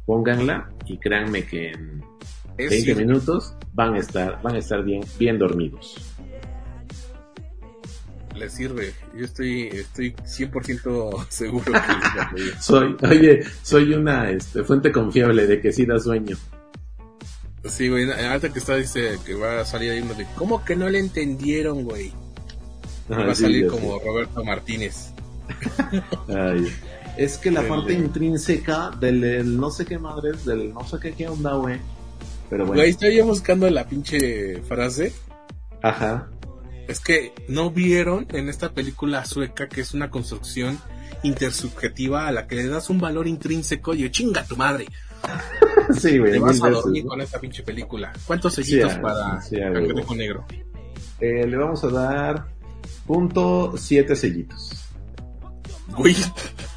pónganla 0.06 0.70
y 0.86 0.98
créanme 0.98 1.46
que 1.46 1.70
en 1.72 2.04
Es 2.58 2.70
20 2.70 2.80
cierto. 2.82 3.02
minutos 3.02 3.56
van 3.74 3.96
a 3.96 4.00
estar, 4.00 4.42
van 4.42 4.56
a 4.56 4.60
estar 4.60 4.84
bien, 4.84 5.02
bien 5.20 5.38
dormidos. 5.38 5.96
Le 8.36 8.50
sirve. 8.50 8.92
Yo 9.16 9.24
estoy, 9.24 9.68
estoy 9.68 10.14
100% 10.14 11.26
seguro 11.30 11.66
que 11.66 12.42
les. 12.42 12.56
Soy, 12.64 12.98
oye, 13.10 13.44
soy 13.62 13.94
una 13.94 14.30
este, 14.30 14.64
fuente 14.64 14.92
confiable 14.92 15.48
de 15.48 15.62
que 15.62 15.72
sí 15.72 15.86
da 15.86 15.98
sueño. 16.00 16.36
Sí, 17.64 17.88
güey, 17.88 18.12
ahorita 18.12 18.52
que 18.52 18.60
está 18.60 18.76
dice 18.76 19.18
que 19.26 19.34
va 19.36 19.62
a 19.62 19.66
salir 19.66 19.92
ahí 19.92 20.00
uno 20.02 20.14
de, 20.14 20.28
¿cómo 20.36 20.64
que 20.64 20.76
no 20.76 20.88
le 20.90 21.00
entendieron, 21.00 21.84
güey? 21.84 22.12
Va 23.12 23.32
a 23.32 23.36
sí, 23.36 23.44
salir 23.44 23.68
como. 23.68 24.00
Roberto 24.00 24.44
Martínez. 24.44 25.12
Ay, 26.28 26.68
es 27.18 27.38
que 27.38 27.52
la 27.52 27.62
El- 27.62 27.68
parte 27.68 27.94
intrínseca 27.94 28.92
del, 29.00 29.22
del 29.22 29.58
no 29.58 29.70
sé 29.70 29.86
qué 29.86 29.98
madres, 30.00 30.46
del 30.46 30.74
no 30.74 30.88
sé 30.88 30.98
qué 31.02 31.14
qué 31.14 31.28
onda, 31.28 31.54
güey. 31.56 31.80
Pero 32.50 32.66
bueno, 32.66 32.80
Güey, 32.82 32.92
estoy 32.92 33.20
buscando 33.22 33.70
la 33.70 33.88
pinche 33.88 34.62
frase. 34.64 35.14
ajá. 35.82 36.30
Es 36.88 37.00
que 37.00 37.34
no 37.48 37.72
vieron 37.72 38.28
en 38.32 38.48
esta 38.48 38.72
película 38.74 39.26
sueca 39.26 39.68
que 39.68 39.82
es 39.82 39.96
una 39.96 40.12
construcción 40.12 40.78
intersubjetiva 41.24 42.28
a 42.28 42.32
la 42.32 42.46
que 42.46 42.56
le 42.56 42.68
das 42.68 42.92
un 42.92 43.00
valor 43.00 43.28
intrínseco 43.28 43.96
y 43.96 44.00
yo, 44.04 44.08
chinga 44.10 44.44
tu 44.46 44.56
madre. 44.56 44.86
Sí, 46.00 46.18
güey, 46.18 46.32
Te 46.34 46.40
vas 46.40 46.62
a 46.64 46.70
dormir 46.72 47.06
con 47.06 47.22
esta 47.22 47.40
pinche 47.40 47.62
película. 47.62 48.12
¿Cuántos 48.26 48.56
sellitos 48.56 48.92
Sí, 48.92 48.98
a- 48.98 49.02
para 49.02 49.42
sí, 49.42 49.62
a 49.62 49.72
Cangrejo. 49.72 50.16
Negro? 50.16 50.46
Eh, 51.20 51.46
le 51.48 51.58
vamos 51.58 51.84
a 51.84 51.88
dar 51.90 52.48
punto 53.06 53.74
siete 53.78 54.16
sellitos. 54.16 54.72
Güey, 55.98 56.16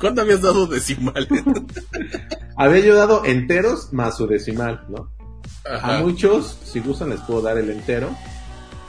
¿cuándo 0.00 0.22
habías 0.22 0.42
dado 0.42 0.66
decimal? 0.66 1.26
Había 2.56 2.80
yo 2.84 2.94
dado 2.94 3.24
enteros 3.24 3.92
más 3.92 4.16
su 4.16 4.26
decimal, 4.26 4.84
¿no? 4.88 5.10
Ajá. 5.64 5.98
A 5.98 6.02
muchos, 6.02 6.58
si 6.64 6.80
gustan, 6.80 7.10
les 7.10 7.20
puedo 7.20 7.40
dar 7.42 7.56
el 7.58 7.70
entero. 7.70 8.10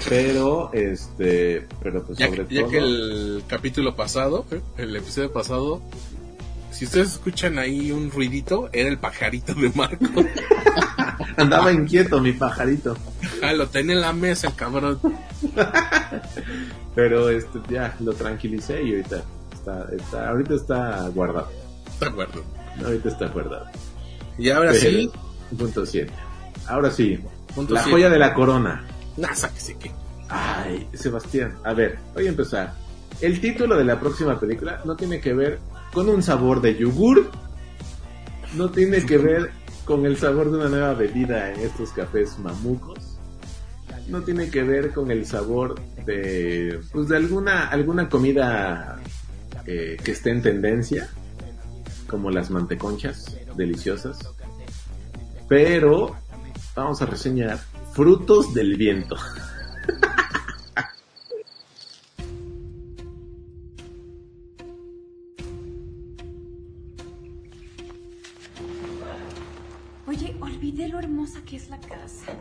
Pero, 0.07 0.71
este, 0.73 1.67
pero 1.83 2.03
pues 2.05 2.17
Ya, 2.17 2.27
sobre 2.27 2.45
que- 2.47 2.55
ya 2.55 2.61
todo. 2.61 2.71
que 2.71 2.77
el 2.77 3.43
capítulo 3.47 3.95
pasado, 3.95 4.45
el 4.77 4.95
episodio 4.95 5.31
pasado, 5.31 5.81
si 6.71 6.85
ustedes 6.85 7.13
escuchan 7.13 7.59
ahí 7.59 7.91
un 7.91 8.09
ruidito, 8.11 8.69
era 8.71 8.87
el 8.89 8.97
pajarito 8.97 9.53
de 9.55 9.69
Marco. 9.75 10.05
Andaba 11.39 11.71
inquieto 11.71 12.19
mi 12.21 12.33
pajarito. 12.33 12.95
ah, 13.43 13.53
lo 13.53 13.67
tenía 13.67 13.95
en 13.95 14.01
la 14.01 14.13
mesa 14.13 14.47
el 14.47 14.55
cabrón. 14.55 14.99
Pero 16.95 17.29
este, 17.29 17.59
ya 17.69 17.95
lo 17.99 18.13
tranquilicé 18.13 18.81
y 18.83 18.91
ahorita 18.95 19.23
está, 19.53 19.85
está, 19.95 20.29
ahorita 20.29 20.53
está 20.55 21.07
guardado. 21.09 21.49
De 21.99 22.07
acuerdo. 22.07 22.43
Ahorita 22.83 23.09
está 23.09 23.27
guardado. 23.27 23.65
Y 24.37 24.49
ahora 24.49 24.71
Pero- 24.71 24.81
sí, 24.81 25.11
Punto 25.57 25.85
7. 25.85 26.11
Ahora 26.67 26.91
sí. 26.91 27.19
Punto 27.55 27.73
la 27.73 27.81
siete. 27.81 27.91
joya 27.93 28.09
de 28.09 28.19
la 28.19 28.33
corona. 28.33 28.85
nah, 29.17 29.33
sáquese 29.33 29.75
que. 29.77 29.91
Ay, 30.29 30.87
Sebastián. 30.93 31.57
A 31.63 31.73
ver, 31.73 31.97
voy 32.13 32.27
a 32.27 32.29
empezar. 32.29 32.73
el 33.21 33.41
título 33.41 33.75
de 33.75 33.83
la 33.83 33.99
próxima 33.99 34.39
película 34.39 34.81
no 34.85 34.95
tiene 34.95 35.19
que 35.19 35.33
ver 35.33 35.59
con 35.91 36.07
un 36.07 36.21
sabor 36.21 36.61
de 36.61 36.77
yogur, 36.77 37.31
no 38.55 38.69
tiene 38.69 39.03
que 39.05 39.17
ver 39.17 39.51
con 39.89 40.05
el 40.05 40.17
sabor 40.17 40.51
de 40.51 40.57
una 40.57 40.69
nueva 40.69 40.93
bebida 40.93 41.51
en 41.51 41.61
estos 41.61 41.89
cafés 41.93 42.37
mamucos, 42.37 43.17
no 44.07 44.21
tiene 44.21 44.51
que 44.51 44.61
ver 44.61 44.93
con 44.93 45.09
el 45.09 45.25
sabor 45.25 45.81
de, 46.05 46.79
pues 46.91 47.07
de 47.07 47.17
alguna, 47.17 47.69
alguna 47.69 48.07
comida 48.07 48.99
eh, 49.65 49.97
que 50.03 50.11
esté 50.11 50.29
en 50.29 50.43
tendencia, 50.43 51.09
como 52.07 52.29
las 52.29 52.51
manteconchas 52.51 53.35
deliciosas, 53.55 54.19
pero 55.47 56.15
vamos 56.75 57.01
a 57.01 57.07
reseñar 57.07 57.57
frutos 57.91 58.53
del 58.53 58.75
viento. 58.75 59.15
Que 71.49 71.55
es 71.55 71.67
la 71.69 71.79
casa. 71.79 72.31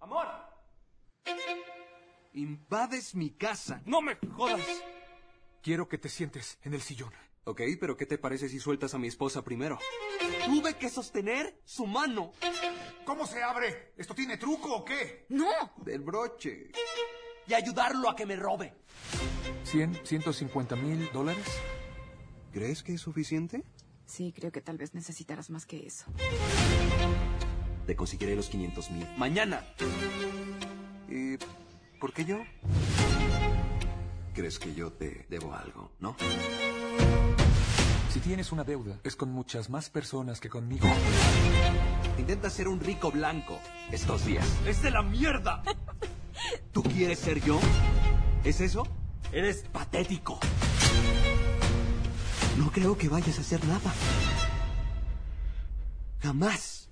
Amor. 0.00 0.26
Invades 2.32 3.14
mi 3.14 3.30
casa. 3.30 3.80
No 3.84 4.02
me 4.02 4.16
jodas. 4.36 4.66
Quiero 5.62 5.88
que 5.88 5.96
te 5.96 6.08
sientes 6.08 6.58
en 6.62 6.74
el 6.74 6.82
sillón. 6.82 7.12
Ok, 7.44 7.60
pero 7.78 7.96
¿qué 7.96 8.04
te 8.04 8.18
parece 8.18 8.48
si 8.48 8.58
sueltas 8.58 8.94
a 8.94 8.98
mi 8.98 9.06
esposa 9.06 9.44
primero? 9.44 9.78
Tuve 10.44 10.74
que 10.74 10.88
sostener 10.88 11.60
su 11.64 11.86
mano. 11.86 12.32
¿Cómo 13.04 13.24
se 13.24 13.42
abre? 13.42 13.92
¿Esto 13.96 14.14
tiene 14.14 14.36
truco 14.38 14.74
o 14.74 14.84
qué? 14.84 15.26
No. 15.28 15.72
Del 15.76 16.00
broche. 16.00 16.72
Y 17.46 17.54
ayudarlo 17.54 18.10
a 18.10 18.16
que 18.16 18.26
me 18.26 18.34
robe. 18.34 18.74
¿100, 19.66 20.04
150 20.04 20.74
mil 20.74 21.12
dólares? 21.12 21.46
¿Crees 22.52 22.82
que 22.82 22.94
es 22.94 23.00
suficiente? 23.00 23.62
Sí, 24.06 24.32
creo 24.36 24.52
que 24.52 24.60
tal 24.60 24.78
vez 24.78 24.94
necesitarás 24.94 25.50
más 25.50 25.66
que 25.66 25.86
eso. 25.86 26.04
Te 27.86 27.96
conseguiré 27.96 28.34
los 28.36 28.48
500 28.48 28.90
mil. 28.90 29.06
Mañana. 29.16 29.64
¿Y 31.08 31.36
por 31.98 32.12
qué 32.12 32.24
yo? 32.24 32.38
¿Crees 34.34 34.58
que 34.58 34.74
yo 34.74 34.92
te 34.92 35.26
debo 35.28 35.54
algo, 35.54 35.92
no? 36.00 36.16
Si 38.10 38.20
tienes 38.20 38.52
una 38.52 38.64
deuda, 38.64 39.00
es 39.04 39.16
con 39.16 39.30
muchas 39.30 39.70
más 39.70 39.90
personas 39.90 40.40
que 40.40 40.48
conmigo. 40.48 40.86
Intenta 42.18 42.48
ser 42.48 42.68
un 42.68 42.80
rico 42.80 43.10
blanco 43.10 43.58
estos 43.90 44.24
días. 44.24 44.46
¡Es 44.66 44.82
de 44.82 44.90
la 44.90 45.02
mierda! 45.02 45.62
¿Tú 46.72 46.82
quieres 46.82 47.18
ser 47.18 47.40
yo? 47.42 47.58
¿Es 48.44 48.60
eso? 48.60 48.86
Eres 49.32 49.64
patético. 49.72 50.38
No 52.58 52.70
creo 52.70 52.96
que 52.96 53.08
vayas 53.08 53.38
a 53.38 53.40
hacer 53.40 53.64
nada. 53.66 53.92
Jamás. 56.22 56.88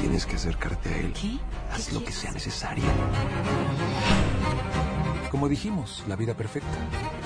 Tienes 0.00 0.26
que 0.26 0.36
acercarte 0.36 0.88
a 0.88 0.96
él. 0.98 1.12
¿Qué? 1.12 1.38
Haz 1.72 1.92
lo 1.92 2.04
que 2.04 2.12
sea 2.12 2.32
necesario. 2.32 2.84
Como 5.30 5.48
dijimos, 5.48 6.04
la 6.08 6.16
vida 6.16 6.34
perfecta. 6.34 6.78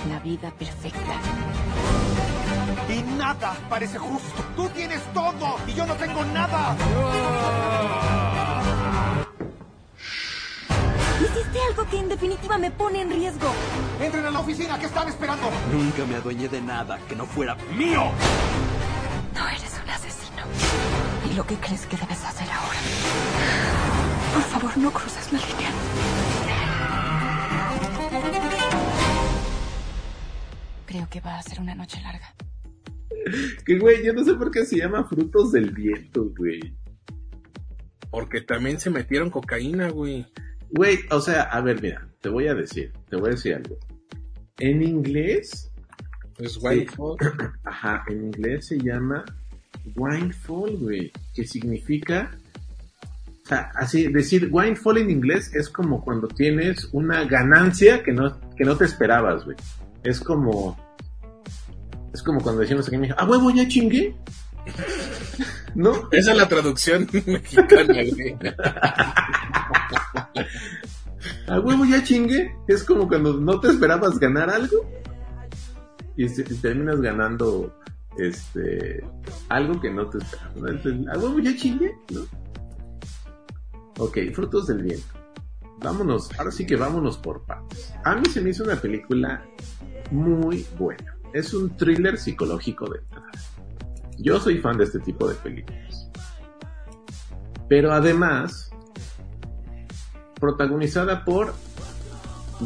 La 0.09 0.21
vida 0.21 0.51
perfecta. 0.53 1.21
Y 2.89 3.03
nada 3.19 3.57
parece 3.69 3.99
justo. 3.99 4.45
Tú 4.55 4.69
tienes 4.69 5.03
todo 5.13 5.57
y 5.67 5.73
yo 5.75 5.87
no 5.87 5.95
tengo 5.95 6.25
nada. 6.27 6.77
Que 11.91 11.99
en 11.99 12.09
definitiva 12.09 12.59
me 12.59 12.71
pone 12.71 13.03
en 13.03 13.11
riesgo. 13.11 13.53
Entren 14.01 14.27
a 14.27 14.31
la 14.31 14.41
oficina, 14.41 14.79
¿qué 14.79 14.87
están 14.87 15.09
esperando? 15.09 15.49
Nunca 15.73 16.05
me 16.05 16.17
adueñé 16.17 16.49
de 16.49 16.61
nada 16.61 16.99
que 17.09 17.15
no 17.15 17.27
fuera 17.27 17.55
mío. 17.77 18.11
No 19.35 19.49
eres 19.49 19.81
un 19.83 19.91
asesino. 19.91 20.43
¿Y 21.31 21.35
lo 21.35 21.47
que 21.47 21.55
crees 21.57 21.87
que 21.87 21.97
debes 21.97 22.25
hacer 22.25 22.49
ahora? 22.51 22.79
Por 24.35 24.43
favor, 24.43 24.79
no 24.79 24.91
cruces 24.91 25.33
la 25.33 25.39
línea. 25.39 25.71
Creo 30.87 31.09
que 31.09 31.21
va 31.21 31.39
a 31.39 31.43
ser 31.43 31.61
una 31.61 31.75
noche 31.75 32.01
larga. 32.03 32.35
Que 33.65 33.79
güey, 33.79 34.05
yo 34.05 34.13
no 34.13 34.25
sé 34.25 34.35
por 34.35 34.51
qué 34.51 34.65
se 34.65 34.77
llama 34.79 35.05
frutos 35.05 35.53
del 35.53 35.71
viento, 35.71 36.33
güey. 36.37 36.77
Porque 38.11 38.41
también 38.41 38.81
se 38.81 38.91
metieron 38.91 39.31
cocaína, 39.31 39.91
güey. 39.91 40.27
Güey, 40.71 40.99
o 41.11 41.21
sea, 41.21 41.43
a 41.43 41.61
ver, 41.61 41.81
mira, 41.81 42.09
te 42.21 42.29
voy 42.29 42.49
a 42.49 42.55
decir, 42.55 42.93
te 43.09 43.17
voy 43.17 43.29
a 43.29 43.33
decir 43.33 43.55
algo. 43.55 43.77
En 44.59 44.83
inglés, 44.83 45.71
Es 46.39 46.59
Winefall. 46.63 47.17
ajá, 47.65 48.05
en 48.09 48.27
inglés 48.27 48.67
se 48.69 48.79
llama 48.79 49.25
winefall, 49.95 50.77
güey, 50.79 51.13
que 51.35 51.47
significa, 51.47 52.31
o 53.45 53.49
sea, 53.49 53.71
así 53.77 54.09
decir 54.09 54.49
winefall 54.51 54.99
en 54.99 55.11
inglés 55.11 55.55
es 55.55 55.69
como 55.69 56.03
cuando 56.03 56.27
tienes 56.27 56.89
una 56.93 57.25
ganancia 57.25 58.03
que 58.03 58.13
no 58.13 58.39
que 58.57 58.65
no 58.65 58.77
te 58.77 58.85
esperabas, 58.85 59.45
güey. 59.45 59.57
Es 60.03 60.21
como 60.21 60.77
es 62.13 62.23
como 62.23 62.41
cuando 62.41 62.63
decimos 62.63 62.87
aquí 62.87 62.97
en 62.97 63.03
México, 63.03 63.21
"A 63.21 63.29
huevo 63.29 63.51
ya 63.51 63.69
chingué." 63.69 64.17
¿No? 65.77 66.09
Esa 66.11 66.33
es 66.33 66.37
la 66.39 66.49
traducción 66.49 67.07
mexicana, 67.27 67.95
güey. 67.95 68.37
A 71.49 71.61
huevo 71.61 71.85
ya 71.85 72.03
chingue. 72.03 72.55
Es 72.69 72.85
como 72.85 73.09
cuando 73.09 73.35
no 73.35 73.61
te 73.61 73.69
esperabas 73.69 74.19
ganar 74.19 74.51
algo. 74.51 74.89
Y, 76.17 76.27
terminas 76.61 77.01
ganando 77.01 77.75
este 78.19 79.05
algo 79.49 79.81
que 79.81 79.91
no 79.91 80.09
te 80.09 80.19
esperabas. 80.19 80.85
¿no? 80.85 81.13
A 81.13 81.19
huevo 81.19 81.39
ya 81.39 81.57
chingue, 81.57 81.95
¿no? 82.13 82.23
Ok, 83.99 84.19
frutos 84.35 84.67
del 84.67 84.83
viento. 84.83 85.07
Vámonos, 85.79 86.31
ahora 86.39 86.51
sí 86.51 86.67
que 86.67 86.77
vámonos 86.77 87.19
por 87.19 87.45
partes. 87.45 87.95
A 88.05 88.15
mí 88.17 88.25
se 88.31 88.41
me 88.41 88.51
hizo 88.51 88.65
una 88.65 88.77
película 88.77 89.45
muy 90.11 90.67
buena. 90.79 91.17
Es 91.33 91.53
un 91.55 91.77
thriller 91.77 92.19
psicológico 92.19 92.91
de 92.91 92.99
entrada. 92.99 93.31
Yo 94.19 94.41
soy 94.41 94.59
fan 94.59 94.79
de 94.79 94.85
este 94.85 95.01
tipo 95.01 95.29
de 95.29 95.35
películas. 95.37 96.11
Pero 97.69 97.93
además, 97.93 98.66
protagonizada 100.41 101.25
por 101.25 101.55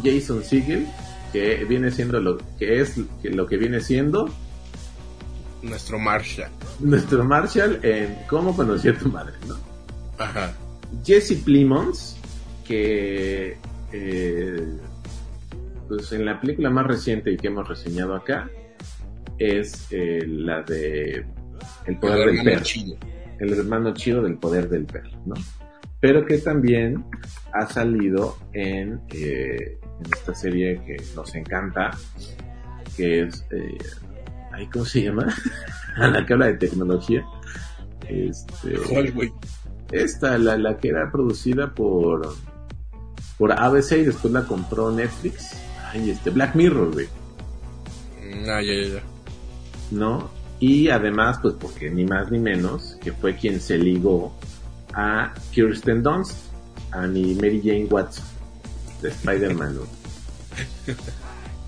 Jason 0.04 0.42
Segel, 0.44 0.86
que 1.32 1.64
viene 1.64 1.90
siendo 1.90 2.20
lo 2.20 2.38
que 2.58 2.80
es 2.80 2.96
que 3.22 3.30
lo 3.30 3.46
que 3.46 3.56
viene 3.56 3.80
siendo 3.80 4.28
Nuestro 5.62 5.98
Marshall. 5.98 6.48
nuestro 6.80 7.24
Marshall 7.24 7.80
en 7.82 8.16
Cómo 8.28 8.56
conocí 8.56 8.88
a 8.88 8.96
tu 8.98 9.08
madre, 9.08 9.34
¿no? 9.46 9.56
Ajá. 10.18 10.52
Jesse 11.04 11.34
Plimons, 11.44 12.16
que 12.66 13.56
eh, 13.92 14.66
pues 15.88 16.12
en 16.12 16.24
la 16.24 16.40
película 16.40 16.70
más 16.70 16.86
reciente 16.86 17.30
y 17.32 17.36
que 17.36 17.48
hemos 17.48 17.68
reseñado 17.68 18.14
acá 18.14 18.48
es 19.38 19.86
eh, 19.90 20.24
la 20.26 20.62
de 20.62 21.24
El 21.86 21.98
poder 21.98 22.28
El 22.28 22.36
del 22.36 22.44
perro. 22.44 22.62
chido. 22.64 22.96
El 23.38 23.52
hermano 23.52 23.94
chido 23.94 24.22
del 24.22 24.36
poder 24.36 24.68
del 24.68 24.84
perro, 24.86 25.10
¿no? 25.26 25.34
Pero 26.00 26.24
que 26.24 26.38
también 26.38 27.04
ha 27.52 27.66
salido 27.66 28.38
en, 28.52 29.00
eh, 29.10 29.78
en 29.82 30.12
esta 30.12 30.34
serie 30.34 30.80
que 30.86 30.96
nos 31.14 31.34
encanta, 31.34 31.90
que 32.96 33.22
es, 33.22 33.44
eh, 33.50 33.78
¿cómo 34.72 34.84
se 34.84 35.02
llama? 35.02 35.34
A 35.96 36.06
la 36.08 36.24
que 36.24 36.32
habla 36.32 36.46
de 36.46 36.54
tecnología. 36.54 37.24
Este, 38.08 38.74
¿Cuál, 38.88 39.12
güey? 39.12 39.32
esta, 39.92 40.38
la, 40.38 40.56
la 40.56 40.78
que 40.78 40.88
era 40.88 41.10
producida 41.10 41.74
por 41.74 42.34
por 43.40 43.52
ABC 43.52 43.92
y 43.92 44.04
después 44.04 44.34
la 44.34 44.44
compró 44.44 44.92
Netflix. 44.92 45.56
Ay, 45.90 46.10
este, 46.10 46.28
Black 46.28 46.54
Mirror, 46.54 46.92
güey. 46.92 47.08
Ah, 48.46 48.60
ya, 48.60 48.74
ya, 48.74 48.94
ya. 48.96 49.02
¿No? 49.90 50.30
Y 50.60 50.90
además, 50.90 51.38
pues 51.40 51.54
porque 51.58 51.90
ni 51.90 52.04
más 52.04 52.30
ni 52.30 52.38
menos, 52.38 52.98
que 53.02 53.12
fue 53.12 53.36
quien 53.36 53.58
se 53.60 53.78
ligó 53.78 54.36
a 54.94 55.32
Kirsten 55.52 56.02
Dunst, 56.02 56.36
a 56.92 57.06
mi 57.06 57.34
Mary 57.34 57.60
Jane 57.62 57.86
Watson, 57.86 58.24
de 59.02 59.08
Spider-Man. 59.08 59.78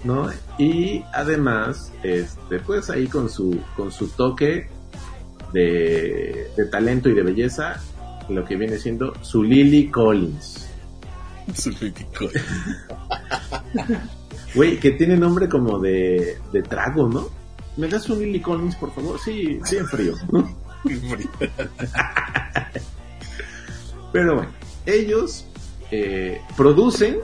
¿no? 0.05 0.31
Y 0.59 1.05
además, 1.13 1.93
este, 2.03 2.59
pues 2.61 2.91
ahí 2.91 3.07
con 3.07 3.31
su, 3.31 3.61
con 3.77 3.93
su 3.93 4.09
toque 4.09 4.69
de, 5.53 6.51
de 6.57 6.65
talento 6.67 7.09
y 7.09 7.15
de 7.15 7.23
belleza, 7.23 7.81
lo 8.29 8.45
que 8.45 8.57
viene 8.57 8.79
siendo 8.79 9.13
su 9.23 9.43
Lily 9.43 9.89
Collins. 9.89 10.69
Su 11.55 11.71
ridículo. 11.71 12.31
Güey, 14.55 14.79
que 14.79 14.91
tiene 14.91 15.17
nombre 15.17 15.49
como 15.49 15.79
de, 15.79 16.37
de 16.53 16.63
trago, 16.63 17.09
¿no? 17.09 17.27
¿Me 17.79 17.89
das 17.89 18.07
un 18.11 18.19
Lily 18.19 18.43
Collins, 18.43 18.77
por 18.77 18.93
favor? 18.93 19.19
Sí, 19.19 19.59
bien 19.71 19.87
frío. 19.87 20.15
¿no? 20.31 20.47
Pero 24.13 24.35
bueno, 24.37 24.51
ellos 24.85 25.47
eh, 25.91 26.41
producen, 26.57 27.19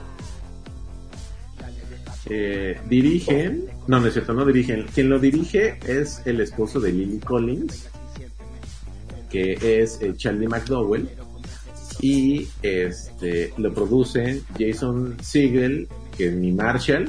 eh, 2.26 2.80
dirigen, 2.88 3.66
no, 3.86 4.00
no 4.00 4.06
es 4.06 4.14
cierto, 4.14 4.32
no 4.32 4.44
dirigen. 4.46 4.86
Quien 4.94 5.08
lo 5.08 5.18
dirige 5.18 5.78
es 5.86 6.22
el 6.24 6.40
esposo 6.40 6.80
de 6.80 6.92
Lily 6.92 7.18
Collins, 7.18 7.88
que 9.30 9.82
es 9.82 10.00
eh, 10.00 10.14
Charlie 10.16 10.48
McDowell, 10.48 11.08
y 12.00 12.48
este 12.62 13.52
lo 13.56 13.74
producen 13.74 14.42
Jason 14.58 15.16
Siegel, 15.20 15.88
que 16.16 16.28
es 16.28 16.34
mi 16.34 16.52
Marshall, 16.52 17.08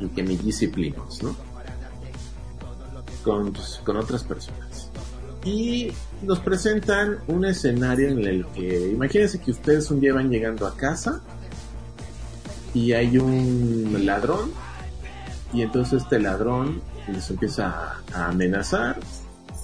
y 0.00 0.08
que 0.08 0.22
mi 0.22 0.36
Plymouth, 0.36 1.22
¿no? 1.22 1.36
Con, 3.22 3.54
con 3.84 3.96
otras 3.96 4.24
personas. 4.24 4.90
Y 5.44 5.92
nos 6.24 6.40
presentan 6.40 7.18
un 7.28 7.44
escenario 7.44 8.08
en 8.08 8.24
el 8.24 8.46
que, 8.46 8.90
imagínense 8.90 9.40
que 9.40 9.50
ustedes 9.50 9.90
un 9.90 10.00
día 10.00 10.14
van 10.14 10.30
llegando 10.30 10.66
a 10.66 10.76
casa 10.76 11.20
y 12.72 12.92
hay 12.92 13.18
un 13.18 13.94
ladrón 14.04 14.50
y 15.52 15.62
entonces 15.62 16.02
este 16.02 16.18
ladrón 16.18 16.82
les 17.06 17.30
empieza 17.30 18.02
a 18.12 18.28
amenazar, 18.28 18.98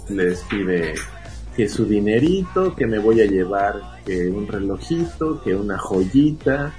les 0.08 0.40
pide 0.42 0.94
que 1.56 1.68
su 1.68 1.84
dinerito, 1.84 2.76
que 2.76 2.86
me 2.86 2.98
voy 2.98 3.20
a 3.20 3.26
llevar 3.26 3.80
que 4.04 4.28
un 4.28 4.46
relojito, 4.46 5.42
que 5.42 5.54
una 5.54 5.78
joyita, 5.78 6.72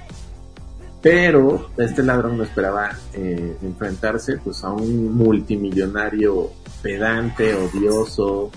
pero 1.02 1.70
este 1.76 2.02
ladrón 2.02 2.38
no 2.38 2.44
esperaba 2.44 2.96
eh, 3.12 3.56
enfrentarse 3.62 4.38
pues 4.38 4.62
a 4.64 4.70
un 4.70 5.14
multimillonario 5.14 6.50
pedante, 6.80 7.54
odioso, 7.54 8.50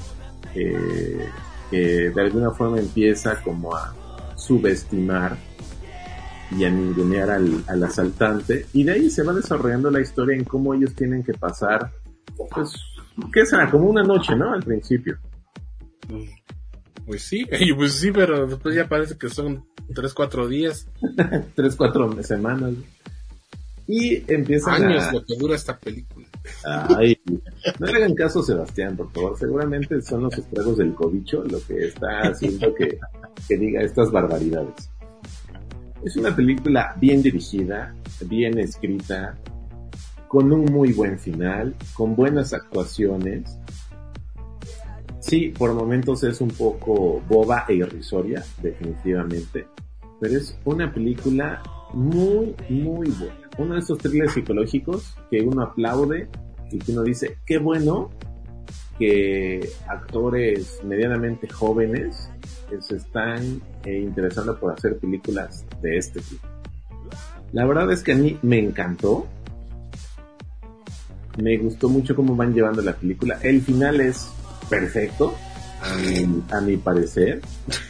eh, 0.55 1.29
que 1.69 2.09
de 2.09 2.21
alguna 2.21 2.51
forma 2.51 2.79
empieza 2.79 3.41
como 3.41 3.75
a 3.75 3.93
subestimar 4.37 5.37
y 6.51 6.63
a 6.63 6.69
ningunear 6.69 7.31
al, 7.31 7.63
al, 7.67 7.83
asaltante 7.83 8.67
y 8.73 8.83
de 8.83 8.91
ahí 8.93 9.09
se 9.09 9.23
va 9.23 9.33
desarrollando 9.33 9.89
la 9.89 9.99
historia 9.99 10.35
en 10.35 10.43
cómo 10.43 10.73
ellos 10.73 10.93
tienen 10.93 11.23
que 11.23 11.33
pasar 11.33 11.91
pues 12.49 12.73
qué 13.33 13.45
será 13.45 13.69
como 13.69 13.89
una 13.89 14.03
noche 14.03 14.35
no 14.35 14.53
al 14.53 14.63
principio. 14.63 15.17
Pues 17.05 17.23
sí 17.23 17.45
pues 17.75 17.93
sí 17.93 18.11
pero 18.11 18.45
después 18.45 18.75
ya 18.75 18.87
parece 18.87 19.17
que 19.17 19.29
son 19.29 19.65
tres 19.93 20.13
cuatro 20.13 20.47
días. 20.47 20.87
Tres 21.55 21.75
cuatro 21.75 22.21
semanas. 22.23 22.73
Y 23.87 24.31
empiezan 24.31 24.83
años 24.83 25.03
a... 25.03 25.13
lo 25.13 25.25
que 25.25 25.35
dura 25.37 25.55
esta 25.55 25.77
película 25.77 26.27
Ay, 26.63 27.19
no 27.79 27.87
le 27.87 27.93
hagan 27.93 28.15
caso 28.15 28.41
Sebastián, 28.41 28.95
por 28.95 29.11
favor. 29.11 29.37
Seguramente 29.37 30.01
son 30.01 30.23
los 30.23 30.37
estragos 30.37 30.77
del 30.77 30.93
cobicho 30.93 31.43
lo 31.43 31.59
que 31.65 31.87
está 31.87 32.21
haciendo 32.21 32.73
que, 32.73 32.97
que 33.47 33.57
diga 33.57 33.81
estas 33.81 34.11
barbaridades. 34.11 34.89
Es 36.03 36.15
una 36.17 36.35
película 36.35 36.95
bien 36.99 37.21
dirigida, 37.21 37.95
bien 38.27 38.59
escrita, 38.59 39.35
con 40.27 40.51
un 40.51 40.65
muy 40.65 40.93
buen 40.93 41.17
final, 41.17 41.75
con 41.93 42.15
buenas 42.15 42.53
actuaciones. 42.53 43.57
Sí, 45.19 45.53
por 45.57 45.73
momentos 45.73 46.23
es 46.23 46.41
un 46.41 46.49
poco 46.49 47.21
boba 47.27 47.65
e 47.67 47.75
irrisoria, 47.75 48.43
definitivamente, 48.61 49.65
pero 50.19 50.37
es 50.37 50.57
una 50.65 50.93
película 50.93 51.63
muy, 51.93 52.55
muy 52.69 53.09
buena. 53.09 53.44
Uno 53.57 53.75
de 53.75 53.79
esos 53.79 53.97
thrillers 53.97 54.33
psicológicos 54.33 55.15
que 55.29 55.41
uno 55.41 55.63
aplaude 55.63 56.27
y 56.71 56.79
que 56.79 56.91
uno 56.91 57.03
dice, 57.03 57.37
qué 57.45 57.57
bueno 57.57 58.09
que 58.97 59.69
actores 59.87 60.79
medianamente 60.83 61.47
jóvenes 61.49 62.29
se 62.79 62.95
están 62.95 63.61
eh, 63.83 63.99
interesando 63.99 64.57
por 64.59 64.73
hacer 64.73 64.97
películas 64.97 65.65
de 65.81 65.97
este 65.97 66.21
tipo. 66.21 66.47
La 67.51 67.65
verdad 67.65 67.91
es 67.91 68.03
que 68.03 68.13
a 68.13 68.15
mí 68.15 68.37
me 68.41 68.59
encantó. 68.59 69.27
Me 71.41 71.57
gustó 71.57 71.89
mucho 71.89 72.15
cómo 72.15 72.35
van 72.35 72.53
llevando 72.53 72.81
la 72.81 72.93
película. 72.93 73.39
El 73.41 73.61
final 73.61 73.99
es 74.01 74.29
perfecto, 74.69 75.33
a 76.51 76.61
mi 76.61 76.77
parecer. 76.77 77.41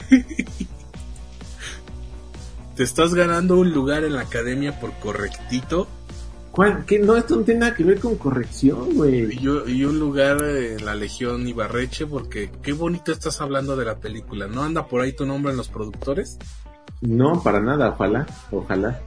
te 2.76 2.84
estás 2.84 3.14
ganando 3.14 3.58
un 3.58 3.72
lugar 3.72 4.04
en 4.04 4.14
la 4.14 4.22
academia 4.22 4.80
por 4.80 4.92
correctito. 4.94 5.88
¿Cuál? 6.52 6.86
¿Qué? 6.86 7.00
No, 7.00 7.18
esto 7.18 7.36
no 7.36 7.44
tiene 7.44 7.62
nada 7.62 7.76
que 7.76 7.84
ver 7.84 8.00
con 8.00 8.16
corrección, 8.16 8.96
güey. 8.96 9.34
Y, 9.34 9.40
yo, 9.40 9.68
y 9.68 9.84
un 9.84 10.00
lugar 10.00 10.42
en 10.44 10.86
la 10.86 10.96
Legión 10.96 11.48
Ibarreche, 11.48 12.06
porque 12.06 12.50
qué 12.62 12.74
bonito 12.74 13.12
estás 13.12 13.42
hablando 13.42 13.76
de 13.76 13.86
la 13.86 13.98
película. 13.98 14.48
¿No 14.48 14.64
anda 14.64 14.88
por 14.88 15.02
ahí 15.02 15.14
tu 15.14 15.26
nombre 15.26 15.52
en 15.52 15.58
los 15.58 15.68
productores? 15.68 16.38
No, 17.02 17.44
para 17.44 17.60
nada, 17.60 17.90
ojalá, 17.90 18.26
ojalá. 18.52 19.02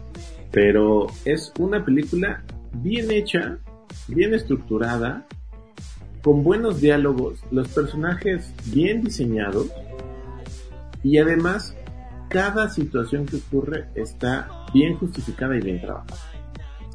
Pero 0.50 1.06
es 1.24 1.52
una 1.58 1.84
película 1.84 2.44
bien 2.72 3.10
hecha, 3.10 3.58
bien 4.08 4.34
estructurada, 4.34 5.26
con 6.22 6.42
buenos 6.42 6.80
diálogos, 6.80 7.38
los 7.50 7.68
personajes 7.68 8.52
bien 8.66 9.02
diseñados 9.02 9.68
y 11.02 11.18
además 11.18 11.74
cada 12.28 12.68
situación 12.70 13.26
que 13.26 13.36
ocurre 13.36 13.88
está 13.94 14.48
bien 14.72 14.96
justificada 14.96 15.56
y 15.56 15.60
bien 15.60 15.80
trabajada. 15.80 16.20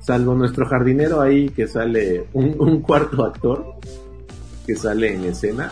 Salvo 0.01 0.35
nuestro 0.35 0.65
jardinero 0.67 1.21
ahí 1.21 1.49
que 1.49 1.67
sale 1.67 2.27
un, 2.33 2.55
un, 2.59 2.81
cuarto 2.81 3.23
actor 3.23 3.75
que 4.65 4.75
sale 4.75 5.13
en 5.13 5.23
escena. 5.25 5.71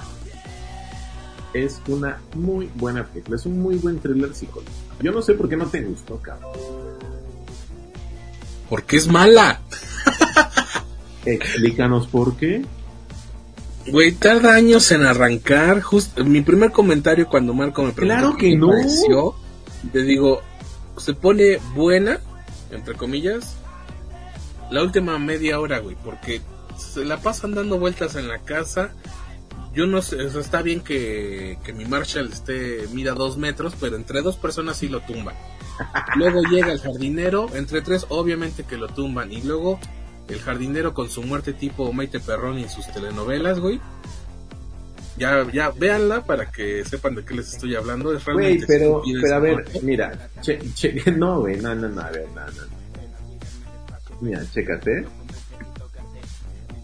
Es 1.53 1.81
una 1.87 2.17
muy 2.35 2.69
buena 2.75 3.03
película, 3.05 3.35
es 3.35 3.45
un 3.45 3.59
muy 3.59 3.75
buen 3.75 3.99
thriller 3.99 4.33
psicológico. 4.33 4.71
Yo 5.01 5.11
no 5.11 5.21
sé 5.21 5.33
por 5.33 5.49
qué 5.49 5.57
no 5.57 5.65
te 5.65 5.81
gustó, 5.81 6.17
cabrón. 6.17 6.51
Porque 8.69 8.95
es 8.95 9.07
mala. 9.07 9.59
Explícanos 11.25 12.07
por 12.07 12.37
qué. 12.37 12.63
Güey, 13.87 14.13
tarda 14.13 14.53
años 14.53 14.91
en 14.91 15.05
arrancar. 15.05 15.81
Just, 15.81 16.19
mi 16.19 16.41
primer 16.41 16.71
comentario 16.71 17.27
cuando 17.27 17.53
Marco 17.53 17.83
me 17.83 17.91
preguntó 17.91 18.21
claro 18.21 18.37
que 18.37 18.55
no. 18.55 18.69
pareció, 18.69 19.35
te 19.91 20.03
digo, 20.03 20.41
se 20.97 21.13
pone 21.13 21.59
buena, 21.75 22.19
entre 22.71 22.95
comillas, 22.95 23.55
la 24.69 24.83
última 24.83 25.17
media 25.19 25.59
hora, 25.59 25.79
güey, 25.79 25.95
porque 26.03 26.41
se 26.77 27.05
la 27.05 27.17
pasan 27.17 27.53
dando 27.53 27.77
vueltas 27.77 28.15
en 28.15 28.27
la 28.27 28.39
casa. 28.39 28.91
Yo 29.73 29.87
no 29.87 30.01
sé, 30.01 30.25
está 30.25 30.61
bien 30.61 30.81
que, 30.81 31.57
que 31.63 31.73
mi 31.73 31.85
Marshall 31.85 32.31
esté, 32.31 32.87
mida 32.91 33.13
dos 33.13 33.37
metros, 33.37 33.73
pero 33.79 33.95
entre 33.95 34.21
dos 34.21 34.35
personas 34.35 34.77
sí 34.77 34.89
lo 34.89 35.01
tumban. 35.01 35.35
Luego 36.15 36.41
llega 36.43 36.71
el 36.71 36.79
jardinero, 36.79 37.49
entre 37.53 37.81
tres 37.81 38.05
obviamente 38.09 38.63
que 38.63 38.77
lo 38.77 38.87
tumban. 38.87 39.31
Y 39.31 39.41
luego 39.41 39.79
el 40.27 40.39
jardinero 40.39 40.93
con 40.93 41.09
su 41.09 41.23
muerte 41.23 41.53
tipo 41.53 41.91
Maite 41.93 42.19
Perrón 42.19 42.57
en 42.57 42.69
sus 42.69 42.87
telenovelas, 42.87 43.59
güey. 43.59 43.79
Ya, 45.21 45.45
ya, 45.53 45.69
véanla 45.69 46.25
para 46.25 46.49
que 46.49 46.83
sepan 46.83 47.13
de 47.13 47.23
qué 47.23 47.35
les 47.35 47.53
estoy 47.53 47.75
hablando. 47.75 48.11
Es 48.11 48.25
realmente 48.25 48.65
Güey, 48.65 48.67
pero, 48.67 49.03
pero 49.21 49.35
a 49.35 49.39
ver, 49.39 49.65
mira, 49.83 50.29
che, 50.41 50.57
che, 50.73 50.99
no, 51.15 51.41
güey, 51.41 51.61
no, 51.61 51.75
no, 51.75 51.87
no, 51.87 52.01
a 52.01 52.09
ver, 52.09 52.27
no, 52.33 52.41
no. 52.41 52.63
Mira, 54.19 54.43
chécate. 54.51 55.05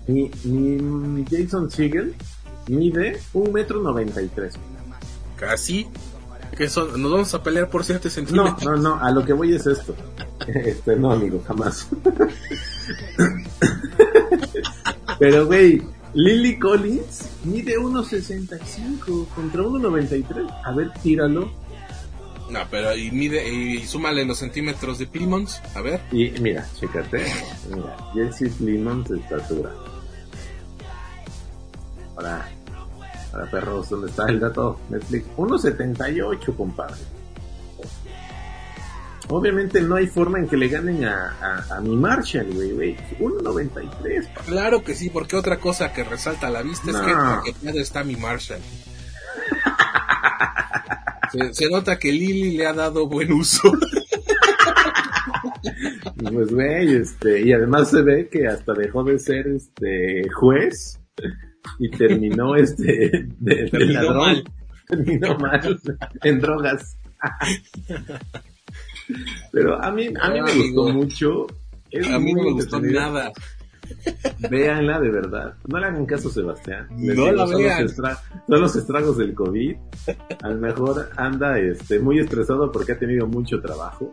Mi, 0.05 0.29
mi 0.43 1.25
Jason 1.25 1.71
Siegel 1.71 2.13
mide 2.67 3.19
un 3.33 3.51
metro 3.51 3.81
noventa 3.81 4.21
y 4.21 4.27
tres. 4.27 4.53
Casi. 5.35 5.87
Que 6.55 6.69
son, 6.69 7.01
nos 7.01 7.11
vamos 7.11 7.33
a 7.33 7.41
pelear 7.41 7.71
por 7.71 7.83
7 7.83 8.07
centímetros. 8.07 8.63
No, 8.63 8.75
no, 8.75 8.97
no, 8.97 9.03
a 9.03 9.09
lo 9.11 9.25
que 9.25 9.33
voy 9.33 9.55
es 9.55 9.65
esto. 9.65 9.95
Este, 10.47 10.95
no, 10.95 11.11
amigo, 11.11 11.43
jamás. 11.45 11.89
Pero, 15.19 15.45
güey, 15.45 15.81
Lily 16.13 16.57
Collins 16.57 17.29
mide 17.43 17.77
1.65 17.77 19.27
contra 19.29 19.61
1.93. 19.61 20.61
A 20.65 20.71
ver, 20.73 20.91
tíralo. 21.01 21.51
No, 22.49 22.59
pero 22.71 22.95
y 22.95 23.11
mide 23.11 23.47
y 23.53 23.85
súmale 23.85 24.23
los 24.25 24.37
centímetros 24.37 24.99
de 24.99 25.07
Plymouth, 25.07 25.49
a 25.75 25.81
ver. 25.81 26.01
Y 26.11 26.29
mira, 26.39 26.65
chécate. 26.79 27.25
Mira, 27.69 27.97
Jesse 28.13 28.53
Plymouth 28.57 29.07
de 29.07 29.19
estatura. 29.19 29.71
Para, 32.15 32.49
para 33.31 33.51
perros, 33.51 33.89
¿dónde 33.89 34.07
está 34.07 34.27
el 34.29 34.39
dato? 34.39 34.79
Netflix. 34.89 35.25
1.78, 35.35 36.55
compadre. 36.55 37.16
Obviamente 39.29 39.81
no 39.81 39.95
hay 39.95 40.07
forma 40.07 40.39
en 40.39 40.47
que 40.47 40.55
le 40.55 40.69
ganen 40.69 41.03
a, 41.03 41.35
a, 41.41 41.77
a 41.77 41.81
mi 41.81 41.95
Marshall, 41.95 42.47
güey, 42.53 42.71
güey. 42.71 42.97
1.93. 43.19 44.27
Claro 44.45 44.83
que 44.83 44.95
sí, 44.95 45.09
porque 45.09 45.35
otra 45.35 45.59
cosa 45.59 45.91
que 45.91 46.03
resalta 46.03 46.47
a 46.47 46.49
la 46.49 46.61
vista 46.61 46.91
no. 46.91 46.99
es 46.99 47.05
que 47.05 47.13
paqueteado 47.13 47.79
está 47.79 48.03
mi 48.03 48.15
Marshall. 48.15 48.61
se, 51.31 51.53
se, 51.53 51.69
nota 51.69 51.99
que 51.99 52.11
Lily 52.11 52.57
le 52.57 52.65
ha 52.67 52.73
dado 52.73 53.07
buen 53.07 53.31
uso. 53.33 53.71
pues, 56.31 56.53
güey, 56.53 56.95
este, 56.95 57.41
y 57.41 57.51
además 57.51 57.89
se 57.89 58.01
ve 58.01 58.29
que 58.29 58.47
hasta 58.47 58.73
dejó 58.73 59.03
de 59.03 59.19
ser 59.19 59.47
este 59.47 60.23
juez 60.33 60.99
y 61.79 61.89
terminó 61.89 62.55
este 62.55 63.27
de, 63.39 63.39
de 63.39 63.69
terminó 63.69 63.93
ladrón. 63.93 64.17
mal. 64.17 64.43
Terminó 64.87 65.37
mal 65.37 65.79
en 66.23 66.39
drogas. 66.39 66.97
Pero 69.51 69.81
a 69.83 69.91
mí, 69.91 70.07
a 70.21 70.29
mí 70.29 70.41
me 70.41 70.53
gustó 70.55 70.93
mucho. 70.93 71.47
Es 71.91 72.09
a 72.11 72.19
mí 72.19 72.33
no 72.33 72.43
me 72.43 72.51
gustó 72.53 72.81
nada. 72.81 73.31
Véanla 74.49 74.99
de 74.99 75.09
verdad. 75.09 75.53
No 75.67 75.79
le 75.79 75.85
hagan 75.87 76.05
caso 76.05 76.27
a 76.29 76.31
Sebastián. 76.31 76.87
Les 76.99 77.15
No 77.15 77.31
la 77.31 77.43
son, 77.47 77.51
los 77.53 77.61
vean. 77.61 77.85
estra- 77.85 78.17
son 78.47 78.61
los 78.61 78.75
estragos 78.75 79.17
del 79.17 79.33
COVID. 79.33 79.75
A 80.43 80.49
lo 80.49 80.55
mejor 80.57 81.09
anda 81.15 81.57
este, 81.59 81.99
muy 81.99 82.19
estresado 82.19 82.71
porque 82.71 82.91
ha 82.93 82.99
tenido 82.99 83.27
mucho 83.27 83.61
trabajo. 83.61 84.11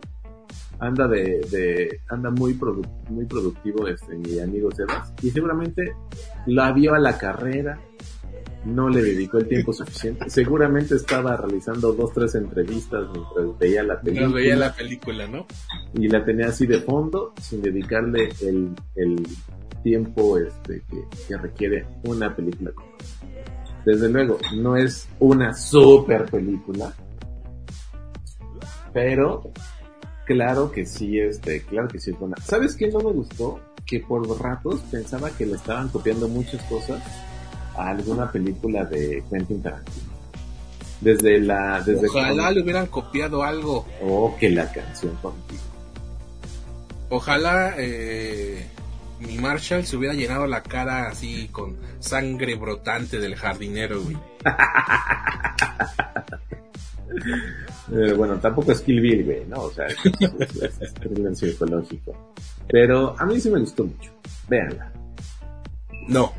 Anda 0.79 1.07
de, 1.07 1.39
de 1.51 1.99
anda 2.09 2.29
muy 2.31 2.53
produ- 2.53 2.87
muy 3.09 3.25
productivo 3.25 3.87
este 3.87 4.13
mi 4.17 4.39
amigo 4.39 4.69
Sebas 4.71 5.13
y 5.21 5.29
seguramente 5.31 5.93
la 6.47 6.73
vio 6.73 6.93
a 6.93 6.99
la 6.99 7.17
carrera, 7.17 7.79
no 8.65 8.89
le 8.89 9.01
dedicó 9.01 9.37
el 9.37 9.47
tiempo 9.47 9.71
suficiente. 9.73 10.29
Seguramente 10.29 10.95
estaba 10.95 11.37
realizando 11.37 11.93
dos 11.93 12.11
tres 12.13 12.35
entrevistas 12.35 13.05
mientras 13.13 13.59
veía 13.59 13.83
la 13.83 14.01
película 14.01 14.27
No 14.27 14.33
veía 14.33 14.55
la 14.55 14.73
película, 14.73 15.27
¿no? 15.27 15.45
y 15.93 16.07
la 16.07 16.23
tenía 16.23 16.47
así 16.47 16.65
de 16.65 16.79
fondo 16.79 17.33
sin 17.41 17.61
dedicarle 17.61 18.29
el, 18.41 18.75
el 18.95 19.27
tiempo 19.83 20.37
este 20.37 20.81
que, 20.89 21.03
que 21.27 21.37
requiere 21.37 21.85
una 22.03 22.35
película 22.35 22.71
desde 23.85 24.09
luego 24.09 24.37
no 24.57 24.75
es 24.75 25.07
una 25.19 25.53
super 25.53 26.25
película 26.25 26.93
pero 28.93 29.51
claro 30.25 30.71
que 30.71 30.85
sí 30.85 31.19
este 31.19 31.61
claro 31.61 31.87
que 31.87 31.99
sí 31.99 32.11
es 32.11 32.19
buena 32.19 32.35
sabes 32.41 32.75
qué 32.75 32.87
no 32.89 32.99
me 32.99 33.11
gustó 33.11 33.59
que 33.85 33.99
por 33.99 34.27
ratos 34.41 34.81
pensaba 34.91 35.29
que 35.29 35.45
le 35.45 35.55
estaban 35.55 35.89
copiando 35.89 36.27
muchas 36.27 36.61
cosas 36.63 37.01
a 37.77 37.89
alguna 37.89 38.31
película 38.31 38.85
de 38.85 39.23
Quentin 39.29 39.61
Tarantino 39.61 40.13
desde 41.01 41.39
la 41.39 41.81
desde 41.81 42.07
Ojalá 42.07 42.51
le 42.51 42.61
hubieran 42.61 42.87
copiado 42.87 43.43
algo. 43.43 43.85
oh 44.01 44.35
que 44.39 44.49
la 44.49 44.71
canción 44.71 45.13
contigo 45.21 45.61
Ojalá 47.09 47.75
eh, 47.77 48.65
mi 49.19 49.37
Marshall 49.37 49.85
se 49.85 49.95
hubiera 49.97 50.13
llenado 50.15 50.47
la 50.47 50.63
cara 50.63 51.07
así 51.07 51.47
con 51.51 51.77
sangre 51.99 52.55
brotante 52.55 53.19
del 53.19 53.35
jardinero, 53.35 54.01
güey. 54.01 54.17
Eh, 57.91 58.13
bueno, 58.13 58.35
tampoco 58.39 58.71
es 58.71 58.81
Kill 58.81 58.99
Bill, 58.99 59.23
güey, 59.25 59.45
¿no? 59.45 59.61
O 59.63 59.71
sea, 59.71 59.85
es, 59.85 59.95
es- 60.39 60.55
es- 60.63 60.81
es 60.81 60.93
thriller 60.95 61.35
psicológico. 61.35 62.33
Pero 62.67 63.15
a 63.19 63.25
mí 63.25 63.39
sí 63.39 63.49
me 63.49 63.59
gustó 63.59 63.83
mucho. 63.85 64.11
Véanla. 64.49 64.91
No. 66.07 66.33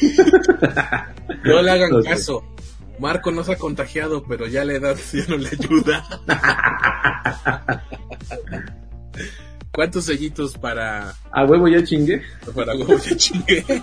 No 1.44 1.62
le 1.62 1.70
hagan 1.70 2.02
caso. 2.02 2.44
Marco 2.98 3.30
no 3.30 3.44
se 3.44 3.52
ha 3.52 3.58
contagiado, 3.58 4.24
pero 4.24 4.46
ya 4.46 4.64
la 4.64 4.74
edad 4.74 4.96
ya 5.12 5.24
no 5.28 5.36
le 5.36 5.48
ayuda. 5.48 6.04
¿Cuántos 9.72 10.06
sellitos 10.06 10.56
para, 10.56 11.14
A 11.30 11.44
huevo 11.44 11.68
ya 11.68 11.84
chingué. 11.84 12.22
para 12.54 12.74
huevo 12.74 12.96
ya 12.96 13.16
chingue? 13.16 13.62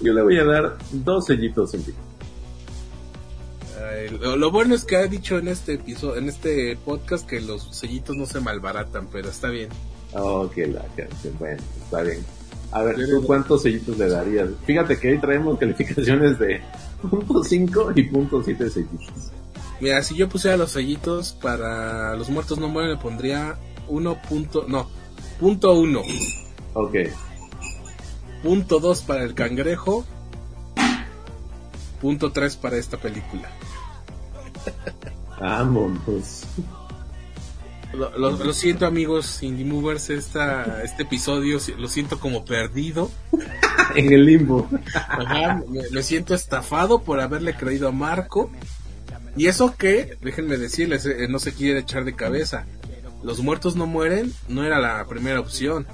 Yo 0.00 0.12
le 0.14 0.22
voy 0.22 0.38
a 0.38 0.44
dar 0.44 0.78
dos 0.90 1.26
sellitos 1.26 1.74
en. 1.74 1.84
Ay, 3.78 4.08
Lo, 4.18 4.36
lo 4.36 4.50
bueno 4.50 4.74
es 4.74 4.84
que 4.84 4.96
ha 4.96 5.06
dicho 5.06 5.36
en 5.38 5.48
este 5.48 5.74
episodio, 5.74 6.16
en 6.16 6.28
este 6.30 6.76
podcast 6.76 7.28
que 7.28 7.40
los 7.40 7.76
sellitos 7.76 8.16
no 8.16 8.24
se 8.24 8.40
malbaratan, 8.40 9.08
pero 9.12 9.28
está 9.28 9.48
bien. 9.48 9.68
Oh, 10.14 10.48
que 10.50 10.66
la 10.66 10.82
canción. 10.96 11.36
Bueno, 11.38 11.62
está 11.84 12.02
bien. 12.02 12.24
A 12.72 12.82
ver, 12.82 12.96
¿tú 12.96 13.22
cuántos 13.26 13.62
sellitos 13.62 13.98
le 13.98 14.08
darías? 14.08 14.48
Fíjate 14.64 14.98
que 14.98 15.10
ahí 15.10 15.18
traemos 15.18 15.58
calificaciones 15.58 16.38
de 16.38 16.62
punto 17.02 17.34
.5 17.34 17.92
y 17.94 18.02
punto 18.04 18.42
.7 18.42 18.68
sellitos. 18.70 19.32
Mira, 19.80 20.02
si 20.02 20.16
yo 20.16 20.28
pusiera 20.28 20.56
los 20.56 20.72
sellitos 20.72 21.32
para 21.32 22.16
los 22.16 22.30
muertos 22.30 22.58
no 22.58 22.68
mueren, 22.68 22.92
le 22.92 22.96
pondría 22.96 23.56
1. 23.88 24.22
Punto, 24.28 24.64
no, 24.68 24.88
punto 25.38 25.72
1. 25.72 26.02
Ok. 26.74 26.94
Punto 28.42 28.80
2 28.80 29.02
para 29.02 29.24
el 29.24 29.34
cangrejo. 29.34 30.04
Punto 32.00 32.32
3 32.32 32.56
para 32.56 32.76
esta 32.76 32.96
película. 32.96 33.50
Vámonos. 35.40 36.44
Lo, 37.92 38.16
lo- 38.18 38.30
lo 38.32 38.52
siento 38.52 38.86
amigos 38.86 39.42
Indie 39.42 39.64
Movers, 39.66 40.10
esta, 40.10 40.82
este 40.82 41.02
episodio 41.02 41.58
lo 41.78 41.88
siento 41.88 42.18
como 42.18 42.44
perdido. 42.44 43.10
En 43.96 44.10
el 44.12 44.24
limbo. 44.24 44.68
Ajá, 44.94 45.62
me, 45.68 45.82
me 45.90 46.02
siento 46.02 46.34
estafado 46.34 47.02
por 47.02 47.20
haberle 47.20 47.54
creído 47.54 47.88
a 47.88 47.92
Marco. 47.92 48.50
Y 49.36 49.46
eso 49.48 49.74
que, 49.76 50.16
déjenme 50.22 50.56
decirles, 50.56 51.04
eh, 51.04 51.26
no 51.28 51.38
se 51.38 51.52
quiere 51.52 51.80
echar 51.80 52.04
de 52.04 52.14
cabeza. 52.14 52.64
Los 53.22 53.40
muertos 53.40 53.76
no 53.76 53.86
mueren 53.86 54.32
no 54.48 54.64
era 54.64 54.78
la 54.78 55.04
primera 55.06 55.40
opción. 55.40 55.86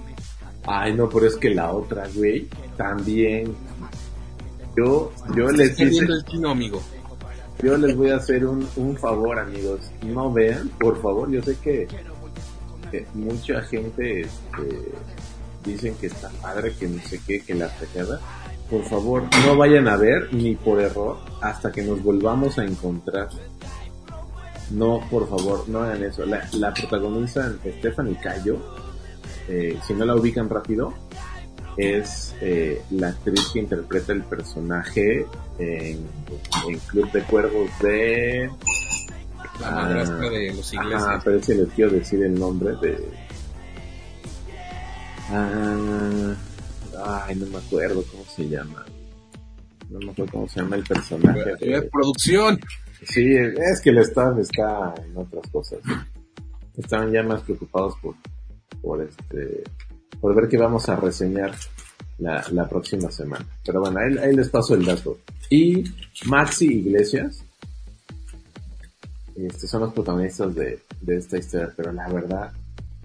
Ay, 0.66 0.92
no, 0.94 1.09
pero 1.09 1.26
es 1.26 1.36
que 1.36 1.51
la 1.51 1.72
otra, 1.72 2.07
güey, 2.14 2.49
también. 2.76 3.55
Yo, 4.76 5.12
yo 5.34 5.51
les 5.51 5.72
hice, 5.72 5.86
viendo 5.86 6.14
el 6.14 6.24
kino, 6.24 6.51
amigo. 6.51 6.80
Yo 7.62 7.76
les 7.76 7.96
voy 7.96 8.11
a 8.11 8.16
hacer 8.16 8.46
un, 8.46 8.68
un 8.76 8.96
favor, 8.96 9.38
amigos. 9.38 9.80
No 10.02 10.32
vean, 10.32 10.68
por 10.80 11.00
favor. 11.00 11.30
Yo 11.30 11.42
sé 11.42 11.56
que, 11.62 11.88
mucha 13.14 13.61
gente 13.62 14.22
este, 14.22 14.92
dicen 15.64 15.94
que 15.96 16.06
está 16.06 16.30
padre, 16.40 16.72
que 16.78 16.88
no 16.88 17.02
sé 17.02 17.20
qué, 17.26 17.40
que 17.40 17.54
la 17.54 17.68
fregada. 17.68 18.20
Por 18.70 18.84
favor, 18.84 19.24
no 19.46 19.56
vayan 19.56 19.88
a 19.88 19.96
ver 19.96 20.32
ni 20.32 20.54
por 20.54 20.80
error 20.80 21.18
hasta 21.40 21.72
que 21.72 21.82
nos 21.82 22.02
volvamos 22.02 22.59
a 22.59 22.64
encontrar. 22.64 23.28
No, 24.70 25.00
por 25.11 25.28
favor, 25.28 25.68
no 25.68 25.80
hagan 25.80 26.04
eso. 26.04 26.26
La, 26.26 26.46
la 26.52 26.74
protagoniza 26.74 27.54
Stephanie 27.78 28.18
Cayo. 28.22 28.59
Eh, 29.48 29.78
si 29.86 29.94
no 29.94 30.04
la 30.04 30.14
ubican 30.14 30.50
rápido, 30.50 30.92
es 31.79 32.35
eh, 32.41 32.83
la 32.91 33.09
actriz 33.09 33.51
que 33.53 33.61
interpreta 33.61 34.12
el 34.12 34.24
personaje 34.24 35.24
en, 35.59 36.07
en 36.68 36.79
Club 36.89 37.11
de 37.12 37.22
Cuervos 37.22 37.70
de... 37.81 38.51
La 39.61 39.70
madrastra 39.72 40.31
de 40.31 40.55
los 40.55 40.72
ingleses. 40.72 41.07
Ah, 41.09 41.20
pero 41.24 41.43
si 41.43 41.55
les 41.55 41.68
quiero 41.70 41.93
decir 41.93 42.22
el 42.22 42.39
nombre 42.39 42.76
de... 42.81 43.09
Ah, 45.31 46.35
ay, 47.26 47.37
no 47.37 47.47
me 47.47 47.59
acuerdo 47.59 48.05
cómo 48.11 48.24
se 48.24 48.49
llama. 48.49 48.85
No 49.89 49.99
me 49.99 50.12
acuerdo 50.12 50.33
cómo 50.33 50.49
se 50.49 50.61
llama 50.61 50.76
el 50.76 50.85
personaje. 50.85 51.83
Producción. 51.93 52.61
Sí, 53.05 53.35
es 53.35 53.81
que 53.81 53.91
el 53.91 53.99
staff 53.99 54.39
está 54.39 54.95
en 55.05 55.16
otras 55.16 55.49
cosas. 55.51 55.79
Estaban 56.76 57.12
ya 57.12 57.22
más 57.22 57.43
preocupados 57.43 57.95
por, 58.01 58.14
por 58.81 59.03
este, 59.03 59.64
por 60.20 60.34
ver 60.34 60.48
qué 60.48 60.56
vamos 60.56 60.88
a 60.88 60.96
reseñar 60.96 61.52
la, 62.18 62.44
la 62.52 62.68
próxima 62.68 63.10
semana. 63.10 63.46
Pero 63.64 63.80
bueno, 63.80 64.00
ahí, 64.00 64.18
ahí 64.18 64.34
les 64.34 64.48
paso 64.48 64.74
el 64.74 64.84
dato. 64.84 65.18
Y 65.50 65.84
Maxi 66.26 66.66
Iglesias, 66.66 67.44
este, 69.36 69.66
son 69.66 69.82
los 69.82 69.92
protagonistas 69.92 70.54
de, 70.54 70.80
de 71.00 71.16
esta 71.16 71.38
historia, 71.38 71.72
pero 71.76 71.92
la 71.92 72.08
verdad, 72.08 72.52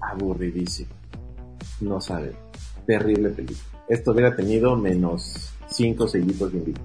aburridísimo. 0.02 0.92
No 1.80 2.02
saben. 2.02 2.34
Terrible 2.86 3.30
película. 3.30 3.60
Esto 3.88 4.12
hubiera 4.12 4.36
tenido 4.36 4.76
menos 4.76 5.54
5 5.70 6.08
sellitos 6.08 6.52
de 6.52 6.58
invito. 6.58 6.82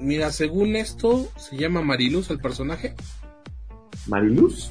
Mira, 0.00 0.32
según 0.32 0.76
esto, 0.76 1.28
se 1.36 1.56
llama 1.56 1.82
Mariluz 1.82 2.30
el 2.30 2.40
personaje. 2.40 2.94
Mariluz. 4.06 4.70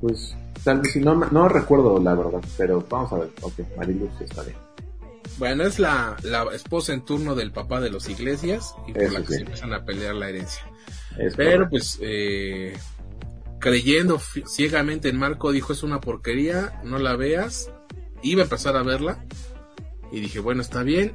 Pues 0.00 0.34
tal 0.66 0.80
vez 0.80 0.96
no, 0.96 1.14
no 1.14 1.48
recuerdo 1.48 1.98
la 2.00 2.14
verdad, 2.14 2.40
pero 2.58 2.84
vamos 2.90 3.12
a 3.12 3.18
ver. 3.18 3.30
Ok, 3.40 3.54
Mariluz 3.76 4.10
está 4.20 4.42
bien. 4.42 4.56
Bueno, 5.38 5.64
es 5.64 5.78
la, 5.78 6.16
la 6.22 6.44
esposa 6.54 6.92
en 6.92 7.04
turno 7.04 7.34
del 7.34 7.52
papá 7.52 7.80
de 7.80 7.90
los 7.90 8.08
iglesias 8.08 8.74
y 8.86 8.92
por 8.92 9.02
Eso 9.02 9.12
la 9.12 9.20
que 9.20 9.26
sí. 9.28 9.34
se 9.34 9.40
empiezan 9.40 9.72
a 9.72 9.84
pelear 9.84 10.14
la 10.14 10.28
herencia. 10.28 10.62
Es 11.18 11.34
Pero 11.36 11.64
correcto. 11.66 11.70
pues, 11.70 11.98
eh, 12.02 12.76
creyendo 13.58 14.18
ciegamente 14.46 15.08
en 15.08 15.18
Marco, 15.18 15.52
dijo 15.52 15.72
es 15.72 15.82
una 15.82 16.00
porquería, 16.00 16.80
no 16.84 16.98
la 16.98 17.16
veas. 17.16 17.70
Iba 18.22 18.42
a 18.42 18.44
empezar 18.44 18.76
a 18.76 18.82
verla 18.82 19.24
y 20.10 20.20
dije, 20.20 20.40
bueno, 20.40 20.62
está 20.62 20.82
bien. 20.82 21.14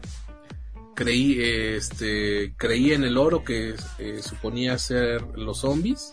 Creí, 0.96 1.38
este, 1.42 2.54
creí 2.58 2.94
en 2.94 3.04
el 3.04 3.18
oro 3.18 3.44
que 3.44 3.76
eh, 3.98 4.20
suponía 4.22 4.78
ser 4.78 5.24
los 5.36 5.60
zombies 5.62 6.12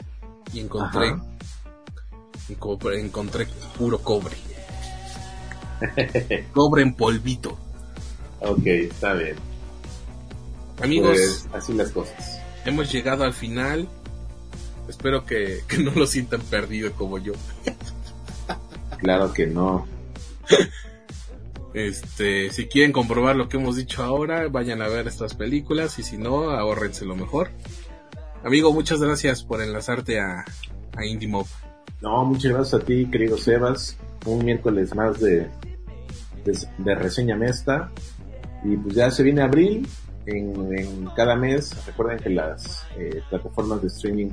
y 0.53 0.61
encontré, 0.61 1.09
Ajá. 1.11 1.25
Enco- 2.49 2.99
encontré 2.99 3.47
puro 3.77 3.99
cobre. 4.01 4.37
cobre 6.53 6.83
en 6.83 6.95
polvito. 6.95 7.57
Ok, 8.41 8.67
está 8.67 9.15
bien. 9.15 9.37
Amigos, 10.83 11.17
Pues, 11.17 11.47
así 11.53 11.73
las 11.75 11.91
cosas. 11.91 12.41
hemos 12.65 12.91
llegado 12.93 13.25
al 13.25 13.33
final. 13.35 13.89
Espero 14.89 15.25
que, 15.27 15.61
que 15.69 15.79
no 15.79 15.91
lo 15.93 16.07
sientan 16.07 16.41
perdido 16.43 16.93
como 16.93 17.19
yo. 17.19 17.33
Claro 18.99 19.33
que 19.33 19.47
no. 19.47 19.87
Este, 21.75 22.51
si 22.51 22.67
quieren 22.67 22.93
comprobar 22.93 23.37
lo 23.37 23.49
que 23.49 23.59
hemos 23.59 23.77
dicho 23.77 24.03
ahora, 24.03 24.49
vayan 24.49 24.81
a 24.83 24.89
ver 24.89 25.07
estas 25.07 25.35
películas 25.35 25.99
y 25.99 26.03
si 26.03 26.17
no, 26.17 26.51
ahórrense 26.51 27.05
lo 27.05 27.15
mejor. 27.15 27.51
Amigo, 28.45 28.73
muchas 28.73 29.01
gracias 29.01 29.43
por 29.45 29.61
enlazarte 29.63 30.19
a, 30.21 30.45
a 30.97 31.05
Indie 31.05 31.29
Mob. 31.29 31.47
No, 32.01 32.25
muchas 32.25 32.53
gracias 32.53 32.81
a 32.81 32.85
ti, 32.85 33.07
querido 33.11 33.37
Sebas. 33.37 33.97
Un 34.27 34.45
miércoles 34.45 34.95
más 34.95 35.19
de, 35.21 35.49
de, 36.45 36.95
reseña 36.95 37.37
mesta. 37.37 37.91
Y 38.65 38.77
pues 38.77 38.95
ya 38.95 39.11
se 39.11 39.23
viene 39.23 39.43
abril. 39.43 39.89
En, 40.27 41.07
cada 41.17 41.35
mes, 41.37 41.75
recuerden 41.87 42.19
que 42.19 42.31
las 42.31 42.85
eh, 42.99 43.23
plataformas 43.31 43.81
de 43.81 43.89
streaming 43.89 44.31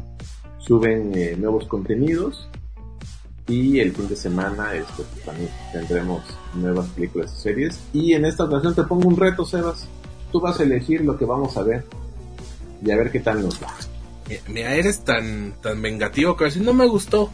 suben 0.59 1.11
eh, 1.15 1.35
nuevos 1.37 1.65
contenidos. 1.67 2.47
Y 3.47 3.79
el 3.79 3.93
fin 3.93 4.07
de 4.09 4.15
semana 4.15 4.73
este, 4.73 5.03
pues, 5.03 5.23
también 5.23 5.49
tendremos 5.71 6.23
nuevas 6.55 6.87
películas 6.89 7.33
y 7.37 7.41
series. 7.41 7.79
Y 7.93 8.13
en 8.13 8.25
esta 8.25 8.43
ocasión 8.43 8.75
te 8.75 8.83
pongo 8.83 9.07
un 9.07 9.17
reto, 9.17 9.45
Sebas. 9.45 9.87
Tú 10.31 10.39
vas 10.39 10.59
a 10.59 10.63
elegir 10.63 11.01
lo 11.01 11.17
que 11.17 11.25
vamos 11.25 11.57
a 11.57 11.63
ver. 11.63 11.83
Y 12.83 12.91
a 12.91 12.95
ver 12.95 13.11
qué 13.11 13.21
tal 13.21 13.41
nos 13.41 13.61
va. 13.61 13.73
Mira, 14.47 14.73
eres 14.73 15.03
tan, 15.03 15.53
tan 15.61 15.81
vengativo 15.81 16.35
que 16.35 16.45
así 16.45 16.59
no 16.59 16.73
me 16.73 16.87
gustó. 16.87 17.31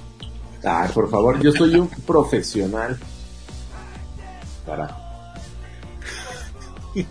Ay, 0.63 0.89
por 0.93 1.09
favor, 1.09 1.41
yo 1.41 1.51
soy 1.51 1.75
un 1.75 1.87
profesional. 1.87 2.99
Para. 4.65 4.97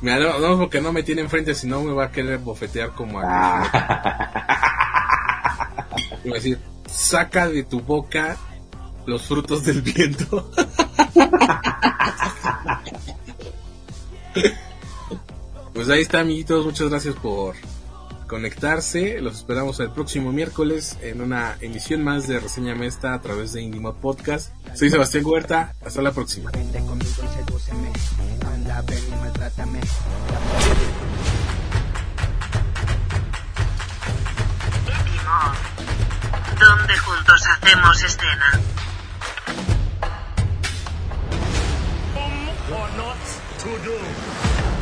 Mira, 0.00 0.18
no, 0.18 0.38
no, 0.38 0.58
porque 0.58 0.80
no 0.80 0.92
me 0.92 1.02
tiene 1.02 1.22
enfrente, 1.22 1.54
si 1.54 1.66
no 1.66 1.82
me 1.82 1.92
va 1.92 2.04
a 2.04 2.10
querer 2.12 2.38
bofetear 2.38 2.92
como 2.92 3.18
a... 3.20 3.24
Ah. 3.26 4.62
Y 6.24 6.28
va 6.28 6.34
a 6.34 6.38
decir, 6.38 6.58
saca 6.90 7.48
de 7.48 7.62
tu 7.62 7.80
boca 7.80 8.36
los 9.06 9.26
frutos 9.28 9.64
del 9.64 9.80
viento. 9.82 10.50
pues 15.72 15.88
ahí 15.88 16.02
está, 16.02 16.20
amiguitos. 16.20 16.64
Muchas 16.64 16.88
gracias 16.88 17.14
por 17.14 17.54
conectarse. 18.26 19.20
Los 19.20 19.36
esperamos 19.38 19.80
el 19.80 19.90
próximo 19.90 20.32
miércoles 20.32 20.96
en 21.02 21.20
una 21.20 21.56
emisión 21.60 22.02
más 22.02 22.26
de 22.26 22.40
Reseña 22.40 22.74
Mesta 22.74 23.14
a 23.14 23.20
través 23.20 23.52
de 23.52 23.62
Indie 23.62 23.80
Mod 23.80 23.96
Podcast. 23.96 24.52
Soy 24.74 24.90
Sebastián 24.90 25.24
Huerta. 25.26 25.74
Hasta 25.84 26.02
la 26.02 26.12
próxima. 26.12 26.50
donde 36.58 36.96
juntos 36.98 37.42
hacemos 37.46 38.02
escena. 38.02 38.60
Or 42.68 42.90
not 42.96 43.16
to 43.58 43.78
do. 43.84 44.75